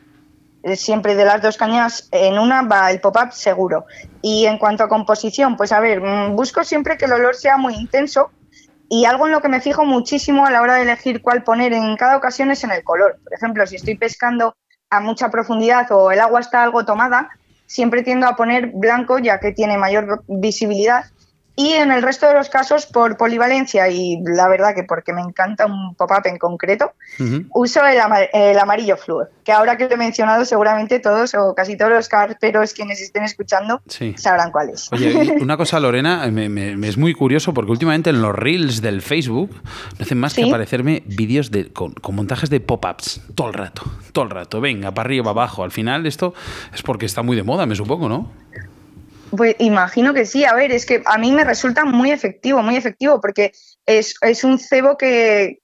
Eh, 0.63 0.77
siempre 0.77 1.15
de 1.15 1.25
las 1.25 1.41
dos 1.41 1.57
cañas, 1.57 2.07
en 2.13 2.39
una 2.39 2.61
va 2.61 2.91
el 2.91 3.01
pop-up 3.01 3.33
seguro. 3.33 3.87
Y 4.21 4.45
en 4.45 4.59
cuanto 4.59 4.85
a 4.85 4.89
composición, 4.91 5.57
pues 5.57 5.73
a 5.73 5.81
ver, 5.81 6.03
mm, 6.03 6.37
busco 6.37 6.63
siempre 6.63 6.99
que 6.99 7.07
el 7.07 7.15
olor 7.15 7.35
sea 7.35 7.57
muy 7.57 7.75
intenso 7.75 8.31
y 8.91 9.07
algo 9.07 9.27
en 9.27 9.33
lo 9.33 9.41
que 9.41 9.49
me 9.49 9.63
fijo 9.63 9.87
muchísimo 9.87 10.45
a 10.45 10.51
la 10.51 10.61
hora 10.61 10.75
de 10.75 10.83
elegir 10.83 11.23
cuál 11.23 11.43
poner 11.43 11.73
en 11.73 11.97
cada 11.97 12.19
ocasión 12.19 12.51
es 12.51 12.63
en 12.65 12.73
el 12.73 12.85
color. 12.85 13.19
Por 13.25 13.33
ejemplo, 13.33 13.67
si 13.67 13.77
estoy 13.77 13.97
pescando 13.97 14.57
a 14.91 15.01
mucha 15.01 15.31
profundidad 15.31 15.91
o 15.91 16.11
el 16.13 16.21
agua 16.21 16.41
está 16.41 16.63
algo 16.63 16.85
tomada, 16.85 17.31
siempre 17.65 18.03
tiendo 18.03 18.27
a 18.27 18.37
poner 18.37 18.73
blanco 18.75 19.19
ya 19.19 19.41
que 19.41 19.53
tiene 19.53 19.79
mayor 19.79 20.23
visibilidad 20.29 21.05
Y 21.61 21.75
en 21.75 21.93
el 21.93 22.01
resto 22.01 22.27
de 22.27 22.33
los 22.33 22.49
casos, 22.49 22.87
por 22.87 23.19
polivalencia 23.19 23.87
y 23.91 24.19
la 24.25 24.49
verdad 24.49 24.75
que 24.75 24.83
porque 24.83 25.13
me 25.13 25.21
encanta 25.21 25.67
un 25.67 25.95
pop-up 25.95 26.23
en 26.25 26.39
concreto, 26.39 26.95
uso 27.53 27.83
el, 27.85 28.59
amarillo 28.59 28.97
fluor, 28.97 29.31
que 29.45 29.53
ahora 29.53 29.77
que 29.77 29.87
lo 29.87 29.95
he 29.95 29.99
mencionado 29.99 30.47
seguramente 30.47 31.01
todos 31.01 31.35
o 31.35 31.55
casi 31.55 31.77
todos 31.77 31.91
los 31.93 32.09
carteros 32.09 32.73
quienes 32.73 33.03
estén 33.03 33.25
escuchando 33.25 33.83
sabrán 34.17 34.53
cuál 34.53 34.71
es. 34.71 34.91
Oye, 34.91 35.37
una 35.43 35.59
cosa 35.59 35.79
Lorena, 35.81 36.27
me, 36.29 36.89
es 36.89 36.97
muy 36.97 37.13
curioso 37.13 37.53
porque 37.53 37.73
últimamente 37.73 38.09
en 38.09 38.23
los 38.23 38.35
reels 38.35 38.81
del 38.81 39.03
Facebook 39.03 39.51
no 39.99 40.03
hacen 40.03 40.17
más 40.17 40.33
que 40.33 40.45
aparecerme 40.45 41.03
vídeos 41.05 41.51
con, 41.75 41.93
con 41.93 42.15
montajes 42.15 42.49
de 42.49 42.61
pop-ups 42.61 43.21
todo 43.35 43.49
el 43.49 43.55
rato, 43.55 43.83
todo 44.13 44.25
el 44.25 44.31
rato, 44.31 44.63
venga, 44.63 44.93
para 44.93 45.09
arriba, 45.09 45.25
para 45.25 45.43
abajo. 45.43 45.63
Al 45.63 45.73
final 45.73 46.07
esto 46.07 46.33
es 46.73 46.81
porque 46.83 47.05
está 47.05 47.23
muy 47.23 47.37
de 47.37 47.43
moda, 47.43 47.67
me 47.67 47.75
supongo, 47.75 48.09
¿no? 48.09 48.31
Pues 49.37 49.57
imagino 49.59 50.13
que 50.15 50.27
sí. 50.27 50.45
A 50.45 50.55
ver, 50.55 50.73
es 50.73 50.87
que 50.87 51.03
a 51.05 51.19
mí 51.19 51.33
me 51.33 51.45
resulta 51.45 51.85
muy 51.85 52.11
efectivo, 52.11 52.63
muy 52.63 52.77
efectivo, 52.77 53.21
porque 53.21 53.53
es, 53.87 54.45
un 54.45 54.59
cebo 54.59 54.97
que, 54.97 55.61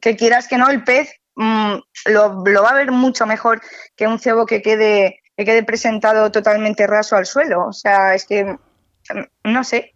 que 0.00 0.16
quieras 0.16 0.48
que 0.48 0.58
no, 0.58 0.68
el 0.70 0.84
pez 0.84 1.12
mm, 1.34 1.74
lo, 2.06 2.44
va 2.44 2.70
a 2.70 2.74
ver 2.74 2.92
mucho 2.92 3.26
mejor 3.26 3.60
que 3.96 4.06
un 4.06 4.18
cebo 4.18 4.46
que 4.46 4.62
quede, 4.62 5.20
que 5.36 5.44
quede 5.44 5.62
presentado 5.64 6.30
totalmente 6.30 6.86
raso 6.86 7.16
al 7.16 7.26
suelo. 7.26 7.66
O 7.66 7.72
sea, 7.72 8.14
es 8.14 8.24
que, 8.24 8.44
mm, 8.44 9.50
no 9.50 9.64
sé, 9.64 9.94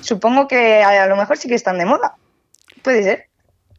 supongo 0.00 0.46
que 0.46 0.82
a, 0.82 1.06
lo 1.06 1.16
mejor 1.16 1.36
sí 1.38 1.48
que 1.48 1.54
están 1.54 1.78
de 1.78 1.86
moda. 1.86 2.14
Puede 2.82 3.02
ser. 3.02 3.26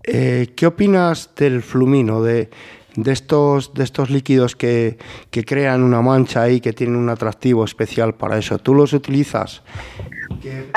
Eh, 0.03 0.53
¿Qué 0.55 0.65
opinas 0.65 1.33
del 1.35 1.63
flumino, 1.63 2.21
de, 2.21 2.49
de 2.97 3.13
estos, 3.13 3.73
de 3.75 3.83
estos 3.83 4.09
líquidos 4.09 4.55
que, 4.55 4.97
crean 5.45 5.83
una 5.83 6.01
mancha 6.01 6.41
ahí, 6.41 6.59
que 6.59 6.73
tienen 6.73 6.97
un 6.97 7.09
atractivo 7.09 7.63
especial 7.63 8.15
para 8.15 8.37
eso. 8.37 8.57
¿Tú 8.57 8.73
los 8.73 8.91
utilizas? 8.91 9.61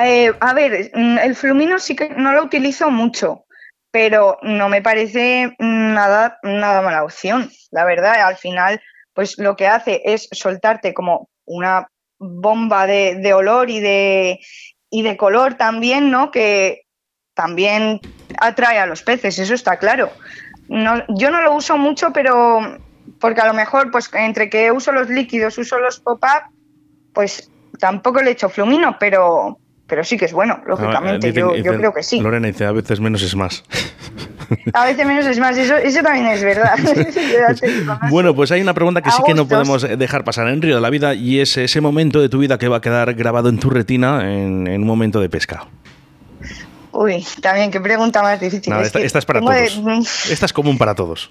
Eh, 0.02 0.30
a 0.38 0.54
ver, 0.54 0.90
mm, 0.94 1.18
el 1.18 1.34
flumino 1.34 1.78
sí 1.78 1.96
que 1.96 2.10
no 2.10 2.32
lo 2.32 2.44
utilizo 2.44 2.90
mucho, 2.90 3.46
pero 3.90 4.38
no 4.42 4.68
me 4.68 4.82
parece 4.82 5.56
nada, 5.58 6.38
nada 6.42 6.82
mala 6.82 7.04
opción. 7.04 7.50
La 7.70 7.84
verdad, 7.84 8.20
al 8.20 8.36
final, 8.36 8.80
pues 9.14 9.38
lo 9.38 9.56
que 9.56 9.66
hace 9.66 10.02
es 10.04 10.28
soltarte 10.30 10.92
como 10.92 11.30
una 11.46 11.88
bomba 12.18 12.86
de, 12.86 13.16
de 13.16 13.32
olor 13.32 13.70
y 13.70 13.80
de, 13.80 14.40
y 14.90 15.02
de 15.02 15.16
color 15.16 15.54
también, 15.54 16.10
¿no? 16.10 16.30
Que 16.30 16.82
también 17.32 18.00
atrae 18.38 18.78
a 18.78 18.84
los 18.84 19.02
peces, 19.02 19.38
eso 19.38 19.54
está 19.54 19.78
claro 19.78 20.10
no, 20.70 21.02
yo 21.08 21.32
no 21.32 21.42
lo 21.42 21.54
uso 21.54 21.76
mucho, 21.76 22.12
pero 22.12 22.60
porque 23.18 23.40
a 23.40 23.46
lo 23.46 23.54
mejor, 23.54 23.90
pues 23.90 24.08
entre 24.14 24.48
que 24.48 24.70
uso 24.70 24.92
los 24.92 25.08
líquidos, 25.10 25.58
uso 25.58 25.80
los 25.80 25.98
pop-up, 25.98 26.54
pues 27.12 27.50
tampoco 27.80 28.22
le 28.22 28.30
echo 28.30 28.48
flumino, 28.48 28.96
pero, 29.00 29.58
pero 29.88 30.04
sí 30.04 30.16
que 30.16 30.26
es 30.26 30.32
bueno, 30.32 30.62
lógicamente, 30.64 31.32
yo, 31.32 31.52
creo 31.52 31.92
que 31.92 32.04
sí. 32.04 32.20
Lorena 32.20 32.46
dice, 32.46 32.66
a 32.66 32.72
veces 32.72 33.00
menos 33.00 33.20
es 33.22 33.34
más. 33.34 33.64
A 34.72 34.84
veces 34.84 35.06
menos 35.06 35.26
es 35.26 35.38
más, 35.38 35.56
eso, 35.56 35.76
eso 35.76 36.02
también 36.02 36.26
es 36.26 36.42
verdad. 36.42 36.76
bueno, 38.10 38.34
pues 38.34 38.50
hay 38.50 38.60
una 38.60 38.74
pregunta 38.74 39.00
que 39.00 39.12
sí 39.12 39.22
que 39.24 39.32
no 39.32 39.46
podemos 39.46 39.82
dejar 39.96 40.24
pasar 40.24 40.48
en 40.48 40.60
Río 40.60 40.74
de 40.74 40.80
la 40.80 40.90
Vida 40.90 41.14
y 41.14 41.38
es 41.38 41.56
ese 41.56 41.80
momento 41.80 42.20
de 42.20 42.28
tu 42.28 42.40
vida 42.40 42.58
que 42.58 42.66
va 42.66 42.78
a 42.78 42.80
quedar 42.80 43.14
grabado 43.14 43.48
en 43.48 43.60
tu 43.60 43.70
retina 43.70 44.28
en 44.28 44.66
un 44.68 44.86
momento 44.86 45.20
de 45.20 45.28
pesca. 45.28 45.68
Uy, 46.92 47.26
también, 47.40 47.70
qué 47.70 47.80
pregunta 47.80 48.22
más 48.22 48.40
difícil. 48.40 48.72
esta, 48.74 48.98
es 49.00 49.26
para 49.26 49.40
todos. 49.40 50.28
Esta 50.30 50.46
es 50.46 50.52
común 50.52 50.78
para 50.78 50.94
todos. 50.94 51.30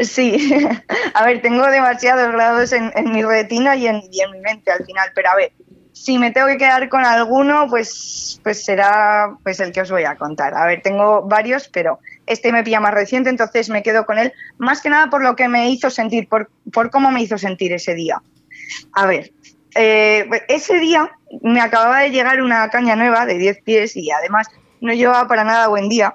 Sí, 0.00 0.54
a 1.14 1.24
ver, 1.24 1.42
tengo 1.42 1.66
demasiados 1.66 2.32
grados 2.32 2.72
en, 2.72 2.92
mi 3.12 3.22
retina 3.22 3.76
y 3.76 3.86
en, 3.86 4.02
mi 4.10 4.40
mente 4.40 4.70
al 4.70 4.84
final, 4.84 5.10
pero 5.14 5.30
a 5.30 5.36
ver, 5.36 5.52
si 5.92 6.18
me 6.18 6.30
tengo 6.30 6.48
que 6.48 6.58
quedar 6.58 6.88
con 6.88 7.04
alguno, 7.04 7.66
pues, 7.68 8.40
pues 8.42 8.64
será 8.64 9.36
pues 9.42 9.60
el 9.60 9.72
que 9.72 9.80
os 9.80 9.90
voy 9.90 10.04
a 10.04 10.16
contar. 10.16 10.54
A 10.54 10.66
ver, 10.66 10.82
tengo 10.82 11.22
varios, 11.22 11.68
pero 11.68 12.00
este 12.26 12.52
me 12.52 12.64
pilla 12.64 12.80
más 12.80 12.92
reciente, 12.92 13.30
entonces 13.30 13.70
me 13.70 13.82
quedo 13.82 14.04
con 14.04 14.18
él, 14.18 14.32
más 14.58 14.82
que 14.82 14.90
nada 14.90 15.08
por 15.08 15.22
lo 15.22 15.36
que 15.36 15.48
me 15.48 15.70
hizo 15.70 15.88
sentir, 15.88 16.28
por, 16.28 16.50
por 16.72 16.90
cómo 16.90 17.10
me 17.10 17.22
hizo 17.22 17.38
sentir 17.38 17.72
ese 17.72 17.94
día. 17.94 18.20
A 18.92 19.06
ver, 19.06 19.32
eh, 19.74 20.28
ese 20.48 20.78
día 20.78 21.10
me 21.42 21.60
acababa 21.60 22.00
de 22.00 22.10
llegar 22.10 22.42
una 22.42 22.68
caña 22.70 22.96
nueva 22.96 23.26
de 23.26 23.38
10 23.38 23.62
pies 23.62 23.96
y 23.96 24.10
además 24.10 24.48
no 24.80 24.92
llevaba 24.92 25.28
para 25.28 25.44
nada 25.44 25.68
buen 25.68 25.88
día. 25.88 26.14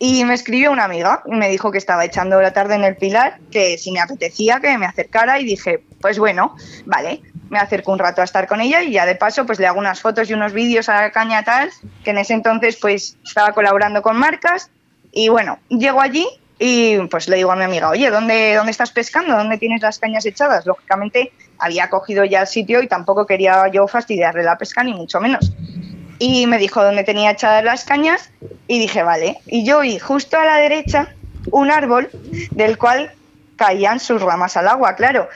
Y 0.00 0.24
me 0.24 0.34
escribió 0.34 0.70
una 0.70 0.84
amiga 0.84 1.22
y 1.26 1.34
me 1.34 1.48
dijo 1.48 1.72
que 1.72 1.78
estaba 1.78 2.04
echando 2.04 2.40
la 2.40 2.52
tarde 2.52 2.76
en 2.76 2.84
el 2.84 2.96
Pilar, 2.96 3.38
que 3.50 3.76
si 3.78 3.90
me 3.90 4.00
apetecía 4.00 4.60
que 4.60 4.78
me 4.78 4.86
acercara 4.86 5.40
y 5.40 5.44
dije, 5.44 5.82
pues 6.00 6.20
bueno, 6.20 6.54
vale, 6.86 7.20
me 7.50 7.58
acerco 7.58 7.92
un 7.92 7.98
rato 7.98 8.20
a 8.20 8.24
estar 8.24 8.46
con 8.46 8.60
ella 8.60 8.82
y 8.82 8.92
ya 8.92 9.06
de 9.06 9.16
paso 9.16 9.44
pues 9.44 9.58
le 9.58 9.66
hago 9.66 9.80
unas 9.80 10.00
fotos 10.00 10.30
y 10.30 10.34
unos 10.34 10.52
vídeos 10.52 10.88
a 10.88 11.02
la 11.02 11.10
caña 11.10 11.42
tal, 11.42 11.70
que 12.04 12.10
en 12.10 12.18
ese 12.18 12.34
entonces 12.34 12.76
pues 12.76 13.16
estaba 13.24 13.52
colaborando 13.52 14.00
con 14.00 14.16
marcas 14.16 14.70
y 15.10 15.30
bueno, 15.30 15.58
llego 15.68 16.00
allí 16.00 16.26
y 16.60 16.98
pues 17.08 17.28
le 17.28 17.36
digo 17.36 17.50
a 17.50 17.56
mi 17.56 17.64
amiga, 17.64 17.88
oye, 17.88 18.08
¿dónde, 18.10 18.54
¿dónde 18.54 18.70
estás 18.70 18.92
pescando? 18.92 19.36
¿Dónde 19.36 19.58
tienes 19.58 19.82
las 19.82 19.98
cañas 19.98 20.26
echadas? 20.26 20.64
Lógicamente 20.66 21.32
había 21.58 21.90
cogido 21.90 22.24
ya 22.24 22.42
el 22.42 22.46
sitio 22.46 22.82
y 22.82 22.88
tampoco 22.88 23.26
quería 23.26 23.68
yo 23.68 23.88
fastidiarle 23.88 24.44
la 24.44 24.58
pesca 24.58 24.84
ni 24.84 24.94
mucho 24.94 25.20
menos 25.20 25.52
y 26.18 26.46
me 26.46 26.58
dijo 26.58 26.82
dónde 26.82 27.04
tenía 27.04 27.30
echadas 27.30 27.64
las 27.64 27.84
cañas 27.84 28.30
y 28.66 28.78
dije, 28.78 29.02
vale. 29.02 29.38
Y 29.46 29.64
yo 29.64 29.80
vi 29.80 29.98
justo 29.98 30.38
a 30.38 30.44
la 30.44 30.56
derecha 30.56 31.14
un 31.50 31.70
árbol 31.70 32.10
del 32.50 32.76
cual 32.76 33.12
caían 33.56 34.00
sus 34.00 34.20
ramas 34.20 34.56
al 34.56 34.68
agua, 34.68 34.94
claro. 34.94 35.28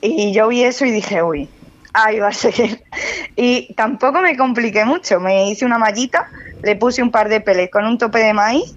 Y 0.00 0.32
yo 0.32 0.48
vi 0.48 0.64
eso 0.64 0.84
y 0.84 0.90
dije, 0.90 1.22
uy, 1.22 1.48
ahí 1.92 2.18
va 2.18 2.28
a 2.28 2.32
ser. 2.32 2.54
Y 3.38 3.74
tampoco 3.74 4.22
me 4.22 4.34
compliqué 4.36 4.86
mucho. 4.86 5.20
Me 5.20 5.50
hice 5.50 5.66
una 5.66 5.76
mallita, 5.76 6.30
le 6.62 6.74
puse 6.74 7.02
un 7.02 7.10
par 7.10 7.28
de 7.28 7.40
peles 7.42 7.70
con 7.70 7.84
un 7.84 7.98
tope 7.98 8.18
de 8.18 8.32
maíz 8.32 8.74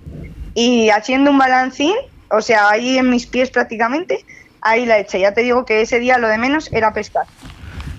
y 0.53 0.89
haciendo 0.89 1.31
un 1.31 1.37
balancín, 1.37 1.95
o 2.29 2.41
sea, 2.41 2.69
ahí 2.69 2.97
en 2.97 3.09
mis 3.09 3.25
pies 3.25 3.51
prácticamente, 3.51 4.25
ahí 4.61 4.85
la 4.85 4.99
eché. 4.99 5.21
Ya 5.21 5.33
te 5.33 5.41
digo 5.41 5.63
que 5.63 5.81
ese 5.81 5.99
día 5.99 6.17
lo 6.17 6.27
de 6.27 6.37
menos 6.37 6.69
era 6.73 6.93
pescar. 6.93 7.25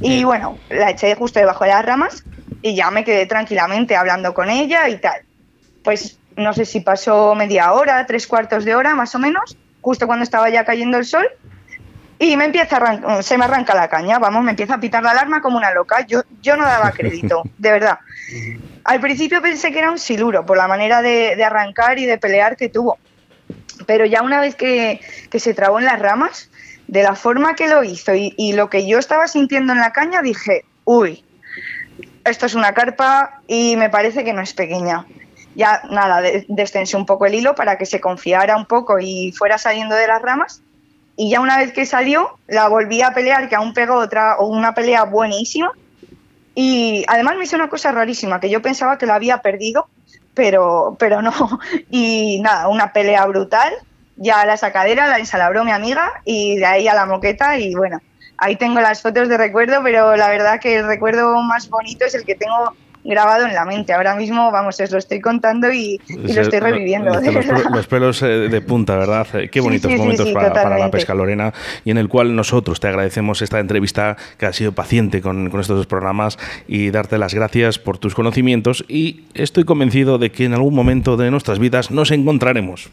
Y 0.03 0.25
bueno, 0.25 0.59
la 0.69 0.91
eché 0.91 1.15
justo 1.15 1.41
debajo 1.41 1.65
de 1.65 1.71
las 1.71 1.85
ramas 1.85 2.25
y 2.63 2.75
ya 2.75 2.91
me 2.91 3.05
quedé 3.05 3.27
tranquilamente 3.27 3.97
hablando 3.97 4.35
con 4.35 4.51
ella 4.51 4.89
y 4.89 4.99
tal. 4.99 5.23
Pues 5.83 6.19
no 6.37 6.53
sé 6.53 6.65
si 6.65 6.81
pasó 6.81 7.35
media 7.35 7.73
hora, 7.73 8.07
tres 8.07 8.27
cuartos 8.27 8.65
de 8.65 8.75
hora 8.75 8.95
más 8.95 9.15
o 9.15 9.19
menos, 9.19 9.57
justo 9.81 10.07
cuando 10.07 10.23
estaba 10.23 10.49
ya 10.51 10.65
cayendo 10.65 10.99
el 10.99 11.05
sol, 11.05 11.27
y 12.19 12.37
me 12.37 12.45
empieza 12.45 12.79
se 13.23 13.39
me 13.39 13.45
arranca 13.47 13.75
la 13.75 13.89
caña, 13.89 14.19
vamos, 14.19 14.45
me 14.45 14.51
empieza 14.51 14.75
a 14.75 14.81
pitar 14.81 15.03
la 15.03 15.13
alarma 15.13 15.41
como 15.41 15.57
una 15.57 15.73
loca. 15.73 16.05
Yo, 16.07 16.21
yo 16.43 16.55
no 16.55 16.67
daba 16.67 16.93
crédito, 16.93 17.43
de 17.59 17.71
verdad. 17.73 17.99
Al 18.85 19.01
principio 19.01 19.41
pensé 19.41 19.73
que 19.73 19.79
era 19.79 19.91
un 19.91 19.99
siluro 19.99 20.45
por 20.45 20.59
la 20.59 20.69
manera 20.69 21.01
de, 21.01 21.43
arrancar 21.43 21.99
y 21.99 22.05
de 22.05 22.19
pelear 22.19 22.57
que 22.57 22.69
tuvo. 22.69 22.99
Pero 23.87 24.05
ya 24.05 24.21
una 24.21 24.39
vez 24.39 24.55
que, 24.55 25.01
se 25.33 25.55
trabó 25.55 25.79
en 25.79 25.87
las 25.87 25.99
ramas, 25.99 26.51
de 26.89 27.03
la 27.03 27.15
forma 27.15 27.55
que 27.55 27.69
lo 27.69 27.83
hizo 27.85 28.15
y, 28.15 28.35
y 28.37 28.53
lo 28.53 28.69
que 28.69 28.87
yo 28.87 28.99
estaba 28.99 29.27
sintiendo 29.27 29.73
en 29.73 29.79
la 29.79 29.93
caña, 29.93 30.21
dije, 30.21 30.67
uy, 30.85 31.25
esto 32.25 32.47
es 32.47 32.55
una 32.55 32.75
carpa 32.75 33.43
y 33.47 33.77
me 33.77 33.91
parece 33.91 34.25
que 34.25 34.33
no 34.33 34.43
es 34.43 34.55
pequeña. 34.55 35.07
Ya 35.55 35.83
nada, 35.91 36.23
destensé 36.49 36.97
un 36.97 37.07
poco 37.07 37.27
el 37.27 37.35
hilo 37.35 37.55
para 37.55 37.77
que 37.77 37.87
se 37.87 38.01
confiara 38.01 38.57
un 38.57 38.67
poco 38.67 38.99
y 39.01 39.33
fuera 39.33 39.59
saliendo 39.59 39.95
de 39.95 40.07
las 40.07 40.23
ramas. 40.23 40.63
Y 41.17 41.31
ya 41.31 41.41
una 41.41 41.59
vez 41.59 41.73
que 41.73 41.87
salió, 41.87 42.39
la 42.47 42.69
volví 42.69 43.03
a 43.03 43.13
pelear, 43.13 43.49
que 43.49 43.57
aún 43.57 43.75
pegó 43.75 43.97
otra, 43.97 44.39
una 44.39 44.75
pelea 44.75 45.05
buenísima. 45.05 45.73
Y 46.55 47.05
además 47.09 47.37
me 47.37 47.45
hizo 47.45 47.57
una 47.57 47.69
cosa 47.69 47.93
rarísima, 47.93 48.41
que 48.41 48.51
yo 48.51 48.63
pensaba 48.63 48.97
que 48.97 49.07
la 49.07 49.17
había 49.17 49.39
perdido, 49.39 49.89
pero, 50.35 50.97
pero 50.99 51.21
no. 51.21 51.33
Y 51.91 52.41
nada, 52.41 52.69
una 52.69 52.93
pelea 52.93 53.27
brutal. 53.27 53.73
Ya 54.17 54.45
la 54.45 54.57
sacadera 54.57 55.09
la 55.09 55.19
ensalabró 55.19 55.65
mi 55.65 55.73
amiga 55.73 56.23
y 56.25 56.57
de 56.57 56.67
ahí 56.67 56.89
a 56.89 56.95
la 56.95 57.07
moqueta 57.07 57.57
y 57.59 57.75
bueno, 57.75 58.01
ahí 58.41 58.57
tengo 58.57 58.81
las 58.81 59.03
fotos 59.03 59.29
de 59.29 59.37
recuerdo, 59.37 59.81
pero 59.85 60.17
la 60.17 60.29
verdad 60.29 60.59
que 60.61 60.79
el 60.79 60.87
recuerdo 60.87 61.41
más 61.43 61.69
bonito 61.69 62.05
es 62.05 62.15
el 62.15 62.25
que 62.25 62.35
tengo 62.35 62.75
grabado 63.05 63.47
en 63.47 63.55
la 63.55 63.65
mente. 63.65 63.93
Ahora 63.93 64.15
mismo, 64.15 64.51
vamos, 64.51 64.81
os 64.81 64.91
lo 64.91 64.99
estoy 64.99 65.21
contando 65.21 65.73
y, 65.73 66.01
lo 66.09 66.41
estoy 66.41 66.59
reviviendo. 66.59 67.13
Los, 67.73 67.87
pelos 67.87 68.23
eh, 68.23 68.27
de 68.27 68.61
punta, 68.61 68.97
¿verdad? 68.97 69.27
Qué 69.51 69.61
bonitos 69.61 69.91
momentos 69.93 70.29
para, 70.33 70.79
la 70.79 70.91
pesca, 70.91 71.15
Lorena, 71.15 71.53
y 71.85 71.91
en 71.91 71.99
el 71.99 72.09
cual 72.09 72.35
nosotros 72.35 72.81
te 72.81 72.89
agradecemos 72.89 73.43
esta 73.43 73.59
entrevista 73.59 74.17
que 74.39 74.47
has 74.47 74.57
sido 74.57 74.73
paciente 74.73 75.21
con, 75.23 75.51
con 75.51 75.61
estos 75.61 75.77
dos 75.77 75.87
programas 75.87 76.39
y 76.67 76.91
darte 76.91 77.19
las 77.19 77.35
gracias 77.35 77.79
por 77.79 77.99
tus 77.99 78.15
conocimientos 78.15 78.85
y 78.89 79.25
estoy 79.35 79.65
convencido 79.65 80.19
de 80.19 80.31
que 80.31 80.45
en 80.45 80.55
algún 80.55 80.75
momento 80.75 81.17
de 81.17 81.31
nuestras 81.31 81.59
vidas 81.59 81.91
nos 81.91 82.11
encontraremos. 82.11 82.91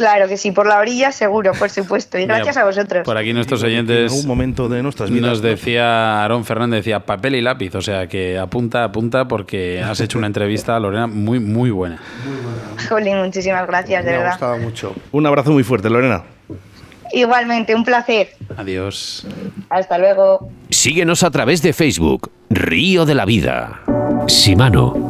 Claro 0.00 0.28
que 0.28 0.38
sí, 0.38 0.50
por 0.50 0.66
la 0.66 0.78
orilla 0.78 1.12
seguro, 1.12 1.52
por 1.52 1.68
supuesto. 1.68 2.18
Y 2.18 2.24
gracias 2.24 2.56
a 2.56 2.64
vosotros. 2.64 3.04
Por 3.04 3.18
aquí 3.18 3.34
nuestros 3.34 3.62
oyentes. 3.62 4.10
En 4.10 4.18
un 4.18 4.26
momento 4.26 4.66
de 4.66 4.82
nuestras 4.82 5.10
vidas. 5.10 5.28
Nos 5.28 5.42
decía 5.42 6.22
Aarón 6.22 6.46
Fernández, 6.46 6.78
decía 6.78 7.00
papel 7.00 7.34
y 7.34 7.42
lápiz. 7.42 7.74
O 7.74 7.82
sea 7.82 8.06
que 8.06 8.38
apunta, 8.38 8.82
apunta, 8.82 9.28
porque 9.28 9.82
has 9.82 10.00
hecho 10.00 10.16
una 10.16 10.26
entrevista 10.26 10.74
a 10.74 10.80
Lorena 10.80 11.06
muy, 11.06 11.38
muy 11.38 11.70
buena. 11.70 11.98
Jolín, 12.88 13.18
muchísimas 13.18 13.66
gracias, 13.66 14.02
de 14.06 14.12
verdad. 14.12 14.24
Me 14.24 14.28
ha 14.28 14.32
gustado 14.32 14.56
mucho. 14.56 14.94
Un 15.12 15.26
abrazo 15.26 15.52
muy 15.52 15.64
fuerte, 15.64 15.90
Lorena. 15.90 16.22
Igualmente, 17.12 17.74
un 17.74 17.84
placer. 17.84 18.30
Adiós. 18.56 19.26
Hasta 19.68 19.98
luego. 19.98 20.50
Síguenos 20.70 21.24
a 21.24 21.30
través 21.30 21.60
de 21.60 21.74
Facebook, 21.74 22.30
Río 22.48 23.04
de 23.04 23.14
la 23.14 23.26
Vida. 23.26 23.82
Simano 24.28 25.09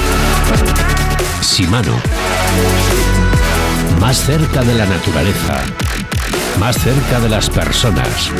Simano. 1.41 1.99
Más 3.99 4.17
cerca 4.17 4.63
de 4.63 4.73
la 4.75 4.85
naturaleza. 4.85 5.63
Más 6.59 6.77
cerca 6.77 7.19
de 7.19 7.29
las 7.29 7.49
personas. 7.49 8.31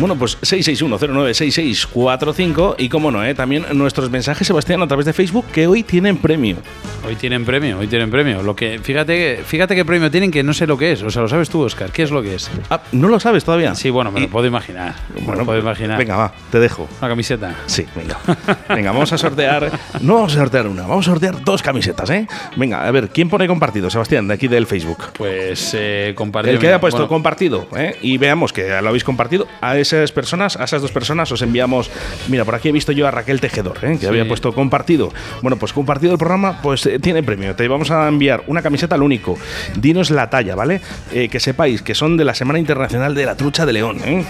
Bueno, 0.00 0.16
pues 0.16 0.40
661096645 0.40 2.74
y 2.78 2.88
como 2.88 3.12
no, 3.12 3.24
¿eh? 3.24 3.34
también 3.34 3.64
nuestros 3.74 4.10
mensajes, 4.10 4.46
Sebastián, 4.46 4.82
a 4.82 4.88
través 4.88 5.06
de 5.06 5.12
Facebook, 5.12 5.46
que 5.52 5.68
hoy 5.68 5.84
tienen 5.84 6.16
premio. 6.16 6.56
Hoy 7.06 7.16
tienen 7.16 7.44
premio, 7.44 7.78
hoy 7.78 7.86
tienen 7.86 8.10
premio. 8.10 8.42
Lo 8.42 8.56
que, 8.56 8.80
fíjate, 8.82 9.42
fíjate 9.44 9.74
qué 9.74 9.84
premio 9.84 10.10
tienen 10.10 10.30
que 10.30 10.42
no 10.42 10.54
sé 10.54 10.66
lo 10.66 10.78
que 10.78 10.92
es. 10.92 11.02
O 11.02 11.10
sea, 11.10 11.20
lo 11.22 11.28
sabes 11.28 11.50
tú, 11.50 11.60
Oscar. 11.60 11.90
¿Qué 11.92 12.02
es 12.02 12.10
lo 12.10 12.22
que 12.22 12.34
es? 12.34 12.50
Ah, 12.70 12.80
¿no 12.92 13.08
lo 13.08 13.20
sabes 13.20 13.44
todavía? 13.44 13.74
Sí, 13.74 13.90
bueno, 13.90 14.10
me 14.10 14.20
lo 14.20 14.28
puedo 14.28 14.46
imaginar. 14.46 14.94
Bueno, 15.20 15.40
lo 15.40 15.44
puedo 15.44 15.58
imaginar. 15.58 15.98
Venga, 15.98 16.16
va, 16.16 16.32
te 16.50 16.58
dejo. 16.58 16.88
Una 17.00 17.10
camiseta. 17.10 17.54
Sí, 17.66 17.84
venga. 17.94 18.18
venga, 18.70 18.90
vamos 18.90 19.12
a 19.12 19.18
sortear. 19.18 19.70
No 20.00 20.14
vamos 20.14 20.34
a 20.34 20.38
sortear 20.38 20.66
una, 20.66 20.82
vamos 20.82 21.06
a 21.06 21.10
sortear 21.10 21.44
dos 21.44 21.62
camisetas, 21.62 22.08
¿eh? 22.08 22.26
Venga, 22.56 22.86
a 22.86 22.90
ver, 22.90 23.10
¿quién 23.10 23.28
pone 23.28 23.46
compartido, 23.46 23.90
Sebastián, 23.90 24.26
de 24.26 24.34
aquí 24.34 24.48
del 24.48 24.66
Facebook? 24.66 25.12
Pues 25.12 25.76
eh, 25.78 26.14
compartido. 26.16 26.54
El 26.54 26.58
que 26.58 26.68
haya 26.68 26.80
puesto 26.80 27.06
compartido, 27.06 27.68
¿eh? 27.76 27.96
Y 28.00 28.16
veamos 28.16 28.52
que 28.52 28.80
lo 28.80 28.88
habéis 28.88 29.04
compartido. 29.04 29.46
A 29.60 29.74
esas 29.96 30.12
personas, 30.12 30.56
a 30.56 30.64
esas 30.64 30.82
dos 30.82 30.92
personas, 30.92 31.30
os 31.32 31.42
enviamos. 31.42 31.90
Mira, 32.28 32.44
por 32.44 32.54
aquí 32.54 32.68
he 32.68 32.72
visto 32.72 32.92
yo 32.92 33.06
a 33.06 33.10
Raquel 33.10 33.40
Tejedor, 33.40 33.78
¿eh? 33.82 33.98
que 33.98 34.06
había 34.06 34.26
puesto 34.26 34.52
compartido. 34.52 35.12
Bueno, 35.42 35.56
pues 35.56 35.72
compartido 35.72 36.12
el 36.12 36.18
programa, 36.18 36.60
pues 36.62 36.86
eh, 36.86 36.98
tiene 36.98 37.22
premio. 37.22 37.54
Te 37.54 37.66
vamos 37.68 37.90
a 37.90 38.08
enviar 38.08 38.44
una 38.46 38.62
camiseta 38.62 38.94
al 38.94 39.02
único. 39.02 39.38
Dinos 39.76 40.10
la 40.10 40.30
talla, 40.30 40.54
¿vale? 40.54 40.80
Eh, 41.12 41.28
que 41.28 41.40
sepáis 41.40 41.82
que 41.82 41.94
son 41.94 42.16
de 42.16 42.24
la 42.24 42.34
Semana 42.34 42.58
Internacional 42.58 43.14
de 43.14 43.26
la 43.26 43.36
Trucha 43.36 43.66
de 43.66 43.72
León, 43.72 44.00
¿eh? 44.04 44.24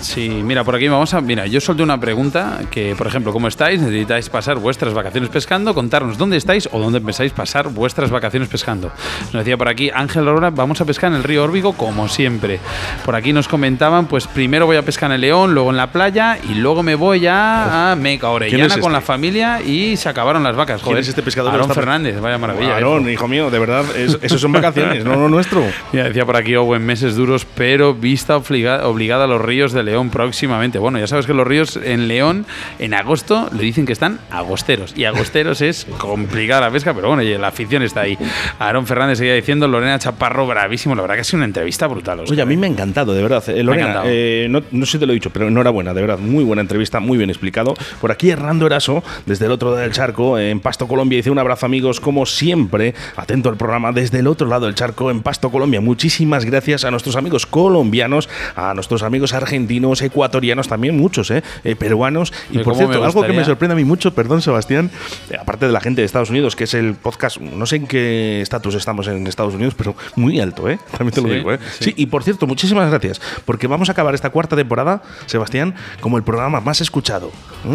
Sí, 0.00 0.28
mira, 0.28 0.64
por 0.64 0.76
aquí 0.76 0.88
vamos 0.88 1.14
a. 1.14 1.20
Mira, 1.20 1.46
yo 1.46 1.60
solté 1.60 1.82
una 1.82 1.98
pregunta 1.98 2.60
que, 2.70 2.94
por 2.96 3.06
ejemplo, 3.06 3.32
¿cómo 3.32 3.48
estáis? 3.48 3.80
¿Necesitáis 3.80 4.28
pasar 4.28 4.58
vuestras 4.58 4.94
vacaciones 4.94 5.28
pescando? 5.30 5.74
Contarnos 5.74 6.18
dónde 6.18 6.36
estáis 6.36 6.68
o 6.72 6.78
dónde 6.78 7.00
pensáis 7.00 7.32
pasar 7.32 7.68
vuestras 7.68 8.10
vacaciones 8.10 8.48
pescando. 8.48 8.92
Nos 9.32 9.44
decía 9.44 9.56
por 9.56 9.68
aquí 9.68 9.90
Ángel 9.92 10.28
Aurora, 10.28 10.50
vamos 10.50 10.80
a 10.80 10.84
pescar 10.84 11.10
en 11.10 11.16
el 11.16 11.24
río 11.24 11.44
Órbigo 11.44 11.72
como 11.72 12.08
siempre. 12.08 12.60
Por 13.04 13.14
aquí 13.14 13.32
nos 13.32 13.48
comentaban, 13.48 14.06
pues 14.06 14.26
primero 14.26 14.66
voy 14.66 14.76
a 14.76 14.82
pescar 14.88 15.10
en 15.10 15.16
el 15.16 15.20
León, 15.20 15.52
luego 15.52 15.68
en 15.68 15.76
la 15.76 15.92
playa 15.92 16.38
y 16.48 16.54
luego 16.54 16.82
me 16.82 16.94
voy 16.94 17.20
ya 17.20 17.90
a 17.90 17.94
Meca 17.94 18.30
Orellana 18.30 18.78
con 18.78 18.90
la 18.90 19.02
familia 19.02 19.60
y 19.60 19.98
se 19.98 20.08
acabaron 20.08 20.42
las 20.42 20.56
vacas. 20.56 20.80
Joder, 20.80 20.94
¿Quién 20.94 21.02
es 21.02 21.08
este 21.10 21.22
pescador? 21.22 21.52
Aaron 21.52 21.68
Fernández, 21.68 22.18
vaya 22.18 22.38
maravilla. 22.38 22.74
Aaron, 22.74 23.10
hijo 23.10 23.28
mío, 23.28 23.50
de 23.50 23.58
verdad, 23.58 23.84
eso 24.22 24.38
son 24.38 24.52
vacaciones, 24.52 25.04
no 25.04 25.16
lo 25.16 25.28
nuestro. 25.28 25.62
Ya 25.92 26.04
decía 26.04 26.24
por 26.24 26.36
aquí 26.36 26.56
Owen, 26.56 26.86
meses 26.86 27.16
duros, 27.16 27.46
pero 27.54 27.92
vista 27.92 28.38
obligada 28.38 29.24
a 29.24 29.26
los 29.26 29.42
ríos 29.42 29.74
de 29.74 29.82
León 29.82 30.08
próximamente. 30.08 30.78
Bueno, 30.78 30.98
ya 30.98 31.06
sabes 31.06 31.26
que 31.26 31.34
los 31.34 31.46
ríos 31.46 31.78
en 31.82 32.08
León 32.08 32.46
en 32.78 32.94
agosto 32.94 33.50
le 33.54 33.64
dicen 33.64 33.84
que 33.84 33.92
están 33.92 34.18
agosteros. 34.30 34.94
Y 34.96 35.04
agosteros 35.04 35.60
es 35.60 35.86
complicada 35.98 36.62
la 36.62 36.70
pesca, 36.70 36.94
pero 36.94 37.08
bueno, 37.08 37.22
la 37.38 37.48
afición 37.48 37.82
está 37.82 38.00
ahí. 38.00 38.16
Aaron 38.58 38.86
Fernández 38.86 39.18
seguía 39.18 39.34
diciendo, 39.34 39.68
Lorena 39.68 39.98
Chaparro, 39.98 40.46
bravísimo. 40.46 40.94
La 40.94 41.02
verdad 41.02 41.16
que 41.16 41.20
ha 41.20 41.24
sido 41.24 41.40
una 41.40 41.44
entrevista 41.44 41.86
brutal. 41.88 42.20
Oye, 42.20 42.40
a 42.40 42.46
mí 42.46 42.56
me 42.56 42.68
ha 42.68 42.70
encantado, 42.70 43.12
de 43.12 43.20
verdad. 43.20 43.44
Eh, 43.50 43.62
Lorena, 43.62 44.00
eh, 44.06 44.46
no, 44.48 44.62
no 44.78 44.86
sé 44.86 44.92
si 44.92 44.98
te 44.98 45.06
lo 45.06 45.12
he 45.12 45.14
dicho, 45.14 45.30
pero 45.30 45.48
enhorabuena, 45.48 45.94
de 45.94 46.00
verdad. 46.00 46.18
Muy 46.18 46.44
buena 46.44 46.62
entrevista, 46.62 47.00
muy 47.00 47.18
bien 47.18 47.30
explicado. 47.30 47.74
Por 48.00 48.12
aquí 48.12 48.30
Hernando 48.30 48.66
Eraso, 48.66 49.02
desde 49.26 49.46
el 49.46 49.52
otro 49.52 49.70
lado 49.70 49.82
del 49.82 49.92
charco, 49.92 50.38
en 50.38 50.60
Pasto, 50.60 50.86
Colombia, 50.86 51.16
dice 51.16 51.30
un 51.30 51.38
abrazo 51.38 51.66
amigos, 51.66 52.00
como 52.00 52.26
siempre, 52.26 52.94
atento 53.16 53.48
al 53.48 53.56
programa 53.56 53.92
desde 53.92 54.20
el 54.20 54.26
otro 54.26 54.46
lado 54.46 54.66
del 54.66 54.74
charco, 54.74 55.10
en 55.10 55.22
Pasto, 55.22 55.50
Colombia. 55.50 55.80
Muchísimas 55.80 56.44
gracias 56.44 56.84
a 56.84 56.90
nuestros 56.90 57.16
amigos 57.16 57.46
colombianos, 57.46 58.28
a 58.56 58.74
nuestros 58.74 59.02
amigos 59.02 59.32
argentinos, 59.32 60.02
ecuatorianos 60.02 60.68
también, 60.68 60.96
muchos, 60.96 61.30
¿eh? 61.30 61.42
eh 61.64 61.76
peruanos. 61.76 62.32
Y 62.50 62.58
por 62.58 62.76
cierto, 62.76 63.02
algo 63.04 63.22
que 63.22 63.32
me 63.32 63.44
sorprende 63.44 63.74
a 63.74 63.76
mí 63.76 63.84
mucho, 63.84 64.14
perdón 64.14 64.42
Sebastián, 64.42 64.90
eh, 65.30 65.36
aparte 65.40 65.66
de 65.66 65.72
la 65.72 65.80
gente 65.80 66.02
de 66.02 66.06
Estados 66.06 66.30
Unidos, 66.30 66.56
que 66.56 66.64
es 66.64 66.74
el 66.74 66.94
podcast, 66.94 67.38
no 67.38 67.66
sé 67.66 67.76
en 67.76 67.86
qué 67.86 68.40
estatus 68.40 68.74
estamos 68.74 69.06
en 69.08 69.26
Estados 69.26 69.54
Unidos, 69.54 69.74
pero 69.76 69.94
muy 70.16 70.40
alto, 70.40 70.68
¿eh? 70.68 70.78
También 70.96 71.12
te 71.12 71.20
lo 71.20 71.28
digo, 71.28 71.52
¿eh? 71.52 71.58
Sí. 71.80 71.94
y 71.96 72.06
por 72.06 72.24
cierto, 72.24 72.46
muchísimas 72.46 72.90
gracias, 72.90 73.20
porque 73.44 73.66
vamos 73.66 73.88
a 73.88 73.92
acabar 73.92 74.14
esta 74.14 74.30
cuarta 74.30 74.56
temporada, 74.56 74.67
Sebastián, 75.26 75.74
como 76.00 76.16
el 76.16 76.22
programa 76.22 76.60
más 76.60 76.80
escuchado. 76.80 77.30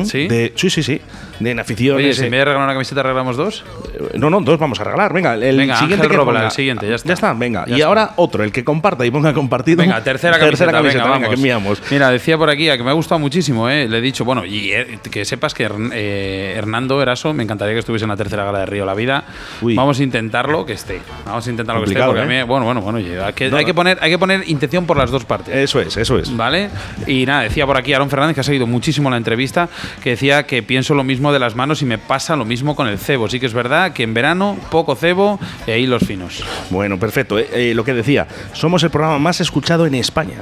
¿Sí? 0.05 0.27
De, 0.27 0.53
sí, 0.55 0.69
sí, 0.69 0.81
sí. 0.81 1.01
De 1.39 1.51
en 1.51 1.59
afición. 1.59 1.97
Oye, 1.97 2.13
si 2.13 2.23
en 2.23 2.31
vez 2.31 2.39
de 2.39 2.45
regalar 2.45 2.65
una 2.65 2.73
camiseta, 2.73 3.03
regalamos 3.03 3.35
dos. 3.35 3.65
Eh, 3.93 4.17
no, 4.17 4.29
no, 4.29 4.39
dos 4.41 4.57
vamos 4.59 4.79
a 4.79 4.83
regalar. 4.83 5.13
Venga, 5.13 5.35
el 5.35 5.75
siguiente 5.75 6.07
que 6.07 6.17
ponga, 6.17 6.45
el 6.45 6.51
siguiente, 6.51 6.87
ya 6.87 6.95
está. 6.95 7.07
Ya 7.07 7.13
está, 7.13 7.33
venga. 7.33 7.65
y 7.67 7.81
ahora 7.81 8.13
otro, 8.15 8.43
el 8.43 8.51
que 8.51 8.63
comparta 8.63 9.05
y 9.05 9.11
ponga 9.11 9.33
compartido. 9.33 9.77
Venga, 9.77 10.01
tercera 10.03 10.39
camiseta, 10.39 10.49
tercera 10.49 10.71
camiseta 10.71 11.09
venga, 11.11 11.29
que 11.29 11.35
enviamos. 11.35 11.81
Mira, 11.91 12.09
decía 12.09 12.37
por 12.37 12.49
aquí, 12.49 12.69
a 12.69 12.77
que 12.77 12.83
me 12.83 12.89
ha 12.89 12.93
gustado 12.93 13.19
muchísimo, 13.19 13.69
¿eh? 13.69 13.87
le 13.87 13.97
he 13.97 14.01
dicho, 14.01 14.25
bueno, 14.25 14.45
y 14.45 14.71
eh, 14.71 14.99
que 15.11 15.25
sepas 15.25 15.53
que 15.53 15.69
eh, 15.93 16.53
Hernando 16.55 17.01
Eraso, 17.01 17.33
me 17.33 17.43
encantaría 17.43 17.73
que 17.73 17.79
estuviese 17.79 18.05
en 18.05 18.09
la 18.09 18.17
tercera 18.17 18.43
gala 18.43 18.59
de 18.59 18.65
Río 18.65 18.85
La 18.85 18.93
Vida. 18.93 19.23
Vamos 19.61 19.99
a 19.99 20.03
intentarlo 20.03 20.65
que 20.65 20.73
esté. 20.73 21.01
Vamos 21.25 21.45
a 21.47 21.49
intentarlo 21.49 21.83
que 21.83 21.91
esté, 21.91 22.03
porque 22.03 22.21
a 22.21 22.25
mí, 22.25 22.41
bueno, 22.43 22.65
bueno, 22.65 22.81
bueno, 22.81 22.97
hay 22.97 23.33
que, 23.33 23.45
hay, 23.45 23.65
que 23.65 23.73
poner, 23.73 23.97
hay 24.01 24.11
que 24.11 24.17
poner 24.17 24.47
intención 24.47 24.85
por 24.85 24.97
las 24.97 25.11
dos 25.11 25.25
partes. 25.25 25.55
Eso 25.55 25.79
es, 25.79 25.97
eso 25.97 26.17
es. 26.17 26.35
¿Vale? 26.35 26.69
Y 27.07 27.25
nada, 27.25 27.41
decía 27.41 27.65
por 27.65 27.77
aquí 27.77 27.93
Aaron 27.93 28.09
Fernández, 28.09 28.35
que 28.35 28.41
ha 28.41 28.43
seguido 28.43 28.67
muchísimo 28.67 29.09
la 29.09 29.17
entrevista, 29.17 29.69
que 30.01 30.11
decía 30.11 30.43
que 30.43 30.63
pienso 30.63 30.93
lo 30.95 31.03
mismo 31.03 31.33
de 31.33 31.39
las 31.39 31.55
manos 31.55 31.81
y 31.81 31.85
me 31.85 31.97
pasa 31.97 32.35
lo 32.35 32.45
mismo 32.45 32.75
con 32.75 32.87
el 32.87 32.97
cebo. 32.97 33.29
Sí 33.29 33.39
que 33.39 33.45
es 33.45 33.53
verdad 33.53 33.93
que 33.93 34.03
en 34.03 34.13
verano 34.13 34.57
poco 34.69 34.95
cebo 34.95 35.39
y 35.67 35.71
ahí 35.71 35.85
los 35.85 36.03
finos. 36.03 36.43
Bueno, 36.69 36.99
perfecto. 36.99 37.37
Eh, 37.39 37.73
lo 37.75 37.83
que 37.83 37.93
decía, 37.93 38.27
somos 38.53 38.83
el 38.83 38.89
programa 38.89 39.19
más 39.19 39.41
escuchado 39.41 39.85
en 39.85 39.95
España, 39.95 40.35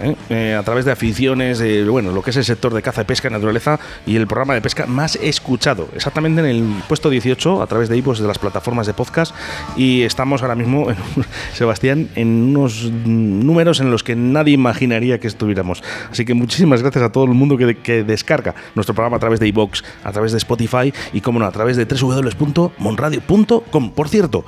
a 0.58 0.64
través 0.64 0.86
de 0.86 0.92
aficiones, 0.92 1.60
de, 1.60 1.84
bueno, 1.86 2.12
lo 2.12 2.22
que 2.22 2.32
es 2.32 2.38
el 2.38 2.46
sector 2.46 2.74
de 2.74 2.82
caza, 2.82 3.04
pesca 3.04 3.28
y 3.28 3.32
naturaleza 3.32 3.80
y 4.06 4.16
el 4.16 4.28
programa 4.28 4.54
de 4.54 4.62
pesca 4.62 4.86
más 4.86 5.16
escuchado, 5.16 5.90
exactamente 5.96 6.42
en 6.42 6.48
el 6.48 6.84
puesto 6.88 7.10
18 7.10 7.62
a 7.62 7.68
través 7.68 7.90
de 7.90 7.98
IPOS 7.98 8.20
de 8.20 8.28
las 8.28 8.40
plataformas 8.40 8.88
de 8.88 8.94
podcast 8.94 9.36
y 9.76 10.02
estamos 10.04 10.42
ahora 10.42 10.56
mismo, 10.56 10.88
Sebastián, 11.54 12.10
en 12.16 12.56
unos 12.56 12.84
números 12.84 13.80
en 13.80 13.92
los 13.92 14.04
que 14.04 14.16
nadie 14.16 14.54
imaginaría 14.54 15.20
que 15.20 15.28
estuviéramos. 15.28 15.84
Así 16.12 16.26
que 16.26 16.31
muchísimas 16.34 16.82
gracias 16.82 17.04
a 17.04 17.12
todo 17.12 17.26
el 17.26 17.32
mundo 17.32 17.58
que, 17.58 17.78
que 17.78 18.04
descarga 18.04 18.56
nuestro 18.76 18.94
programa 18.94 19.18
a 19.18 19.20
través 19.20 19.40
de 19.40 19.48
iBox, 19.48 19.84
a 20.04 20.12
través 20.12 20.32
de 20.32 20.38
Spotify 20.38 20.94
y, 21.14 21.22
como 21.22 21.40
no, 21.40 21.46
a 21.46 21.52
través 21.52 21.78
de 21.78 21.86
www.monradio.com. 21.86 23.92
Por 23.92 24.10
cierto, 24.10 24.46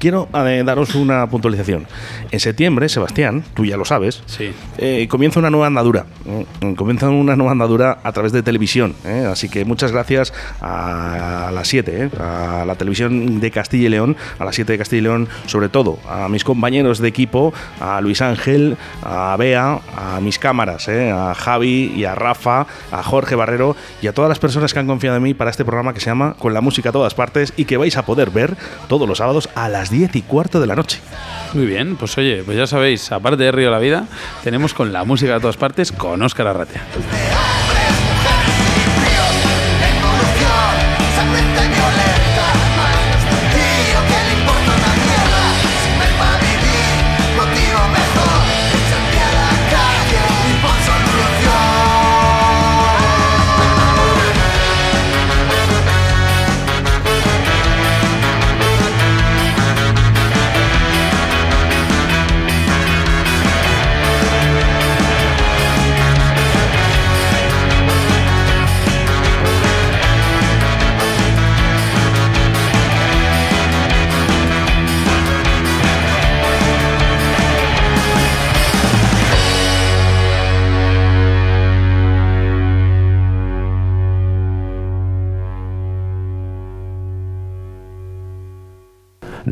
quiero 0.00 0.28
eh, 0.34 0.62
daros 0.64 0.96
una 0.96 1.28
puntualización. 1.28 1.86
En 2.32 2.40
septiembre, 2.40 2.88
Sebastián, 2.88 3.44
tú 3.54 3.64
ya 3.64 3.76
lo 3.76 3.84
sabes, 3.84 4.22
sí. 4.26 4.50
Eh, 4.78 5.06
comienza 5.08 5.38
una 5.38 5.50
nueva 5.50 5.68
andadura. 5.68 6.06
Mm, 6.24 6.72
comienza 6.72 7.08
una 7.10 7.36
nueva 7.36 7.52
andadura 7.52 8.00
a 8.02 8.10
través 8.12 8.32
de 8.32 8.42
televisión. 8.42 8.94
¿eh? 9.04 9.28
Así 9.30 9.48
que 9.48 9.64
muchas 9.64 9.92
gracias 9.92 10.32
a, 10.60 11.50
las 11.52 11.68
7, 11.68 12.10
a 12.18 12.64
la 12.66 12.74
televisión 12.74 13.40
de 13.40 13.50
Castilla 13.50 13.86
y 13.86 13.90
León, 13.90 14.16
a 14.38 14.44
las 14.44 14.54
7 14.54 14.72
de 14.72 14.78
Castilla 14.78 14.98
y 15.00 15.02
León, 15.02 15.28
sobre 15.46 15.68
todo 15.68 15.98
a 16.08 16.28
mis 16.28 16.42
compañeros 16.42 16.98
de 16.98 17.08
equipo, 17.08 17.52
a 17.78 18.00
Luis 18.00 18.22
Ángel, 18.22 18.76
a 19.02 19.36
Bea, 19.38 19.80
a 19.96 20.20
mis 20.20 20.38
cámaras, 20.38 20.88
a 20.88 21.34
Javi 21.34 21.92
y 21.94 22.04
a 22.04 22.14
Rafa, 22.14 22.66
a 22.90 23.02
Jorge 23.02 23.34
Barrero 23.34 23.76
y 24.00 24.06
a 24.06 24.14
todas 24.14 24.30
las 24.30 24.38
personas 24.38 24.72
que 24.72 24.78
han 24.78 24.86
confiado 24.86 25.18
en 25.18 25.22
mí 25.22 25.34
para 25.34 25.50
este 25.50 25.64
programa 25.64 25.92
que 25.92 26.00
se 26.00 26.06
llama 26.06 26.34
Con 26.38 26.54
la 26.54 26.62
música 26.62 26.88
a 26.88 26.92
todas 26.92 27.14
partes 27.14 27.52
y 27.56 27.66
que 27.66 27.76
vais 27.76 27.96
a 27.98 28.06
poder 28.06 28.30
ver 28.30 28.56
todos 28.88 29.06
los 29.06 29.18
sábados 29.18 29.50
a 29.54 29.68
las 29.68 29.89
10 29.90 30.16
y 30.16 30.22
cuarto 30.22 30.60
de 30.60 30.66
la 30.66 30.76
noche. 30.76 31.00
Muy 31.52 31.66
bien, 31.66 31.96
pues 31.96 32.16
oye, 32.16 32.42
pues 32.44 32.56
ya 32.56 32.66
sabéis, 32.66 33.10
aparte 33.12 33.42
de 33.42 33.52
Río 33.52 33.66
de 33.66 33.72
la 33.72 33.78
Vida, 33.78 34.06
tenemos 34.44 34.72
con 34.72 34.92
la 34.92 35.04
música 35.04 35.34
de 35.34 35.40
todas 35.40 35.56
partes 35.56 35.92
con 35.92 36.22
Óscar 36.22 36.46
Arratia. 36.46 36.82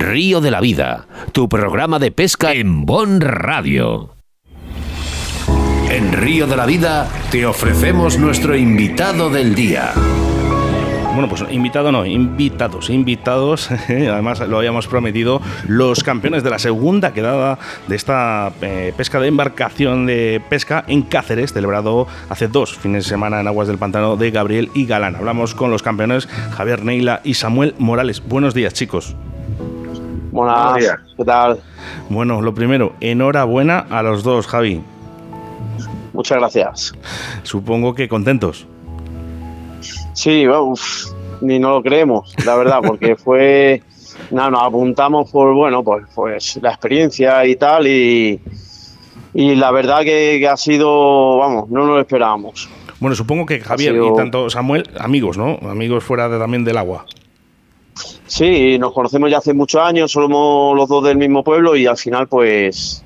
Río 0.09 0.40
de 0.40 0.50
la 0.50 0.62
Vida, 0.62 1.06
tu 1.32 1.50
programa 1.50 1.98
de 1.98 2.11
pesca 2.11 2.54
en 2.54 2.86
Bon 2.86 3.20
Radio. 3.20 4.14
En 5.90 6.14
Río 6.14 6.46
de 6.46 6.56
la 6.56 6.64
Vida 6.64 7.06
te 7.30 7.44
ofrecemos 7.44 8.18
nuestro 8.18 8.56
invitado 8.56 9.28
del 9.28 9.54
día. 9.54 9.92
Bueno, 11.12 11.28
pues 11.28 11.44
invitado 11.50 11.92
no, 11.92 12.06
invitados, 12.06 12.88
invitados, 12.88 13.70
además 13.88 14.40
lo 14.48 14.56
habíamos 14.56 14.88
prometido, 14.88 15.42
los 15.66 16.02
campeones 16.02 16.42
de 16.42 16.50
la 16.50 16.59
segunda 16.59 17.12
quedada 17.12 17.59
de 17.86 17.96
esta 17.96 18.50
eh, 18.62 18.94
pesca 18.96 19.20
de 19.20 19.28
embarcación 19.28 20.06
de 20.06 20.40
pesca 20.48 20.84
en 20.88 21.02
Cáceres, 21.02 21.52
celebrado 21.52 22.06
hace 22.30 22.48
dos 22.48 22.78
fines 22.78 23.04
de 23.04 23.11
semana 23.11 23.40
en 23.40 23.46
aguas 23.46 23.68
del 23.68 23.76
pantano 23.76 24.16
de 24.16 24.30
Gabriel 24.30 24.70
y 24.72 24.86
Galán. 24.86 25.16
Hablamos 25.16 25.54
con 25.54 25.70
los 25.70 25.82
campeones 25.82 26.28
Javier 26.56 26.82
Neila 26.82 27.20
y 27.24 27.34
Samuel 27.34 27.74
Morales. 27.76 28.22
Buenos 28.26 28.54
días, 28.54 28.72
chicos. 28.72 29.14
Buenos 30.39 30.76
días, 30.76 30.99
¿qué 31.16 31.24
tal? 31.24 31.59
Bueno, 32.09 32.41
lo 32.41 32.55
primero, 32.55 32.93
enhorabuena 33.01 33.80
a 33.91 34.05
los 34.05 34.22
dos, 34.22 34.47
Javi. 34.47 34.80
Muchas 36.12 36.39
gracias. 36.39 36.93
Supongo 37.43 37.93
que 37.93 38.09
contentos. 38.09 38.64
Sí, 40.12 40.47
ni 41.41 41.59
no 41.59 41.70
lo 41.70 41.82
creemos, 41.82 42.32
la 42.47 42.55
verdad, 42.55 42.78
porque 42.86 43.16
fue, 43.24 43.82
nada, 44.30 44.51
nos 44.51 44.62
apuntamos 44.62 45.28
por, 45.28 45.53
bueno, 45.55 45.82
pues, 45.82 46.05
pues 46.14 46.61
la 46.62 46.70
experiencia 46.70 47.45
y 47.45 47.57
tal, 47.57 47.89
y, 47.89 48.41
y 49.34 49.57
la 49.57 49.72
verdad 49.72 50.03
que, 50.03 50.47
ha 50.49 50.57
sido, 50.57 51.39
vamos, 51.39 51.68
no 51.68 51.80
nos 51.80 51.97
lo 51.97 52.01
esperábamos. 52.01 52.68
Bueno, 53.01 53.16
supongo 53.16 53.45
que 53.45 53.59
Javier 53.59 53.97
y 53.97 54.16
tanto 54.16 54.49
Samuel, 54.51 54.89
amigos, 55.01 55.36
¿no? 55.36 55.59
Amigos 55.68 56.05
fuera 56.05 56.28
de, 56.28 56.39
también 56.39 56.64
del 56.64 56.76
agua. 56.76 57.07
Sí, 58.28 58.78
nos 58.78 58.92
conocemos 58.92 59.30
ya 59.30 59.38
hace 59.38 59.54
muchos 59.54 59.80
años, 59.80 60.12
somos 60.12 60.76
los 60.76 60.88
dos 60.88 61.02
del 61.02 61.16
mismo 61.16 61.42
pueblo 61.42 61.74
y 61.74 61.86
al 61.86 61.96
final, 61.96 62.28
pues, 62.28 63.02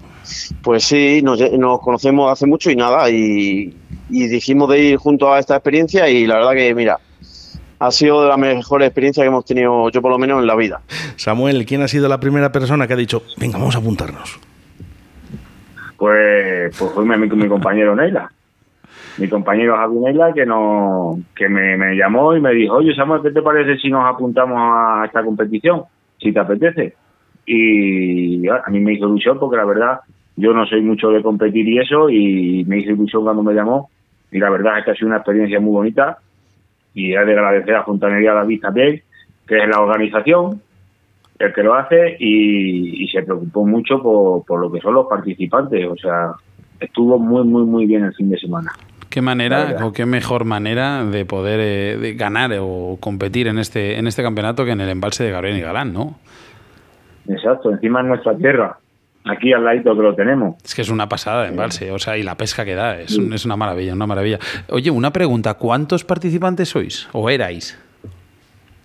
pues 0.63 0.85
sí, 0.85 1.23
nos, 1.23 1.41
nos 1.53 1.81
conocemos 1.81 2.31
hace 2.31 2.45
mucho 2.45 2.71
y 2.71 2.77
nada, 2.77 3.09
y, 3.09 3.75
y 4.11 4.27
dijimos 4.27 4.69
de 4.69 4.81
ir 4.81 4.97
junto 4.97 5.33
a 5.33 5.39
esta 5.39 5.55
experiencia 5.55 6.09
y 6.09 6.27
la 6.27 6.37
verdad 6.37 6.53
que, 6.55 6.75
mira, 6.75 6.99
ha 7.79 7.91
sido 7.93 8.23
de 8.23 8.29
la 8.29 8.37
mejor 8.37 8.83
experiencia 8.83 9.23
que 9.23 9.29
hemos 9.29 9.45
tenido 9.45 9.89
yo 9.91 10.03
por 10.03 10.11
lo 10.11 10.19
menos 10.19 10.41
en 10.41 10.47
la 10.49 10.57
vida. 10.57 10.81
Samuel, 11.17 11.65
¿quién 11.67 11.83
ha 11.83 11.89
sido 11.89 12.09
la 12.09 12.19
primera 12.19 12.51
persona 12.51 12.89
que 12.89 12.95
ha 12.95 12.97
dicho, 12.97 13.23
venga, 13.37 13.59
vamos 13.59 13.77
a 13.77 13.79
apuntarnos? 13.79 14.41
Pues, 15.97 16.77
pues 16.77 16.93
fue 16.93 17.05
mi, 17.05 17.29
mi 17.29 17.49
compañero 17.49 17.95
Neila. 17.95 18.29
Mi 19.19 19.29
compañero 19.29 19.77
Javi 19.77 19.97
Neila 19.99 20.33
que, 20.33 20.47
no, 20.47 21.19
que 21.35 21.49
me, 21.49 21.95
llamó 21.95 22.35
y 22.35 22.41
me 22.41 22.53
dijo, 22.55 22.77
oye 22.77 22.95
Samuel, 22.95 23.23
¿qué 23.23 23.31
te 23.31 23.43
parece 23.43 23.77
si 23.79 23.91
nos 23.91 24.05
apuntamos 24.07 24.57
a 24.59 25.05
esta 25.07 25.23
competición? 25.23 25.83
Si 26.19 26.33
te 26.33 26.41
apetece. 26.41 26.95
Y 27.45 28.49
a 28.49 28.69
mí 28.71 28.81
me 28.81 28.95
hizo 28.95 29.07
ilusión 29.07 29.39
porque 29.39 29.57
la 29.57 29.65
verdad 29.65 30.01
yo 30.37 30.55
no 30.55 30.65
soy 30.67 30.81
mucho 30.81 31.11
de 31.11 31.23
competir 31.23 31.69
y 31.69 31.79
eso 31.79 32.09
y 32.09 32.65
me 32.67 32.79
hizo 32.79 32.93
ilusión 32.93 33.25
cuando 33.25 33.43
me 33.43 33.53
llamó 33.53 33.91
y 34.31 34.39
la 34.39 34.49
verdad 34.49 34.79
es 34.79 34.85
que 34.85 34.91
ha 34.93 34.95
sido 34.95 35.09
una 35.09 35.19
experiencia 35.19 35.61
muy 35.61 35.73
bonita 35.73 36.19
y 36.95 37.13
he 37.13 37.25
de 37.25 37.33
agradecer 37.33 37.75
a 37.75 37.85
Fontanería 37.85 38.33
David 38.33 38.61
también, 38.61 39.03
que 39.47 39.59
es 39.59 39.69
la 39.69 39.81
organización, 39.81 40.61
el 41.39 41.53
que 41.53 41.63
lo 41.63 41.75
hace 41.75 42.17
y, 42.19 43.07
se 43.09 43.23
preocupó 43.23 43.67
mucho 43.67 44.01
por, 44.01 44.61
lo 44.61 44.73
que 44.73 44.81
son 44.81 44.95
los 44.95 45.07
participantes, 45.07 45.87
o 45.87 45.97
sea, 45.97 46.33
estuvo 46.81 47.19
muy, 47.19 47.45
muy, 47.45 47.65
muy 47.65 47.87
bien 47.87 48.05
el 48.05 48.15
fin 48.15 48.31
de 48.31 48.39
semana. 48.39 48.73
¿Qué 49.13 49.21
manera 49.21 49.77
o 49.85 49.93
qué 49.93 50.07
mejor 50.07 50.47
manera 50.47 51.05
de 51.05 51.27
poder 51.27 51.61
eh, 51.63 52.15
ganar 52.15 52.51
o 52.59 52.97
competir 52.99 53.47
en 53.47 53.59
este, 53.59 53.99
en 53.99 54.07
este 54.07 54.23
campeonato 54.23 54.65
que 54.65 54.71
en 54.71 54.81
el 54.81 54.89
embalse 54.89 55.23
de 55.23 55.31
Gabriel 55.31 55.59
y 55.59 55.61
Galán, 55.61 55.93
¿no? 55.93 56.19
Exacto, 57.29 57.71
encima 57.71 58.01
en 58.01 58.09
nuestra 58.09 58.35
tierra 58.35 58.79
aquí 59.27 59.53
al 59.53 59.65
ladito 59.65 59.95
que 59.95 60.03
lo 60.03 60.15
tenemos. 60.15 60.57
Es 60.65 60.75
que 60.75 60.81
es 60.81 60.89
una 60.89 61.11
pasada 61.11 61.43
de 61.43 61.51
embalse, 61.51 61.93
o 61.93 61.99
sea, 61.99 62.17
y 62.17 62.23
la 62.23 62.39
pesca 62.39 62.65
que 62.65 62.75
da, 62.75 62.99
es, 62.99 63.19
es, 63.19 63.45
una 63.45 63.55
maravilla, 63.55 63.93
una 63.93 64.07
maravilla. 64.07 64.39
Oye, 64.71 64.91
una 64.91 65.13
pregunta, 65.13 65.53
¿cuántos 65.59 66.05
participantes 66.05 66.71
sois 66.71 67.07
o 67.13 67.29
erais? 67.29 67.79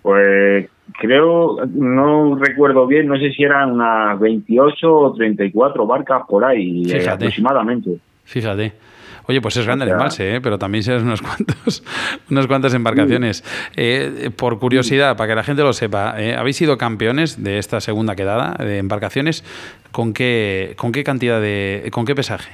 Pues 0.02 0.68
creo, 1.00 1.56
no 1.72 2.36
recuerdo 2.36 2.86
bien, 2.86 3.06
no 3.06 3.16
sé 3.16 3.32
si 3.32 3.44
eran 3.44 3.72
unas 3.72 4.20
28 4.20 4.94
o 4.94 5.14
34 5.14 5.86
barcas 5.86 6.22
por 6.28 6.44
ahí 6.44 6.84
aproximadamente. 7.08 7.96
Fíjate. 8.24 8.87
Oye, 9.30 9.42
pues 9.42 9.58
es 9.58 9.66
grande 9.66 9.84
el 9.84 9.90
embalse, 9.90 10.36
¿eh? 10.36 10.40
pero 10.40 10.58
también 10.58 10.82
seas 10.82 11.02
unos 11.02 11.20
cuantos, 11.20 11.84
unas 12.30 12.46
cuantas 12.46 12.72
embarcaciones. 12.72 13.44
Eh, 13.76 14.30
por 14.34 14.58
curiosidad, 14.58 15.18
para 15.18 15.28
que 15.28 15.34
la 15.34 15.42
gente 15.42 15.62
lo 15.62 15.74
sepa, 15.74 16.14
eh, 16.16 16.34
¿habéis 16.34 16.56
sido 16.56 16.78
campeones 16.78 17.44
de 17.44 17.58
esta 17.58 17.80
segunda 17.80 18.16
quedada 18.16 18.54
de 18.54 18.78
embarcaciones? 18.78 19.44
¿Con 19.92 20.14
qué, 20.14 20.72
con 20.78 20.92
qué 20.92 21.04
cantidad 21.04 21.42
de, 21.42 21.90
con 21.92 22.06
qué 22.06 22.14
pesaje? 22.14 22.50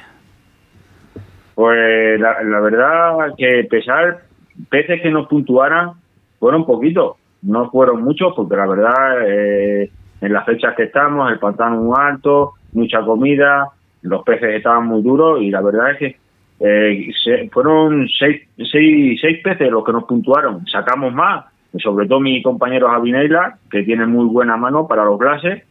Pues 1.55 2.19
la, 2.19 2.61
verdad 2.61 3.35
que 3.39 3.69
pesar 3.71 4.23
peces 4.69 5.01
que 5.01 5.11
nos 5.11 5.29
puntuaran 5.29 5.93
fueron 6.41 6.67
poquitos, 6.67 7.19
no 7.43 7.71
fueron 7.71 8.03
muchos, 8.03 8.33
porque 8.35 8.57
la 8.57 8.67
verdad 8.67 9.23
en 9.23 10.33
las 10.33 10.45
fechas 10.45 10.75
que 10.75 10.83
estamos, 10.85 11.31
el 11.31 11.39
pantano 11.39 11.77
muy 11.77 11.97
alto, 11.97 12.55
mucha 12.73 13.01
comida, 13.03 13.69
los 14.03 14.25
peces 14.25 14.57
estaban 14.57 14.87
muy 14.87 15.03
duros 15.03 15.41
y 15.41 15.51
la 15.51 15.61
verdad 15.61 15.93
es 15.93 15.99
que 15.99 16.24
eh, 16.67 17.13
fueron 17.53 18.09
seis, 18.19 18.41
seis, 18.71 19.21
seis 19.21 19.39
peces 19.45 19.71
los 19.71 19.85
que 19.85 19.93
nos 19.93 20.05
puntuaron. 20.05 20.67
Sacamos 20.67 21.13
más, 21.13 21.45
sobre 21.79 22.07
todo 22.07 22.21
mi 22.21 22.43
compañero 22.43 22.89
Javineila, 22.89 23.59
que 23.71 23.83
tiene 23.83 24.07
muy 24.07 24.25
buena 24.27 24.57
mano 24.57 24.87
para 24.89 25.05
los 25.05 25.19
clases. 25.19 25.63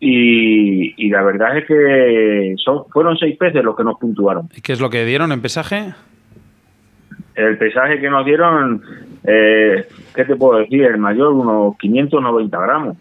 Y, 0.00 1.10
la 1.10 1.22
verdad 1.22 1.58
es 1.58 1.66
que 1.66 2.54
son, 2.56 2.84
fueron 2.90 3.16
seis 3.18 3.36
peces 3.36 3.62
los 3.62 3.76
que 3.76 3.84
nos 3.84 3.98
puntuaron. 3.98 4.48
¿Y 4.56 4.62
qué 4.62 4.72
es 4.72 4.80
lo 4.80 4.88
que 4.88 5.04
dieron 5.04 5.32
en 5.32 5.42
pesaje? 5.42 5.92
El 7.34 7.58
pesaje 7.58 8.00
que 8.00 8.08
nos 8.08 8.24
dieron, 8.24 8.82
eh, 9.24 9.86
¿qué 10.14 10.24
te 10.24 10.34
puedo 10.34 10.60
decir? 10.60 10.82
El 10.82 10.98
mayor, 10.98 11.32
unos 11.34 11.76
590 11.76 12.58
gramos. 12.58 12.96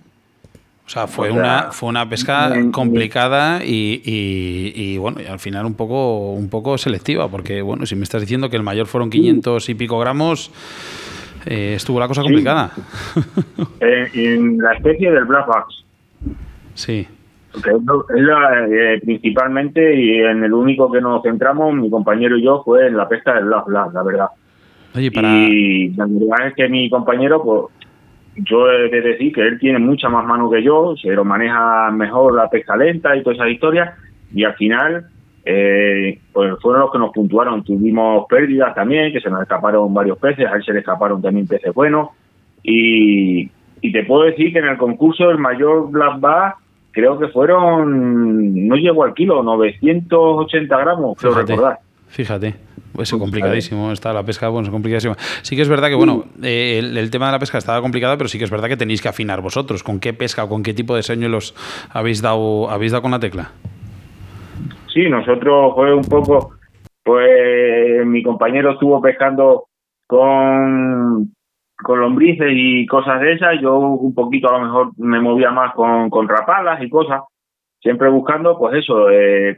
O 0.92 0.94
sea, 0.94 1.08
fue, 1.08 1.32
una, 1.32 1.72
fue 1.72 1.88
una 1.88 2.10
pesca 2.10 2.52
complicada 2.74 3.62
y, 3.64 4.98
bueno, 4.98 5.22
y 5.22 5.26
al 5.26 5.40
final 5.40 5.66
un 5.66 5.74
poco, 5.74 6.34
un 6.34 6.50
poco 6.50 6.78
selectiva, 6.78 7.30
porque 7.30 7.62
bueno, 7.62 7.86
si 7.86 7.96
me 7.96 8.04
estás 8.04 8.20
diciendo 8.20 8.50
que 8.50 8.58
el 8.58 8.64
mayor 8.64 8.88
fueron 8.88 9.10
500 9.10 9.70
y 9.70 9.76
pico 9.76 9.98
gramos, 10.00 10.52
eh, 11.46 11.76
estuvo 11.78 11.98
la 11.98 12.10
cosa 12.10 12.24
complicada. 12.24 12.72
en 13.80 14.58
la 14.58 14.74
especie 14.74 15.12
del 15.12 15.24
Black 15.24 15.46
Fox. 15.46 15.86
Sí. 16.74 17.08
es 17.56 18.70
eh, 18.70 19.00
principalmente 19.02 19.96
y 19.96 20.20
en 20.20 20.44
el 20.44 20.52
único 20.52 20.92
que 20.92 21.00
nos 21.00 21.24
centramos, 21.24 21.74
mi 21.74 21.90
compañero 21.90 22.38
y 22.38 22.44
yo, 22.44 22.64
fue 22.66 22.88
en 22.88 22.98
la 22.98 23.08
pesca 23.08 23.36
del 23.36 23.46
Black 23.46 23.66
la 23.94 24.04
verdad. 24.04 24.28
Oye, 24.94 25.10
para... 25.10 25.32
Y 25.38 25.92
la 25.92 26.06
verdad 26.06 26.48
es 26.48 26.54
que 26.56 26.68
mi 26.68 26.90
compañero, 26.90 27.42
pues 27.42 27.81
yo 28.36 28.70
he 28.72 28.90
de 28.90 29.02
decir 29.02 29.34
que 29.34 29.42
él 29.42 29.60
tiene 29.60 29.80
mucha 29.80 30.10
más 30.10 30.26
mano 30.26 30.50
que 30.50 30.64
yo, 30.64 30.96
se 30.96 31.10
lo 31.10 31.26
maneja 31.26 31.92
mejor 31.92 32.36
la 32.36 32.50
pesca 32.50 32.76
lenta 32.76 33.16
y 33.16 33.24
todas 33.24 33.38
esas 33.38 33.52
historias, 33.52 33.98
y 34.34 34.44
al 34.44 34.56
final 34.56 35.06
eh, 35.44 36.20
pues 36.32 36.54
fueron 36.62 36.82
los 36.82 36.92
que 36.92 37.00
nos 37.00 37.12
puntuaron. 37.12 37.64
Tuvimos 37.64 38.26
pérdidas 38.30 38.74
también, 38.74 39.12
que 39.12 39.20
se 39.20 39.30
nos 39.30 39.42
escaparon 39.42 39.94
varios 39.94 40.18
peces, 40.18 40.46
a 40.46 40.56
él 40.56 40.64
se 40.64 40.74
le 40.74 40.80
escaparon 40.80 41.22
también 41.22 41.48
peces 41.48 41.74
buenos, 41.74 42.10
y, 42.64 43.50
te 43.82 44.04
puedo 44.06 44.24
decir 44.24 44.54
que 44.54 44.60
en 44.60 44.68
el 44.68 44.78
concurso 44.78 45.30
el 45.30 45.40
mayor 45.40 45.90
Black 45.90 46.20
Bass 46.20 46.54
creo 46.92 47.18
que 47.18 47.28
fueron, 47.30 48.68
no 48.68 48.76
llegó 48.76 49.04
al 49.04 49.14
kilo, 49.14 49.42
980 49.44 50.78
gramos, 50.78 51.18
creo 51.18 51.34
recordar. 51.34 51.80
Fíjate. 52.12 52.56
Pues 52.94 53.12
es 53.12 53.18
complicadísimo, 53.18 53.92
está 53.92 54.12
la 54.12 54.24
pesca, 54.24 54.50
bueno, 54.50 54.68
es 54.68 54.72
complicadísima. 54.72 55.16
Sí 55.44 55.56
que 55.56 55.62
es 55.62 55.70
verdad 55.70 55.88
que, 55.88 55.96
bueno, 55.96 56.26
eh, 56.44 56.80
el, 56.80 57.10
tema 57.10 57.28
de 57.28 57.32
la 57.32 57.40
pesca 57.40 57.58
estaba 57.58 57.82
complicado, 57.82 58.18
pero 58.18 58.28
sí 58.28 58.38
que 58.38 58.44
es 58.44 58.52
verdad 58.52 58.68
que 58.68 58.76
tenéis 58.76 59.02
que 59.02 59.08
afinar 59.08 59.42
vosotros. 59.42 59.82
¿Con 59.82 60.00
qué 60.02 60.14
pesca 60.14 60.44
o 60.44 60.50
con 60.50 60.62
qué 60.62 60.74
tipo 60.74 60.94
de 60.96 61.04
señuelos 61.04 61.56
habéis 61.94 62.22
dado, 62.22 62.70
habéis 62.70 62.92
dado 62.92 63.04
con 63.04 63.12
la 63.12 63.20
tecla? 63.20 63.52
Sí, 64.94 65.08
nosotros 65.10 65.74
fue 65.74 65.96
un 65.96 66.04
poco, 66.04 66.52
pues 67.02 68.06
mi 68.06 68.22
compañero 68.24 68.74
estuvo 68.74 69.02
pescando 69.02 69.68
con, 70.06 71.32
con 71.82 72.00
lombrices 72.00 72.52
y 72.52 72.86
cosas 72.88 73.22
de 73.22 73.34
esas, 73.34 73.62
yo 73.62 73.78
un 73.78 74.14
poquito 74.14 74.50
a 74.50 74.60
lo 74.60 74.66
mejor 74.66 74.92
me 74.98 75.22
movía 75.22 75.52
más 75.52 75.74
con, 75.74 76.10
con 76.10 76.28
rapalas 76.28 76.84
y 76.84 76.90
cosas, 76.90 77.22
siempre 77.80 78.10
buscando, 78.10 78.58
pues 78.58 78.76
eso, 78.76 79.10
eh, 79.10 79.58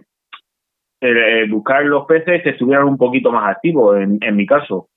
eh, 1.04 1.46
buscar 1.50 1.84
los 1.84 2.06
peces 2.06 2.42
que 2.44 2.52
estuvieran 2.52 2.86
un 2.88 2.98
poquito 2.98 3.32
más 3.32 3.56
activos, 3.56 3.98
en, 3.98 4.36
mi 4.36 4.46
caso. 4.46 4.88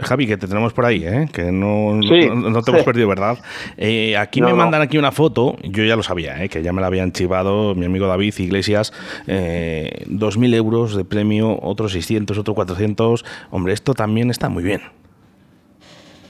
Javi, 0.00 0.26
que 0.26 0.36
te 0.36 0.46
tenemos 0.46 0.72
por 0.72 0.84
ahí, 0.84 1.02
¿eh? 1.04 1.28
que 1.32 1.50
no, 1.50 1.94
no, 1.94 2.62
te 2.62 2.70
hemos 2.70 2.82
perdido, 2.84 3.08
¿verdad? 3.08 3.38
Eh, 3.76 4.16
aquí 4.16 4.42
me 4.42 4.52
mandan 4.52 4.82
aquí 4.82 4.98
una 4.98 5.12
foto, 5.12 5.56
yo 5.62 5.84
ya 5.84 5.96
lo 5.96 6.02
sabía, 6.02 6.42
¿eh? 6.42 6.48
que 6.48 6.62
ya 6.62 6.72
me 6.72 6.80
la 6.80 6.88
habían 6.88 7.12
chivado 7.12 7.74
mi 7.74 7.86
amigo 7.86 8.06
David 8.06 8.34
Iglesias, 8.38 8.92
eh, 9.26 10.04
2.000 10.08 10.54
euros 10.54 10.94
de 10.94 11.04
premio, 11.04 11.58
otros 11.62 11.92
600, 11.92 12.36
otros 12.36 12.54
400. 12.54 13.24
Hombre, 13.50 13.72
esto 13.72 13.94
también 13.94 14.30
está 14.30 14.48
muy 14.48 14.62
bien. 14.62 14.82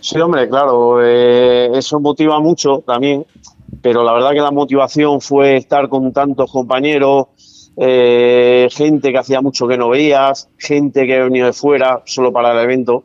Sí, 0.01 0.21
hombre, 0.21 0.49
claro, 0.49 1.03
eso 1.03 1.99
motiva 1.99 2.39
mucho 2.39 2.85
también 2.87 3.25
pero 3.83 4.03
la 4.03 4.13
verdad 4.13 4.31
que 4.31 4.41
la 4.41 4.51
motivación 4.51 5.21
fue 5.21 5.57
estar 5.57 5.89
con 5.89 6.13
tantos 6.13 6.51
compañeros, 6.51 7.27
eh, 7.77 8.69
gente 8.71 9.13
que 9.13 9.19
hacía 9.19 9.41
mucho 9.41 9.67
que 9.67 9.77
no 9.77 9.89
veías, 9.89 10.49
gente 10.59 11.07
que 11.07 11.17
ha 11.17 11.25
venido 11.25 11.47
de 11.47 11.53
fuera 11.53 12.03
solo 12.05 12.33
para 12.33 12.53
el 12.53 12.59
evento. 12.59 13.05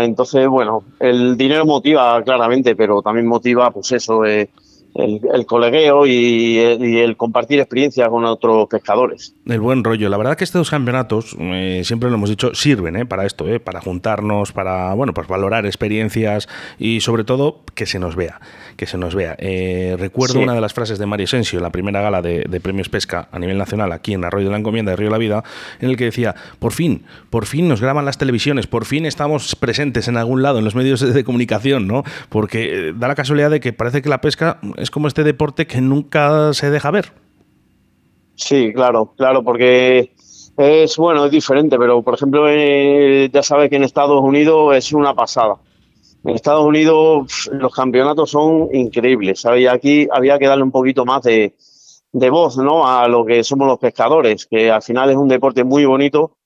Entonces, 0.00 0.46
bueno, 0.46 0.84
el 1.00 1.36
dinero 1.36 1.64
motiva 1.64 2.22
claramente, 2.22 2.76
pero 2.76 3.02
también 3.02 3.26
motiva, 3.26 3.70
pues 3.70 3.92
eso, 3.92 4.24
eh, 4.24 4.48
el, 4.94 5.46
colegueo 5.46 6.06
y, 6.06 6.58
el 6.58 7.16
compartir 7.16 7.58
experiencia 7.58 8.08
con 8.08 8.24
otros 8.24 8.68
pescadores. 8.68 9.34
El 9.46 9.60
buen 9.60 9.82
rollo. 9.82 10.08
La 10.08 10.16
verdad 10.16 10.36
que 10.36 10.44
estos 10.44 10.70
campeonatos, 10.70 11.36
eh, 11.38 11.82
siempre 11.84 12.10
lo 12.10 12.16
hemos 12.16 12.30
dicho, 12.30 12.54
sirven 12.54 12.96
eh, 12.96 13.06
para 13.06 13.26
esto, 13.26 13.48
eh, 13.48 13.60
para 13.60 13.80
juntarnos, 13.80 14.52
para 14.52 14.94
bueno, 14.94 15.12
pues 15.12 15.26
valorar 15.26 15.66
experiencias 15.66 16.48
y 16.78 17.00
sobre 17.00 17.24
todo 17.24 17.62
que 17.74 17.86
se 17.86 17.98
nos 17.98 18.14
vea, 18.14 18.40
que 18.76 18.86
se 18.86 18.98
nos 18.98 19.14
vea. 19.14 19.36
recuerdo 19.96 20.40
una 20.40 20.54
de 20.54 20.60
las 20.60 20.72
frases 20.72 20.98
de 20.98 21.06
Mario 21.06 21.26
Sensio 21.26 21.58
en 21.58 21.62
la 21.62 21.70
primera 21.70 22.00
gala 22.00 22.22
de, 22.22 22.60
Premios 22.60 22.88
Pesca 22.88 23.28
a 23.30 23.38
nivel 23.38 23.58
nacional 23.58 23.92
aquí 23.92 24.14
en 24.14 24.24
Arroyo 24.24 24.46
de 24.46 24.52
la 24.52 24.58
Encomienda 24.58 24.92
de 24.92 24.96
Río 24.96 25.08
de 25.08 25.12
la 25.12 25.18
Vida, 25.18 25.44
en 25.80 25.90
el 25.90 25.96
que 25.96 26.04
decía, 26.04 26.34
por 26.58 26.72
fin, 26.72 27.04
por 27.30 27.46
fin 27.46 27.68
nos 27.68 27.80
graban 27.80 28.04
las 28.04 28.18
televisiones, 28.18 28.66
por 28.66 28.84
fin 28.84 29.06
estamos 29.06 29.54
presentes 29.56 30.08
en 30.08 30.16
algún 30.16 30.42
lado 30.42 30.58
en 30.58 30.64
los 30.64 30.74
medios 30.74 31.00
de 31.00 31.24
comunicación, 31.24 31.86
¿no? 31.86 32.04
Porque 32.28 32.92
da 32.96 33.08
la 33.08 33.14
casualidad 33.14 33.50
de 33.50 33.60
que 33.60 33.72
parece 33.72 34.02
que 34.02 34.08
la 34.08 34.20
pesca 34.20 34.58
es 34.76 34.90
como 34.90 35.08
este 35.08 35.24
deporte 35.24 35.66
que 35.66 35.80
nunca 35.80 36.52
se 36.54 36.70
deja 36.70 36.90
ver. 36.90 37.12
Sí, 38.36 38.72
claro, 38.74 39.12
claro, 39.16 39.44
porque 39.44 40.12
es 40.56 40.96
bueno, 40.96 41.26
es 41.26 41.30
diferente, 41.30 41.78
pero 41.78 42.02
por 42.02 42.14
ejemplo, 42.14 42.48
eh, 42.48 43.28
ya 43.32 43.42
sabes 43.42 43.70
que 43.70 43.76
en 43.76 43.84
Estados 43.84 44.20
Unidos 44.20 44.76
es 44.76 44.92
una 44.92 45.14
pasada. 45.14 45.56
En 46.24 46.34
Estados 46.34 46.64
Unidos 46.64 47.50
los 47.52 47.74
campeonatos 47.74 48.30
son 48.30 48.68
increíbles, 48.72 49.40
¿sabes? 49.40 49.62
Y 49.62 49.66
aquí 49.66 50.08
había 50.10 50.38
que 50.38 50.46
darle 50.46 50.64
un 50.64 50.70
poquito 50.70 51.04
más 51.04 51.22
de, 51.22 51.52
voz, 52.12 52.56
¿no? 52.56 52.88
A 52.88 53.06
lo 53.08 53.24
que 53.24 53.44
somos 53.44 53.66
los 53.66 53.78
pescadores, 53.78 54.46
que 54.46 54.70
al 54.70 54.82
final 54.82 55.10
es 55.10 55.16
un 55.16 55.28
deporte 55.28 55.64
muy 55.64 55.84
bonito, 55.84 56.36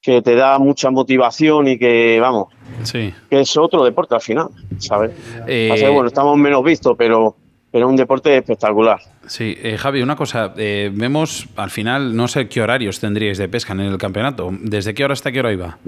que 0.00 0.22
te 0.22 0.34
da 0.34 0.58
mucha 0.58 0.90
motivación 0.90 1.68
y 1.68 1.78
que, 1.78 2.18
vamos, 2.20 2.48
sí. 2.82 3.14
que 3.30 3.40
es 3.40 3.56
otro 3.56 3.84
deporte 3.84 4.16
al 4.16 4.20
final, 4.20 4.48
¿sabes? 4.78 5.12
Eh, 5.46 5.88
bueno, 5.92 6.08
estamos 6.08 6.36
menos 6.36 6.64
vistos, 6.64 6.96
pero 6.98 7.36
pero 7.72 7.88
un 7.88 7.96
deporte 7.96 8.36
espectacular. 8.36 9.00
Sí, 9.26 9.56
eh, 9.62 9.78
Javi, 9.78 10.02
una 10.02 10.14
cosa, 10.14 10.52
eh, 10.58 10.90
vemos 10.92 11.48
al 11.56 11.70
final, 11.70 12.14
no 12.14 12.28
sé 12.28 12.46
qué 12.48 12.60
horarios 12.60 13.00
tendríais 13.00 13.38
de 13.38 13.48
pesca 13.48 13.72
en 13.72 13.80
el 13.80 13.96
campeonato. 13.96 14.50
¿Desde 14.60 14.92
qué 14.92 15.04
hora 15.04 15.14
hasta 15.14 15.32
qué 15.32 15.40
hora 15.40 15.52
iba? 15.52 15.78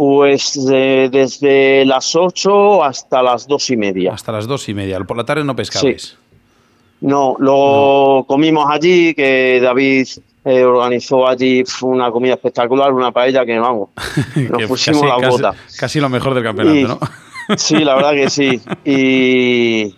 Pues 0.00 0.58
desde 0.64 1.84
las 1.84 2.16
8 2.16 2.82
hasta 2.82 3.22
las 3.22 3.46
2 3.46 3.68
y 3.68 3.76
media. 3.76 4.14
Hasta 4.14 4.32
las 4.32 4.46
2 4.46 4.70
y 4.70 4.72
media. 4.72 4.98
Por 5.00 5.14
la 5.14 5.24
tarde 5.24 5.44
no 5.44 5.54
pescabais. 5.54 6.16
No, 7.02 7.36
lo 7.38 8.24
comimos 8.26 8.64
allí, 8.70 9.12
que 9.12 9.60
David 9.62 10.08
eh, 10.46 10.64
organizó 10.64 11.28
allí 11.28 11.62
una 11.82 12.10
comida 12.10 12.32
espectacular, 12.32 12.94
una 12.94 13.12
paella 13.12 13.44
que, 13.44 13.58
vamos, 13.58 13.90
nos 14.36 14.62
pusimos 14.62 15.04
la 15.04 15.28
bota. 15.28 15.54
Casi 15.76 16.00
lo 16.00 16.08
mejor 16.08 16.32
del 16.32 16.44
campeonato, 16.44 16.98
¿no? 16.98 17.56
sí, 17.58 17.76
la 17.80 17.94
verdad 17.94 18.12
que 18.12 18.30
sí. 18.30 18.58
Y, 18.86 19.94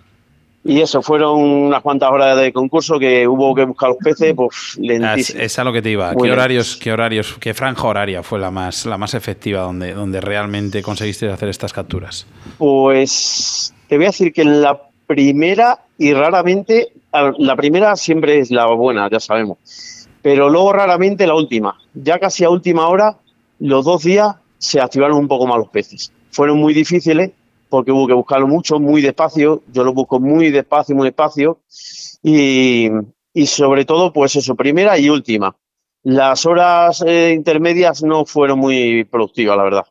y 0.65 0.81
eso, 0.81 1.03
fueron 1.03 1.41
unas 1.41 1.83
cuantas 1.83 2.11
horas 2.11 2.39
de 2.39 2.53
concurso 2.53 2.99
que 2.99 3.27
hubo 3.27 3.53
que 3.55 3.65
buscar 3.65 3.89
los 3.89 3.99
peces, 3.99 4.33
pues 4.35 4.79
lentísimo. 4.79 5.41
Es, 5.41 5.59
a 5.59 5.65
lo 5.65 5.73
que 5.73 5.83
te 5.83 5.91
iba. 5.91 6.15
¿Qué 6.15 6.31
horarios, 6.31 6.77
qué 6.77 6.93
horarios, 6.93 7.37
qué 7.41 7.53
franja 7.53 7.87
horaria 7.87 8.23
fue 8.23 8.39
la 8.39 8.53
más, 8.53 8.87
la 8.87 8.97
más 8.97 9.15
efectiva 9.15 9.63
donde, 9.63 9.93
donde 9.93 10.21
realmente 10.21 10.81
conseguiste 10.83 11.29
hacer 11.29 11.49
estas 11.49 11.73
capturas? 11.73 12.27
Pues 12.59 13.75
te 13.89 13.97
voy 13.97 14.07
a 14.07 14.09
decir 14.11 14.33
que 14.33 14.45
la 14.45 14.81
primera 15.07 15.81
y 15.99 16.15
raramente, 16.15 16.93
la 17.39 17.57
primera 17.57 17.97
siempre 17.97 18.39
es 18.39 18.53
la 18.53 18.67
buena, 18.67 19.09
ya 19.11 19.19
sabemos, 19.19 19.59
pero 20.23 20.49
luego 20.49 20.73
raramente 20.73 21.27
la 21.27 21.35
última. 21.35 21.77
Ya 21.93 22.21
casi 22.21 22.45
a 22.45 22.51
última 22.51 22.87
hora, 22.87 23.17
los 23.59 23.85
dos 23.85 24.05
días 24.05 24.37
se 24.59 24.81
activaron 24.81 25.19
un 25.19 25.27
poco 25.27 25.47
más 25.47 25.59
los 25.59 25.69
peces. 25.69 26.13
Fueron 26.31 26.59
muy 26.59 26.73
difíciles 26.73 27.33
porque 27.73 27.91
hubo 27.91 28.07
que 28.07 28.13
buscarlo 28.13 28.47
mucho, 28.47 28.79
muy 28.79 29.01
despacio, 29.01 29.63
yo 29.73 29.83
lo 29.83 29.95
busco 29.95 30.21
muy 30.21 30.51
despacio, 30.51 30.95
muy 30.95 31.07
despacio, 31.07 31.61
y, 32.23 32.91
sobre 33.47 33.87
todo, 33.87 34.13
pues 34.13 34.37
eso, 34.37 34.55
primera 34.55 34.99
y 34.99 35.09
última. 35.09 35.57
Las 36.03 36.45
horas 36.45 37.03
eh, 37.07 37.33
intermedias 37.35 38.03
no 38.03 38.27
fueron 38.27 38.59
muy 38.59 39.05
productivas, 39.05 39.57
la 39.57 39.63
verdad. 39.63 39.87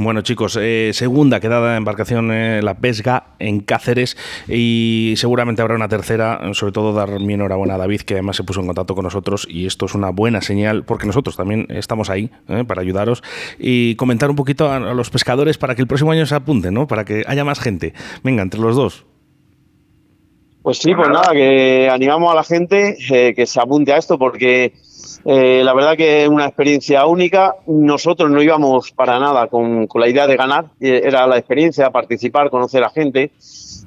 Bueno 0.00 0.20
chicos, 0.22 0.56
eh, 0.60 0.92
segunda 0.94 1.40
quedada 1.40 1.72
de 1.72 1.76
embarcación 1.76 2.30
eh, 2.30 2.62
la 2.62 2.78
pesca 2.78 3.34
en 3.40 3.58
Cáceres 3.58 4.16
y 4.46 5.14
seguramente 5.16 5.60
habrá 5.60 5.74
una 5.74 5.88
tercera, 5.88 6.40
sobre 6.52 6.72
todo 6.72 6.92
dar 6.92 7.18
mi 7.18 7.34
enhorabuena 7.34 7.74
a 7.74 7.78
David 7.78 8.02
que 8.02 8.14
además 8.14 8.36
se 8.36 8.44
puso 8.44 8.60
en 8.60 8.66
contacto 8.66 8.94
con 8.94 9.02
nosotros 9.02 9.44
y 9.50 9.66
esto 9.66 9.86
es 9.86 9.96
una 9.96 10.10
buena 10.10 10.40
señal 10.40 10.84
porque 10.84 11.08
nosotros 11.08 11.36
también 11.36 11.66
estamos 11.70 12.10
ahí 12.10 12.30
eh, 12.48 12.62
para 12.64 12.80
ayudaros 12.80 13.24
y 13.58 13.96
comentar 13.96 14.30
un 14.30 14.36
poquito 14.36 14.70
a, 14.70 14.78
los 14.78 15.10
pescadores 15.10 15.58
para 15.58 15.74
que 15.74 15.82
el 15.82 15.88
próximo 15.88 16.12
año 16.12 16.26
se 16.26 16.36
apunten, 16.36 16.74
¿no? 16.74 16.86
para 16.86 17.04
que 17.04 17.24
haya 17.26 17.44
más 17.44 17.58
gente. 17.58 17.92
Venga, 18.22 18.42
entre 18.42 18.60
los 18.60 18.76
dos. 18.76 19.04
Pues 20.62 20.78
sí, 20.78 20.94
pues 20.94 21.08
nada, 21.08 21.32
que 21.32 21.88
animamos 21.90 22.30
a 22.30 22.36
la 22.36 22.44
gente 22.44 22.96
que 23.34 23.46
se 23.46 23.60
apunte 23.60 23.92
a 23.92 23.96
esto 23.96 24.16
porque 24.16 24.74
eh, 25.30 25.62
la 25.62 25.74
verdad 25.74 25.94
que 25.94 26.22
es 26.22 26.28
una 26.28 26.46
experiencia 26.46 27.04
única. 27.04 27.56
Nosotros 27.66 28.30
no 28.30 28.42
íbamos 28.42 28.92
para 28.92 29.18
nada 29.18 29.46
con, 29.48 29.86
la 29.94 30.08
idea 30.08 30.26
de 30.26 30.36
ganar, 30.36 30.70
eh, 30.80 31.02
era 31.04 31.26
la 31.26 31.36
experiencia, 31.36 31.90
participar, 31.90 32.48
conocer 32.48 32.82
a 32.82 32.88
gente. 32.88 33.32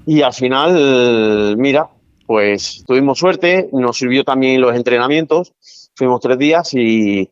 Y 0.06 0.22
al 0.22 0.34
final, 0.34 1.58
mira, 1.58 1.90
pues 2.28 2.84
tuvimos 2.86 3.18
suerte, 3.18 3.70
nos 3.72 3.98
sirvió 3.98 4.24
también 4.24 4.62
los 4.62 4.76
entrenamientos, 4.76 5.54
fuimos 5.96 6.22
tres 6.22 6.38
días 6.38 6.76
y, 6.76 7.28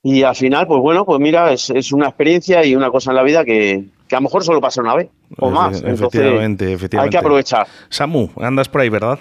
y 0.00 0.22
al 0.22 0.36
final, 0.36 0.68
pues 0.68 0.80
bueno, 0.80 1.04
pues 1.04 1.18
mira, 1.18 1.52
es, 1.52 1.70
es, 1.70 1.92
una 1.92 2.06
experiencia 2.06 2.64
y 2.64 2.76
una 2.76 2.90
cosa 2.90 3.10
en 3.10 3.16
la 3.16 3.24
vida 3.24 3.44
que, 3.44 3.84
que 4.06 4.14
a 4.14 4.20
lo 4.20 4.22
mejor 4.22 4.44
solo 4.44 4.60
pasa 4.60 4.80
una 4.80 4.94
vez 4.94 5.08
o 5.38 5.50
más. 5.50 5.82
efectivamente, 5.82 6.72
efectivamente. 6.72 6.98
Hay 6.98 7.10
que 7.10 7.18
aprovechar. 7.18 7.66
Samu, 7.88 8.28
andas 8.36 8.68
por 8.68 8.82
ahí, 8.82 8.88
¿verdad? 8.88 9.18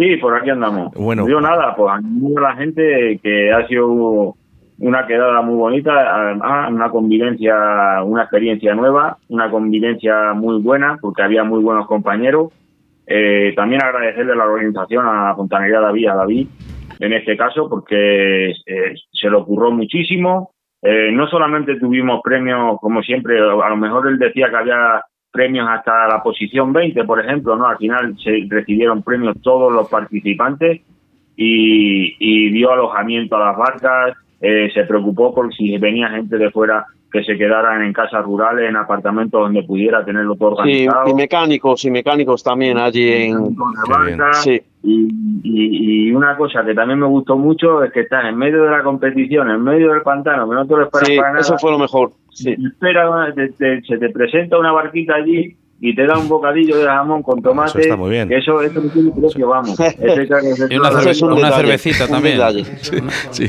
Sí, 0.00 0.16
por 0.16 0.34
aquí 0.34 0.48
andamos. 0.48 0.94
Bueno. 0.94 1.28
Yo 1.28 1.42
nada, 1.42 1.74
pues 1.76 1.92
animo 1.92 2.38
a 2.38 2.40
la 2.40 2.56
gente 2.56 3.20
que 3.22 3.52
ha 3.52 3.66
sido 3.66 4.34
una 4.78 5.06
quedada 5.06 5.42
muy 5.42 5.56
bonita, 5.56 5.92
además 5.92 6.72
una 6.72 6.88
convivencia, 6.88 8.02
una 8.02 8.22
experiencia 8.22 8.74
nueva, 8.74 9.18
una 9.28 9.50
convivencia 9.50 10.32
muy 10.32 10.62
buena, 10.62 10.96
porque 11.02 11.22
había 11.22 11.44
muy 11.44 11.62
buenos 11.62 11.86
compañeros. 11.86 12.50
Eh, 13.06 13.52
también 13.54 13.82
agradecerle 13.82 14.32
a 14.32 14.36
la 14.36 14.46
organización, 14.46 15.04
a 15.06 15.34
Fontanería 15.34 15.80
David, 15.80 16.08
a 16.08 16.14
David, 16.14 16.48
en 16.98 17.12
este 17.12 17.36
caso, 17.36 17.68
porque 17.68 18.52
eh, 18.52 18.94
se 19.12 19.28
lo 19.28 19.40
ocurrió 19.40 19.70
muchísimo. 19.70 20.52
Eh, 20.80 21.10
no 21.12 21.28
solamente 21.28 21.78
tuvimos 21.78 22.22
premios, 22.24 22.78
como 22.80 23.02
siempre, 23.02 23.38
a 23.38 23.68
lo 23.68 23.76
mejor 23.76 24.08
él 24.08 24.18
decía 24.18 24.48
que 24.48 24.56
había 24.56 25.02
premios 25.30 25.68
hasta 25.68 26.08
la 26.08 26.22
posición 26.22 26.72
20, 26.72 27.04
por 27.04 27.20
ejemplo, 27.24 27.56
¿no? 27.56 27.66
Al 27.66 27.78
final 27.78 28.16
se 28.22 28.46
recibieron 28.48 29.02
premios 29.02 29.36
todos 29.42 29.72
los 29.72 29.88
participantes 29.88 30.80
y, 31.36 32.50
dio 32.50 32.72
alojamiento 32.72 33.36
a 33.36 33.46
las 33.46 33.56
barcas, 33.56 34.16
eh, 34.40 34.70
se 34.74 34.84
preocupó 34.84 35.34
por 35.34 35.54
si 35.54 35.78
venía 35.78 36.08
gente 36.10 36.36
de 36.36 36.50
fuera 36.50 36.86
que 37.10 37.24
se 37.24 37.36
quedaran 37.36 37.82
en 37.82 37.92
casas 37.92 38.24
rurales, 38.24 38.68
en 38.68 38.76
apartamentos 38.76 39.40
donde 39.40 39.62
pudiera 39.64 40.04
tenerlo 40.04 40.36
todo 40.36 40.52
organizado. 40.52 41.06
Sí, 41.06 41.12
y 41.12 41.14
mecánicos, 41.14 41.84
y 41.84 41.90
mecánicos 41.90 42.42
también 42.42 42.78
allí 42.78 43.10
en... 43.10 43.56
Sí. 44.42 44.62
Y, 44.82 45.08
y, 45.42 46.12
una 46.12 46.36
cosa 46.36 46.64
que 46.64 46.74
también 46.74 47.00
me 47.00 47.06
gustó 47.06 47.36
mucho 47.36 47.84
es 47.84 47.92
que 47.92 48.00
estás 48.00 48.24
en 48.24 48.36
medio 48.36 48.62
de 48.62 48.70
la 48.70 48.82
competición, 48.82 49.50
en 49.50 49.62
medio 49.62 49.92
del 49.92 50.00
pantano, 50.02 50.48
que 50.48 50.54
no 50.54 50.66
te 50.66 50.74
lo 50.74 50.82
esperas 50.84 51.10
para 51.16 51.28
nada. 51.28 51.40
eso 51.40 51.58
fue 51.58 51.70
lo 51.70 51.78
mejor. 51.78 52.12
Sí. 52.30 52.56
Espera, 52.66 53.34
se 53.34 53.98
te 53.98 54.08
presenta 54.08 54.58
una 54.58 54.72
barquita 54.72 55.16
allí 55.16 55.54
y 55.82 55.94
te 55.94 56.06
da 56.06 56.18
un 56.18 56.28
bocadillo 56.28 56.76
de 56.76 56.84
jamón 56.84 57.22
con 57.22 57.40
tomate. 57.40 57.70
Eso 57.70 57.78
está 57.80 57.96
muy 57.96 58.10
bien. 58.10 58.30
Eso, 58.30 58.60
eso 58.60 58.80
no 58.80 58.90
tiene 58.90 59.10
precio, 59.12 59.48
vamos. 59.48 59.78
y 60.70 60.76
una, 60.76 60.90
una 61.34 61.52
cervecita 61.52 62.06
también. 62.06 62.38
sí. 63.30 63.46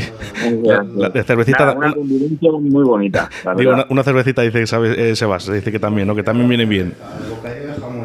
La, 0.96 1.24
cervecita. 1.24 1.74
una 1.74 1.94
convivencia 1.94 2.52
muy 2.52 2.84
bonita. 2.84 3.30
Digo, 3.58 3.74
una, 3.90 4.04
cervecita 4.04 4.42
dice 4.44 4.66
¿sabes? 4.66 4.98
Eh, 4.98 5.16
Sebas, 5.16 5.52
dice 5.52 5.72
que 5.72 5.80
también, 5.80 6.08
¿no? 6.08 6.16
Que 6.16 6.24
también 6.24 6.48
viene 6.48 6.66
bien. 6.66 6.94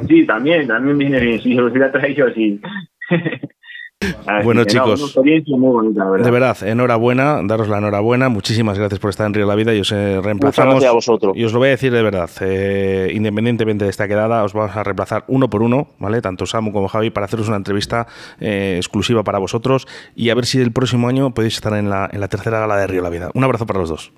Sí, 0.08 0.26
también, 0.26 0.66
también 0.66 0.98
viene 0.98 1.20
bien. 1.20 1.40
Si 1.40 1.54
lo 1.54 1.66
hubiera 1.66 1.92
traído, 1.92 2.26
sí. 4.00 4.14
bueno, 4.44 4.64
chicos, 4.64 5.14
de 5.14 6.30
verdad, 6.30 6.56
enhorabuena, 6.62 7.40
daros 7.44 7.68
la 7.68 7.78
enhorabuena, 7.78 8.28
muchísimas 8.28 8.78
gracias 8.78 9.00
por 9.00 9.10
estar 9.10 9.26
en 9.26 9.34
Río 9.34 9.46
de 9.46 9.48
la 9.48 9.54
Vida 9.54 9.74
y 9.74 9.80
os 9.80 9.90
eh, 9.92 10.20
reemplazamos. 10.22 10.84
a 10.84 10.92
vosotros. 10.92 11.36
Y 11.36 11.44
os 11.44 11.52
lo 11.52 11.60
voy 11.60 11.68
a 11.68 11.70
decir 11.70 11.92
de 11.92 12.02
verdad, 12.02 12.28
eh, 12.40 13.10
independientemente 13.14 13.84
de 13.84 13.90
esta 13.90 14.06
quedada, 14.06 14.44
os 14.44 14.52
vamos 14.52 14.76
a 14.76 14.82
reemplazar 14.82 15.24
uno 15.28 15.48
por 15.48 15.62
uno, 15.62 15.88
¿vale? 15.98 16.20
Tanto 16.20 16.46
Samu 16.46 16.72
como 16.72 16.88
Javi, 16.88 17.10
para 17.10 17.26
haceros 17.26 17.48
una 17.48 17.56
entrevista 17.56 18.06
eh, 18.40 18.74
exclusiva 18.76 19.24
para 19.24 19.38
vosotros 19.38 19.86
y 20.14 20.30
a 20.30 20.34
ver 20.34 20.46
si 20.46 20.60
el 20.60 20.72
próximo 20.72 21.08
año 21.08 21.32
podéis 21.32 21.54
estar 21.54 21.72
en 21.74 21.88
la, 21.88 22.08
en 22.12 22.20
la 22.20 22.28
tercera 22.28 22.60
gala 22.60 22.76
de 22.76 22.86
Río 22.86 22.98
de 22.98 23.04
la 23.04 23.10
Vida. 23.10 23.30
Un 23.34 23.44
abrazo 23.44 23.66
para 23.66 23.80
los 23.80 23.88
dos. 23.88 24.12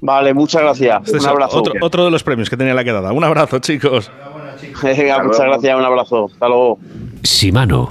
Vale, 0.00 0.34
muchas 0.34 0.62
gracias. 0.62 1.02
Este 1.06 1.18
Un 1.18 1.26
abrazo. 1.26 1.58
Otro, 1.58 1.74
otro 1.80 2.04
de 2.04 2.10
los 2.10 2.22
premios 2.22 2.48
que 2.50 2.56
tenía 2.56 2.74
la 2.74 2.84
quedada. 2.84 3.12
Un 3.12 3.24
abrazo, 3.24 3.58
chicos. 3.58 4.10
muchas 4.82 5.46
gracias, 5.46 5.76
un 5.76 5.84
abrazo. 5.84 6.26
Hasta 6.32 6.48
luego. 6.48 6.78
Shimano, 7.22 7.90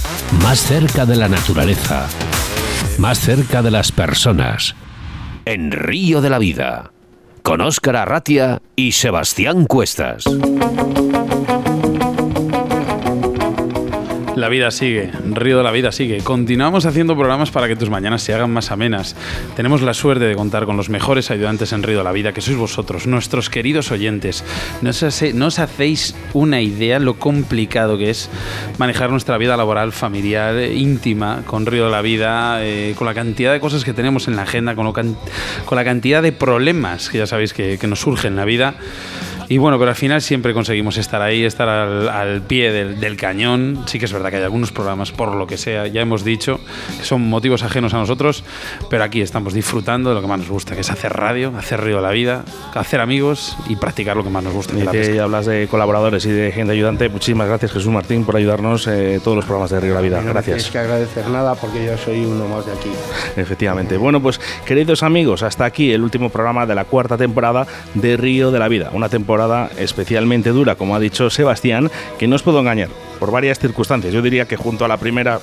más 0.39 0.59
cerca 0.59 1.05
de 1.05 1.15
la 1.15 1.27
naturaleza, 1.27 2.07
más 2.97 3.19
cerca 3.19 3.61
de 3.61 3.71
las 3.71 3.91
personas. 3.91 4.75
En 5.45 5.71
Río 5.71 6.21
de 6.21 6.29
la 6.29 6.39
Vida, 6.39 6.91
con 7.43 7.61
Óscar 7.61 7.95
Arratia 7.97 8.61
y 8.75 8.93
Sebastián 8.93 9.65
Cuestas. 9.65 10.25
La 14.41 14.49
vida 14.49 14.71
sigue, 14.71 15.11
Río 15.23 15.59
de 15.59 15.63
la 15.63 15.69
Vida 15.69 15.91
sigue. 15.91 16.17
Continuamos 16.21 16.87
haciendo 16.87 17.15
programas 17.15 17.51
para 17.51 17.67
que 17.67 17.75
tus 17.75 17.91
mañanas 17.91 18.23
se 18.23 18.33
hagan 18.33 18.51
más 18.51 18.71
amenas. 18.71 19.15
Tenemos 19.55 19.83
la 19.83 19.93
suerte 19.93 20.25
de 20.25 20.33
contar 20.33 20.65
con 20.65 20.77
los 20.77 20.89
mejores 20.89 21.29
ayudantes 21.29 21.73
en 21.73 21.83
Río 21.83 21.99
de 21.99 22.03
la 22.03 22.11
Vida, 22.11 22.33
que 22.33 22.41
sois 22.41 22.57
vosotros, 22.57 23.05
nuestros 23.05 23.51
queridos 23.51 23.91
oyentes. 23.91 24.43
No 24.81 24.89
os, 25.45 25.59
hacéis 25.59 26.15
una 26.33 26.59
idea 26.59 26.97
lo 26.97 27.19
complicado 27.19 27.99
que 27.99 28.09
es 28.09 28.31
manejar 28.79 29.11
nuestra 29.11 29.37
vida 29.37 29.55
laboral, 29.55 29.91
familiar, 29.91 30.59
íntima, 30.71 31.43
con 31.45 31.67
Río 31.67 31.85
de 31.85 31.91
la 31.91 32.01
Vida, 32.01 32.65
eh, 32.65 32.95
con 32.97 33.05
la 33.05 33.13
cantidad 33.13 33.53
de 33.53 33.59
cosas 33.59 33.83
que 33.83 33.93
tenemos 33.93 34.27
en 34.27 34.37
la 34.37 34.41
agenda, 34.41 34.73
con, 34.73 34.91
la 35.71 35.83
cantidad 35.83 36.23
de 36.23 36.31
problemas 36.31 37.11
que 37.11 37.19
ya 37.19 37.27
sabéis 37.27 37.53
que, 37.53 37.77
que 37.77 37.85
nos 37.85 37.99
surgen 37.99 38.33
en 38.33 38.37
la 38.37 38.45
vida. 38.45 38.73
Y 39.51 39.57
bueno, 39.57 39.77
pero 39.77 39.89
al 39.89 39.97
final 39.97 40.21
siempre 40.21 40.53
conseguimos 40.53 40.95
estar 40.95 41.21
ahí, 41.21 41.43
estar 41.43 41.67
al, 41.67 42.41
pie 42.43 42.71
del, 42.71 43.17
cañón. 43.17 43.83
Sí 43.85 43.99
que 43.99 44.05
es 44.05 44.13
verdad 44.13 44.29
que 44.29 44.37
hay 44.37 44.43
algunos 44.43 44.71
programas, 44.71 45.11
por 45.11 45.35
lo 45.35 45.45
que 45.45 45.57
sea, 45.57 45.87
ya 45.87 45.99
hemos 45.99 46.23
dicho, 46.23 46.61
que 46.97 47.03
son 47.03 47.27
motivos 47.27 47.61
ajenos 47.61 47.93
a 47.93 47.97
nosotros, 47.97 48.45
pero 48.89 49.03
aquí 49.03 49.19
estamos 49.19 49.53
disfrutando 49.53 50.11
de 50.11 50.15
lo 50.15 50.21
que 50.21 50.27
más 50.27 50.39
nos 50.39 50.47
gusta, 50.47 50.73
que 50.73 50.79
es 50.79 50.89
hacer 50.89 51.11
radio, 51.11 51.51
hacer 51.57 51.83
río 51.83 51.97
de 51.97 52.01
la 52.01 52.11
vida, 52.11 52.45
hacer 52.75 53.01
amigos 53.01 53.57
y 53.67 53.75
practicar 53.75 54.15
lo 54.15 54.23
que 54.23 54.29
más 54.29 54.41
nos 54.41 54.53
gusta. 54.53 54.73
Y 54.73 54.87
que 54.87 55.19
hablas 55.19 55.47
de 55.47 55.67
colaboradores 55.69 56.25
y 56.25 56.31
de 56.31 56.53
gente 56.53 56.71
ayudante, 56.71 57.09
muchísimas 57.09 57.49
gracias 57.49 57.73
Jesús 57.73 57.91
Martín 57.91 58.23
por 58.23 58.37
ayudarnos 58.37 58.87
en 58.87 59.15
eh, 59.15 59.19
todos 59.21 59.35
los 59.35 59.43
programas 59.43 59.71
de 59.71 59.81
Río 59.81 59.89
de 59.89 59.95
la 59.95 60.01
Vida. 60.01 60.21
gracias. 60.21 60.67
No 60.67 60.71
que 60.71 60.79
agradecer 60.79 61.27
nada 61.27 61.55
porque 61.55 61.85
yo 61.85 61.97
soy 61.97 62.23
uno 62.23 62.47
más 62.47 62.65
de 62.65 62.71
aquí. 62.71 62.91
Efectivamente. 63.35 63.97
Bueno, 63.97 64.21
pues 64.21 64.39
queridos 64.65 65.03
amigos, 65.03 65.43
hasta 65.43 65.65
aquí 65.65 65.91
el 65.91 66.03
último 66.03 66.29
programa 66.29 66.65
de 66.65 66.73
la 66.73 66.85
cuarta 66.85 67.17
temporada 67.17 67.67
de 67.95 68.15
Río 68.15 68.51
de 68.51 68.59
la 68.59 68.69
Vida, 68.69 68.91
una 68.93 69.09
temporada 69.09 69.40
especialmente 69.77 70.49
dura, 70.49 70.75
como 70.75 70.95
ha 70.95 70.99
dicho 70.99 71.29
Sebastián, 71.29 71.89
que 72.17 72.27
no 72.27 72.35
os 72.35 72.43
puedo 72.43 72.59
engañar, 72.59 72.89
por 73.19 73.31
varias 73.31 73.59
circunstancias. 73.59 74.13
Yo 74.13 74.21
diría 74.21 74.45
que 74.45 74.57
junto 74.57 74.85
a 74.85 74.87
la 74.87 74.97
primera, 74.97 75.39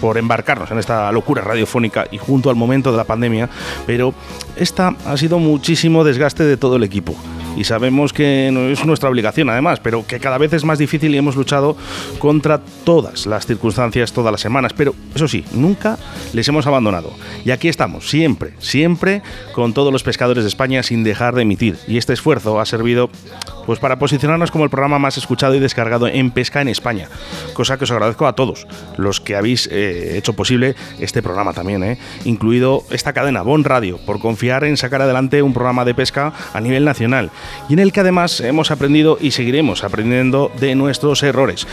por 0.00 0.18
embarcarnos 0.18 0.70
en 0.70 0.78
esta 0.78 1.10
locura 1.12 1.42
radiofónica 1.42 2.06
y 2.10 2.18
junto 2.18 2.50
al 2.50 2.56
momento 2.56 2.90
de 2.90 2.96
la 2.96 3.04
pandemia, 3.04 3.48
pero 3.86 4.14
esta 4.56 4.94
ha 5.06 5.16
sido 5.16 5.38
muchísimo 5.38 6.04
desgaste 6.04 6.44
de 6.44 6.56
todo 6.56 6.76
el 6.76 6.84
equipo 6.84 7.14
y 7.56 7.64
sabemos 7.64 8.12
que 8.12 8.48
es 8.72 8.84
nuestra 8.84 9.08
obligación 9.08 9.50
además, 9.50 9.80
pero 9.80 10.06
que 10.06 10.20
cada 10.20 10.38
vez 10.38 10.52
es 10.52 10.64
más 10.64 10.78
difícil 10.78 11.14
y 11.14 11.18
hemos 11.18 11.36
luchado 11.36 11.76
contra 12.18 12.60
todas 12.84 13.26
las 13.26 13.46
circunstancias 13.46 14.12
todas 14.12 14.32
las 14.32 14.40
semanas, 14.40 14.72
pero 14.76 14.94
eso 15.14 15.28
sí, 15.28 15.44
nunca 15.52 15.98
les 16.32 16.48
hemos 16.48 16.66
abandonado. 16.66 17.12
Y 17.44 17.50
aquí 17.50 17.68
estamos, 17.68 18.08
siempre, 18.08 18.54
siempre 18.58 19.22
con 19.52 19.74
todos 19.74 19.92
los 19.92 20.02
pescadores 20.02 20.44
de 20.44 20.48
España 20.48 20.82
sin 20.82 21.04
dejar 21.04 21.34
de 21.34 21.42
emitir. 21.42 21.78
Y 21.86 21.98
este 21.98 22.12
esfuerzo 22.12 22.60
ha 22.60 22.66
servido 22.66 23.10
pues 23.66 23.78
para 23.78 23.98
posicionarnos 23.98 24.50
como 24.50 24.64
el 24.64 24.70
programa 24.70 24.98
más 24.98 25.16
escuchado 25.16 25.54
y 25.54 25.60
descargado 25.60 26.08
en 26.08 26.30
pesca 26.30 26.60
en 26.60 26.68
España, 26.68 27.08
cosa 27.52 27.78
que 27.78 27.84
os 27.84 27.90
agradezco 27.90 28.26
a 28.26 28.34
todos 28.34 28.66
los 28.96 29.20
que 29.20 29.36
habéis 29.36 29.68
eh, 29.70 30.18
hecho 30.18 30.32
posible 30.32 30.74
este 30.98 31.22
programa 31.22 31.52
también, 31.52 31.84
eh, 31.84 31.98
incluido 32.24 32.82
esta 32.90 33.12
cadena 33.12 33.42
Bon 33.42 33.62
Radio, 33.62 33.98
por 34.04 34.18
confiar 34.18 34.64
en 34.64 34.76
sacar 34.76 35.02
adelante 35.02 35.42
un 35.42 35.52
programa 35.52 35.84
de 35.84 35.94
pesca 35.94 36.32
a 36.52 36.60
nivel 36.60 36.84
nacional 36.84 37.30
y 37.68 37.74
en 37.74 37.78
el 37.78 37.92
que 37.92 38.00
además 38.00 38.40
hemos 38.40 38.70
aprendido 38.70 39.18
y 39.20 39.32
seguiremos 39.32 39.84
aprendiendo 39.84 40.50
de 40.58 40.74
nuestros 40.74 41.22
errores. 41.22 41.66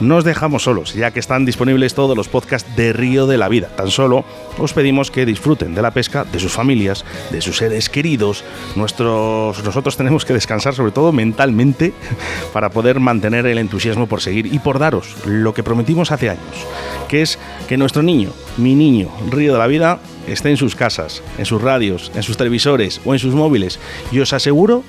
No 0.00 0.16
os 0.16 0.24
dejamos 0.24 0.64
solos, 0.64 0.94
ya 0.94 1.10
que 1.10 1.20
están 1.20 1.44
disponibles 1.44 1.94
todos 1.94 2.16
los 2.16 2.28
podcasts 2.28 2.76
de 2.76 2.92
Río 2.92 3.26
de 3.26 3.38
la 3.38 3.48
Vida. 3.48 3.68
Tan 3.76 3.90
solo 3.90 4.24
os 4.58 4.72
pedimos 4.72 5.10
que 5.10 5.26
disfruten 5.26 5.74
de 5.74 5.82
la 5.82 5.90
pesca, 5.90 6.24
de 6.24 6.40
sus 6.40 6.52
familias, 6.52 7.04
de 7.30 7.40
sus 7.40 7.56
seres 7.56 7.88
queridos. 7.88 8.44
Nuestros, 8.74 9.62
nosotros 9.64 9.96
tenemos 9.96 10.24
que 10.24 10.34
descansar 10.34 10.74
sobre 10.74 10.92
todo 10.92 11.12
mentalmente 11.12 11.92
para 12.52 12.70
poder 12.70 13.00
mantener 13.00 13.46
el 13.46 13.58
entusiasmo 13.58 14.06
por 14.06 14.20
seguir 14.20 14.46
y 14.52 14.58
por 14.58 14.78
daros 14.78 15.16
lo 15.26 15.54
que 15.54 15.62
prometimos 15.62 16.12
hace 16.12 16.30
años, 16.30 16.66
que 17.08 17.22
es 17.22 17.38
que 17.68 17.76
nuestro 17.76 18.02
niño, 18.02 18.30
mi 18.56 18.74
niño, 18.74 19.08
Río 19.30 19.52
de 19.52 19.58
la 19.58 19.66
Vida, 19.66 19.98
esté 20.26 20.50
en 20.50 20.56
sus 20.56 20.74
casas, 20.74 21.22
en 21.38 21.46
sus 21.46 21.60
radios, 21.60 22.10
en 22.14 22.22
sus 22.22 22.36
televisores 22.36 23.00
o 23.04 23.12
en 23.12 23.18
sus 23.18 23.34
móviles. 23.34 23.78
Y 24.12 24.20
os 24.20 24.32
aseguro 24.32 24.82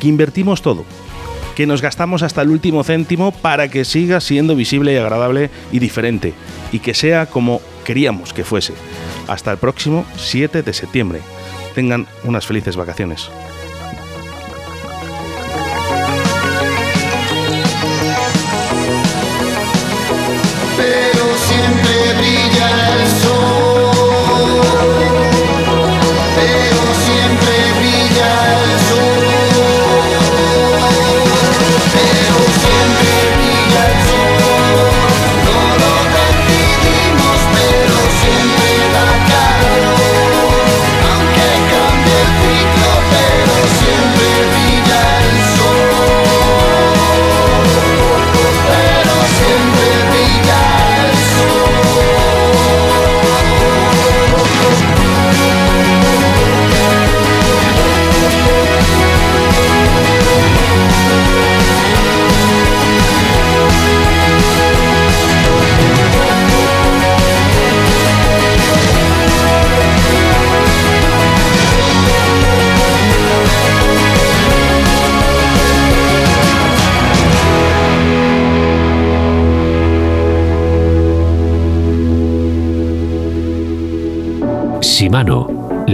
que 0.00 0.08
invertimos 0.08 0.62
todo, 0.62 0.84
que 1.54 1.66
nos 1.66 1.82
gastamos 1.82 2.22
hasta 2.22 2.42
el 2.42 2.50
último 2.50 2.84
céntimo 2.84 3.32
para 3.32 3.68
que 3.68 3.84
siga 3.84 4.20
siendo 4.20 4.56
visible 4.56 4.92
y 4.92 4.96
agradable 4.96 5.50
y 5.72 5.78
diferente, 5.78 6.34
y 6.72 6.80
que 6.80 6.94
sea 6.94 7.26
como 7.26 7.60
queríamos 7.84 8.32
que 8.32 8.44
fuese. 8.44 8.74
Hasta 9.28 9.52
el 9.52 9.58
próximo 9.58 10.04
7 10.16 10.62
de 10.62 10.72
septiembre. 10.72 11.20
Tengan 11.74 12.06
unas 12.24 12.46
felices 12.46 12.76
vacaciones. 12.76 13.30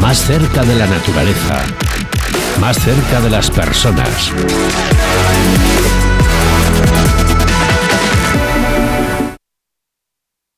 Más 0.00 0.18
cerca 0.18 0.62
de 0.62 0.74
la 0.74 0.86
naturaleza. 0.86 1.64
Más 2.60 2.76
cerca 2.78 3.20
de 3.20 3.30
las 3.30 3.50
personas. 3.50 4.32